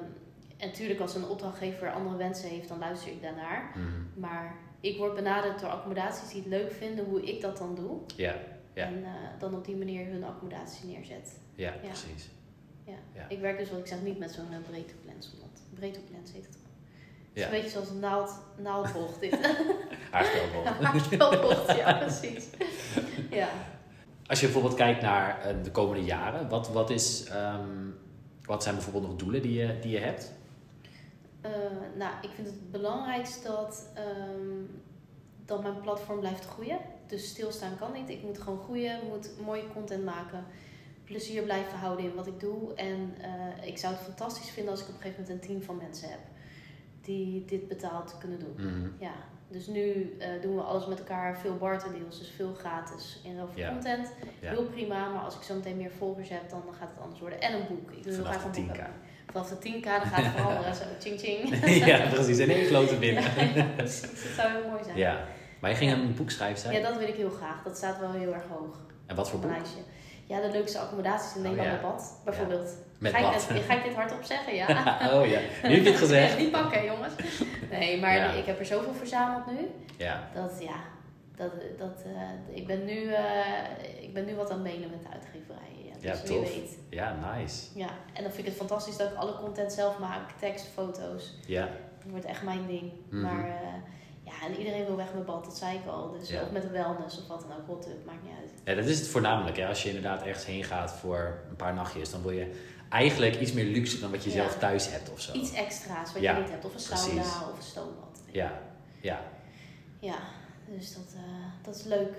en 0.57 0.67
natuurlijk 0.67 0.99
als 0.99 1.15
een 1.15 1.25
opdrachtgever 1.27 1.91
andere 1.93 2.15
wensen 2.17 2.49
heeft, 2.49 2.67
dan 2.67 2.79
luister 2.79 3.11
ik 3.11 3.21
daarnaar. 3.21 3.71
mhm. 3.75 4.19
Maar 4.19 4.55
ik 4.79 4.97
word 4.97 5.15
benaderd 5.15 5.59
door 5.59 5.69
accommodaties 5.69 6.29
die 6.29 6.39
het 6.41 6.49
leuk 6.49 6.71
vinden 6.71 7.05
hoe 7.05 7.21
ik 7.25 7.41
dat 7.41 7.57
dan 7.57 7.75
doe. 7.75 7.99
ja, 8.15 8.35
Ja. 8.73 8.85
En 8.85 9.03
eh, 9.03 9.11
dan 9.39 9.55
op 9.55 9.65
die 9.65 9.75
manier 9.75 10.05
hun 10.07 10.23
accommodatie 10.23 10.87
neerzet. 10.87 11.39
ja, 11.55 11.71
precies. 11.71 12.29
Ja. 13.13 13.25
Ik 13.29 13.39
werk 13.39 13.57
dus 13.57 13.69
wat 13.69 13.79
ik 13.79 13.87
zeg 13.87 14.01
niet 14.01 14.19
met 14.19 14.31
zo'n 14.31 14.51
uh, 14.51 14.57
breedhoeklens. 14.69 15.31
omdat- 15.33 15.61
Breedhoeklens 15.73 16.31
heet 16.31 16.45
het. 16.45 16.57
Het 17.35 17.43
is 17.43 17.49
Ja. 17.49 17.55
een 17.55 17.61
beetje 17.61 17.69
zoals 17.71 17.89
een 17.89 17.99
naald, 17.99 18.31
naaldbocht 18.57 19.19
dit. 19.19 19.37
Haarspelbol. 20.11 20.65
Haarspelbocht, 20.85 21.75
ja 21.77 21.93
precies. 21.93 22.45
Ja. 23.29 23.49
Als 24.27 24.39
je 24.39 24.45
bijvoorbeeld 24.45 24.75
kijkt 24.75 25.01
naar 25.01 25.41
eh, 25.41 25.55
de 25.63 25.71
komende 25.71 26.03
jaren, 26.03 26.49
wat, 26.49 26.69
wat, 26.69 26.89
is, 26.89 27.23
ehm, 27.29 27.69
wat 28.45 28.63
zijn 28.63 28.75
bijvoorbeeld 28.75 29.07
nog 29.07 29.15
doelen 29.15 29.41
die 29.41 29.53
je, 29.53 29.79
die 29.81 29.91
je 29.91 29.99
hebt? 29.99 30.31
Eh, 31.41 31.51
nou, 31.95 32.11
ik 32.21 32.29
vind 32.35 32.47
het 32.47 32.71
belangrijkst 32.71 33.43
dat, 33.43 33.89
ehm, 33.93 34.63
dat 35.45 35.61
mijn 35.63 35.79
platform 35.81 36.19
blijft 36.19 36.45
groeien. 36.45 36.79
Dus 37.07 37.27
stilstaan 37.27 37.77
kan 37.79 37.91
niet. 37.91 38.09
Ik 38.09 38.23
moet 38.23 38.37
gewoon 38.41 38.59
groeien, 38.63 38.99
moet 39.09 39.29
mooie 39.45 39.67
content 39.73 40.05
maken, 40.05 40.45
plezier 41.03 41.43
blijven 41.43 41.77
houden 41.77 42.05
in 42.05 42.15
wat 42.15 42.27
ik 42.27 42.39
doe. 42.39 42.73
En 42.73 43.15
eh, 43.21 43.67
ik 43.67 43.77
zou 43.77 43.93
het 43.93 44.03
fantastisch 44.03 44.49
vinden 44.49 44.71
als 44.71 44.81
ik 44.81 44.87
op 44.87 44.93
een 44.95 45.01
gegeven 45.01 45.23
moment 45.23 45.41
een 45.41 45.47
team 45.49 45.61
van 45.61 45.77
mensen 45.77 46.09
heb 46.09 46.19
die 47.05 47.45
dit 47.45 47.67
betaald 47.67 48.15
kunnen 48.19 48.39
doen. 48.39 48.53
Mhm. 48.57 48.87
Ja, 48.99 49.11
dus 49.47 49.67
nu 49.67 50.15
eh, 50.19 50.27
doen 50.41 50.55
we 50.55 50.61
alles 50.61 50.85
met 50.85 50.99
elkaar, 50.99 51.37
veel 51.37 51.55
barterdeals, 51.57 52.19
dus 52.19 52.29
veel 52.35 52.53
gratis 52.53 53.19
in 53.23 53.35
ruil 53.35 53.47
voor 53.47 53.59
Ja. 53.59 53.69
content. 53.69 54.11
Ja. 54.39 54.49
Heel 54.49 54.63
prima, 54.65 55.09
maar 55.09 55.23
als 55.23 55.35
ik 55.35 55.41
zo 55.41 55.55
meteen 55.55 55.77
meer 55.77 55.91
volgers 55.97 56.29
heb, 56.29 56.49
dan 56.49 56.63
gaat 56.79 56.89
het 56.89 56.99
anders 57.01 57.19
worden. 57.19 57.41
En 57.41 57.53
een 57.53 57.67
boek. 57.67 57.91
Ik 57.91 58.03
wil 58.03 58.13
heel 58.13 58.23
graag 58.23 58.43
een 58.43 58.51
boek 58.51 58.55
10K. 58.55 58.77
hebben. 58.77 58.93
Vanaf 59.31 59.49
de 59.49 59.55
10k 59.69 59.83
dan 59.83 60.01
gaat 60.01 60.23
het 60.23 60.33
veranderen, 60.41 60.75
zo 60.75 60.83
ching 60.99 61.19
ching. 61.19 61.65
ja, 61.91 62.09
precies. 62.09 62.37
En 62.39 62.49
één 62.49 62.65
grote 62.65 62.95
binnen. 62.95 63.23
ja, 63.55 63.65
precies. 63.75 64.01
Dat 64.23 64.31
zou 64.37 64.51
heel 64.51 64.69
mooi 64.69 64.83
zijn. 64.83 64.97
Ja. 64.97 65.25
Maar 65.59 65.69
je 65.69 65.75
ging 65.75 65.91
een 65.91 66.15
boek 66.15 66.29
schrijven, 66.29 66.57
zei 66.59 66.77
Ja, 66.77 66.89
dat 66.89 66.97
wil 66.97 67.07
ik 67.07 67.15
heel 67.15 67.29
graag. 67.29 67.63
Dat 67.63 67.77
staat 67.77 67.99
wel 67.99 68.11
heel 68.11 68.33
erg 68.33 68.43
hoog 68.49 68.79
En 69.05 69.15
wat 69.15 69.29
voor 69.29 69.39
boek? 69.39 69.49
lijstje. 69.51 69.79
Ja, 70.25 70.41
de 70.41 70.51
leukste 70.51 70.79
accommodaties 70.79 71.35
in 71.35 71.41
Oh, 71.41 71.47
Nederland 71.47 71.67
ja. 71.81 71.87
met 71.87 71.95
bad, 71.95 72.21
bijvoorbeeld. 72.25 72.69
Met 72.97 73.11
ga. 73.11 73.17
Ik 73.17 73.49
net, 73.49 73.63
ga 73.67 73.73
ik 73.77 73.83
dit 73.83 73.93
hardop 73.93 74.23
zeggen? 74.23 74.55
Ja. 74.55 74.67
oh 75.13 75.27
ja, 75.27 75.39
nu 75.63 75.75
heb 75.75 75.83
je 75.83 75.89
het 75.89 75.99
gezegd. 76.05 76.37
Niet 76.37 76.51
pakken, 76.51 76.85
jongens. 76.85 77.13
Nee, 77.69 77.99
maar 77.99 78.15
Ja. 78.15 78.31
ik 78.31 78.45
heb 78.45 78.59
er 78.59 78.65
zoveel 78.65 78.93
verzameld 78.93 79.45
nu. 79.51 79.67
Ja, 79.97 80.29
Dat, 80.33 80.51
ja, 80.59 80.75
dat, 81.35 81.51
dat, 81.77 82.03
eh, 82.05 82.55
ik, 82.55 82.67
ben 82.67 82.85
nu, 82.85 83.03
eh, 83.13 83.23
ik 84.01 84.13
ben 84.13 84.25
nu 84.25 84.35
wat 84.35 84.49
aan 84.49 84.57
het 84.59 84.67
mailen 84.67 84.89
met 84.89 85.01
de 85.01 85.09
uitgeverijen. 85.09 85.73
Ja, 85.99 86.11
dus 86.11 86.21
tof. 86.23 86.53
weet. 86.55 86.77
ja, 86.89 87.15
nice. 87.35 87.65
Ja, 87.79 87.89
en 88.13 88.23
dan 88.23 88.31
vind 88.31 88.37
ik 88.37 88.45
het 88.45 88.55
fantastisch 88.55 88.97
dat 88.97 89.11
ik 89.11 89.17
alle 89.17 89.35
content 89.35 89.73
zelf 89.73 89.99
maak. 89.99 90.31
Tekst, 90.39 90.65
foto's. 90.73 91.33
Ja, 91.45 91.61
Dat 92.01 92.11
wordt 92.11 92.25
echt 92.25 92.43
mijn 92.43 92.67
ding. 92.67 92.91
Mhm. 93.09 93.21
Maar 93.21 93.45
eh, 93.45 93.55
ja, 94.23 94.31
en 94.47 94.55
iedereen 94.57 94.85
wil 94.85 94.95
weg 94.95 95.13
met 95.13 95.25
bad, 95.25 95.43
dat 95.43 95.57
zei 95.57 95.75
ik 95.77 95.87
al. 95.87 96.11
Dus 96.19 96.29
Ja. 96.29 96.41
of 96.41 96.51
met 96.51 96.63
een 96.63 96.71
wellness 96.71 97.17
of 97.17 97.27
wat 97.27 97.41
dan 97.47 97.57
ook, 97.57 97.67
hot 97.67 97.87
maakt 98.05 98.23
niet 98.23 98.31
uit. 98.41 98.51
ja 98.65 98.73
dat 98.75 98.85
is 98.85 98.99
het 98.99 99.07
voornamelijk. 99.07 99.57
Hè. 99.57 99.67
Als 99.67 99.83
je 99.83 99.87
inderdaad 99.89 100.21
ergens 100.23 100.45
heen 100.45 100.63
gaat 100.63 100.91
voor 100.91 101.39
een 101.49 101.55
paar 101.55 101.73
nachtjes, 101.73 102.11
dan 102.11 102.21
wil 102.21 102.31
je 102.31 102.73
eigenlijk 102.95 103.39
iets 103.39 103.51
meer 103.51 103.65
luxe 103.65 103.99
dan 103.99 104.11
wat 104.11 104.23
je 104.23 104.29
Ja. 104.29 104.35
zelf 104.35 104.57
thuis 104.57 104.91
hebt 104.91 105.11
of 105.11 105.19
zo. 105.21 105.33
Iets 105.33 105.53
extra's 105.53 106.13
wat 106.13 106.21
Ja, 106.21 106.35
je 106.35 106.41
niet 106.41 106.49
hebt. 106.49 106.65
Of 106.65 106.73
een 106.73 106.79
sauna 106.79 107.03
precies. 107.13 107.33
of 107.51 107.57
een 107.57 107.63
stoombad. 107.63 108.19
Ja, 108.31 108.59
ja, 109.01 109.21
Ja, 109.99 110.17
dus 110.67 110.93
dat, 110.93 111.13
eh, 111.15 111.21
dat 111.65 111.75
is 111.75 111.83
leuk. 111.83 112.17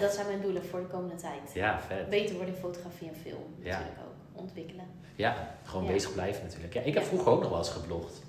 dat 0.00 0.12
zijn 0.14 0.26
mijn 0.26 0.40
doelen 0.40 0.64
voor 0.64 0.80
de 0.80 0.86
komende 0.86 1.14
tijd. 1.16 1.40
Ja, 1.54 1.80
vet. 1.80 2.08
Beter 2.08 2.34
worden 2.36 2.54
in 2.54 2.60
fotografie 2.60 3.08
en 3.08 3.14
film 3.22 3.54
Ja. 3.62 3.70
natuurlijk 3.78 3.98
ook. 4.06 4.40
Ontwikkelen. 4.40 4.84
Ja, 5.16 5.54
gewoon 5.64 5.86
bezig 5.86 6.12
blijven 6.12 6.42
natuurlijk. 6.44 6.74
Ja, 6.74 6.80
ik 6.80 6.94
heb 6.94 7.02
vroeger 7.04 7.32
ook 7.32 7.40
nog 7.40 7.48
wel 7.50 7.58
eens 7.58 7.70
geblogd. 7.70 8.20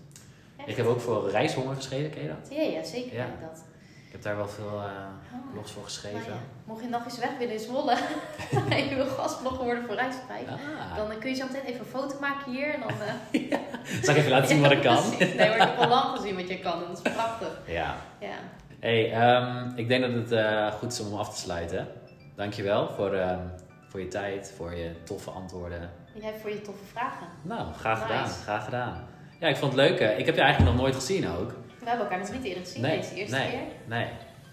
Echt? 0.57 0.67
Ik 0.69 0.75
heb 0.77 0.85
ook 0.85 0.99
voor 1.01 1.29
Reishonger 1.29 1.75
geschreven, 1.75 2.09
ken 2.11 2.21
je 2.21 2.27
dat? 2.27 2.47
Ja, 2.49 2.61
ja, 2.61 2.83
zeker 2.83 3.09
ken 3.11 3.25
ik 3.27 3.39
dat. 3.41 3.63
Ik 4.11 4.17
heb 4.17 4.21
daar 4.25 4.35
wel 4.35 4.47
veel 4.47 4.65
eh, 4.81 4.89
Oh. 5.33 5.51
blogs 5.53 5.71
voor 5.71 5.81
Nou 5.81 5.93
geschreven. 5.93 6.33
ja, 6.33 6.39
Mocht 6.63 6.81
je 6.83 6.89
nog 6.89 7.05
eens 7.05 7.17
weg 7.19 7.37
willen 7.37 7.53
in 7.53 7.59
Zwolle 7.59 7.95
en 8.77 8.87
je 8.89 8.95
wil 8.95 9.05
gastblogger 9.05 9.63
worden 9.65 9.85
voor 9.85 9.95
Reisprijs, 9.95 10.47
Ah, 10.47 10.95
dan 10.95 11.11
eh, 11.11 11.17
kun 11.19 11.29
je 11.29 11.35
zo 11.35 11.45
meteen 11.45 11.61
even 11.65 11.79
een 11.79 11.85
foto 11.85 12.19
maken 12.19 12.51
hier 12.51 12.73
en 12.73 12.79
dan... 12.79 12.89
eh, 12.89 13.57
zal 14.03 14.13
ik 14.13 14.19
even 14.19 14.31
laten 14.31 14.47
zien 14.47 14.61
wat 14.61 14.71
ik 14.71 14.81
kan? 14.81 14.95
precies. 15.17 15.35
Nee, 15.35 15.47
maar 15.49 15.55
ik 15.57 15.61
heb 15.63 15.77
al 15.77 15.87
lang 15.87 16.17
gezien 16.17 16.35
wat 16.35 16.47
je 16.47 16.59
kan 16.59 16.73
en 16.73 16.87
dat 16.87 17.01
is 17.05 17.13
prachtig. 17.13 17.59
Ja. 17.67 17.95
Ja. 18.19 18.35
Hey, 18.79 19.11
ehm, 19.13 19.71
ik 19.75 19.87
denk 19.87 20.01
dat 20.29 20.29
het 20.29 20.73
goed 20.73 20.91
is 20.91 20.99
om 20.99 21.19
af 21.19 21.33
te 21.33 21.39
sluiten. 21.39 21.87
Dankjewel 22.35 22.89
voor, 22.89 23.13
ehm, 23.13 23.39
voor 23.87 23.99
je 23.99 24.07
tijd, 24.07 24.53
voor 24.57 24.75
je 24.75 24.91
toffe 25.03 25.29
antwoorden. 25.29 25.81
En 26.15 26.21
jij 26.21 26.33
voor 26.41 26.49
je 26.49 26.61
toffe 26.61 26.85
vragen. 26.85 27.27
Nou, 27.41 27.73
graag 27.73 27.99
Nice. 27.99 28.11
gedaan, 28.13 28.29
graag 28.29 28.63
gedaan. 28.63 29.07
Ja, 29.39 29.47
ik 29.47 29.57
vond 29.57 29.73
het 29.73 29.81
leuk. 29.89 29.99
Ik 30.17 30.25
heb 30.25 30.35
je 30.35 30.41
eigenlijk 30.41 30.71
nog 30.71 30.81
nooit 30.81 30.95
gezien 30.95 31.29
ook. 31.29 31.53
We 31.81 31.87
hebben 31.89 32.05
elkaar 32.05 32.19
nog 32.19 32.31
niet 32.31 32.43
eerder 32.43 32.63
gezien 32.63 32.81
Nee, 32.81 32.99
deze 32.99 33.15
eerste 33.15 33.35
nee. 33.35 33.49
keer. 33.49 33.61
Nee. 33.85 34.07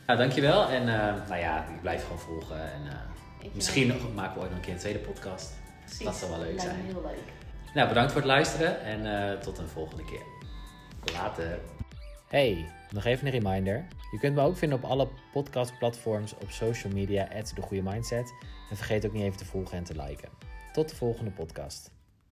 Nou, 0.07 0.19
dankjewel. 0.19 0.69
En 0.69 0.81
eh, 0.89 1.15
nou 1.29 1.37
ja, 1.37 1.67
ik 1.69 1.81
blijf 1.81 2.03
gewoon 2.03 2.19
volgen. 2.19 2.73
En 2.73 2.83
eh, 2.91 3.49
misschien 3.55 3.87
nog- 3.87 4.15
maken 4.15 4.35
we 4.35 4.41
ooit 4.41 4.49
nog 4.49 4.59
een 4.59 4.65
keer 4.65 4.73
een 4.75 4.79
tweede 4.81 4.99
podcast. 4.99 5.53
Precies. 5.85 6.05
dat 6.05 6.17
zou 6.17 6.31
wel 6.31 6.41
leuk 6.41 6.61
zijn. 6.61 6.77
heel 6.77 7.03
leuk. 7.03 7.33
Nou, 7.75 7.89
bedankt 7.89 8.13
voor 8.13 8.21
het 8.21 8.31
luisteren 8.31 8.81
en 8.83 9.31
eh, 9.31 9.39
tot 9.39 9.59
een 9.59 9.69
volgende 9.69 10.05
keer. 10.05 10.23
Later. 11.13 11.59
Hey, 12.29 12.69
nog 12.91 13.05
even 13.05 13.27
een 13.27 13.33
reminder. 13.33 13.87
Je 14.11 14.19
kunt 14.19 14.35
me 14.35 14.41
ook 14.43 14.57
vinden 14.57 14.79
op 14.79 14.85
alle 14.85 15.09
podcastplatforms 15.33 16.35
op 16.35 16.51
social 16.51 16.93
media, 16.93 17.29
at 17.39 17.53
de 17.55 17.63
goede 17.63 17.83
mindset. 17.83 18.33
En 18.71 18.77
vergeet 18.77 19.07
ook 19.07 19.13
niet 19.13 19.23
even 19.23 19.39
te 19.39 19.45
volgen 19.45 19.79
en 19.79 19.85
te 19.85 20.03
liken. 20.03 20.29
Tot 20.73 20.89
de 20.89 20.97
volgende 20.97 21.31
podcast. 21.31 21.91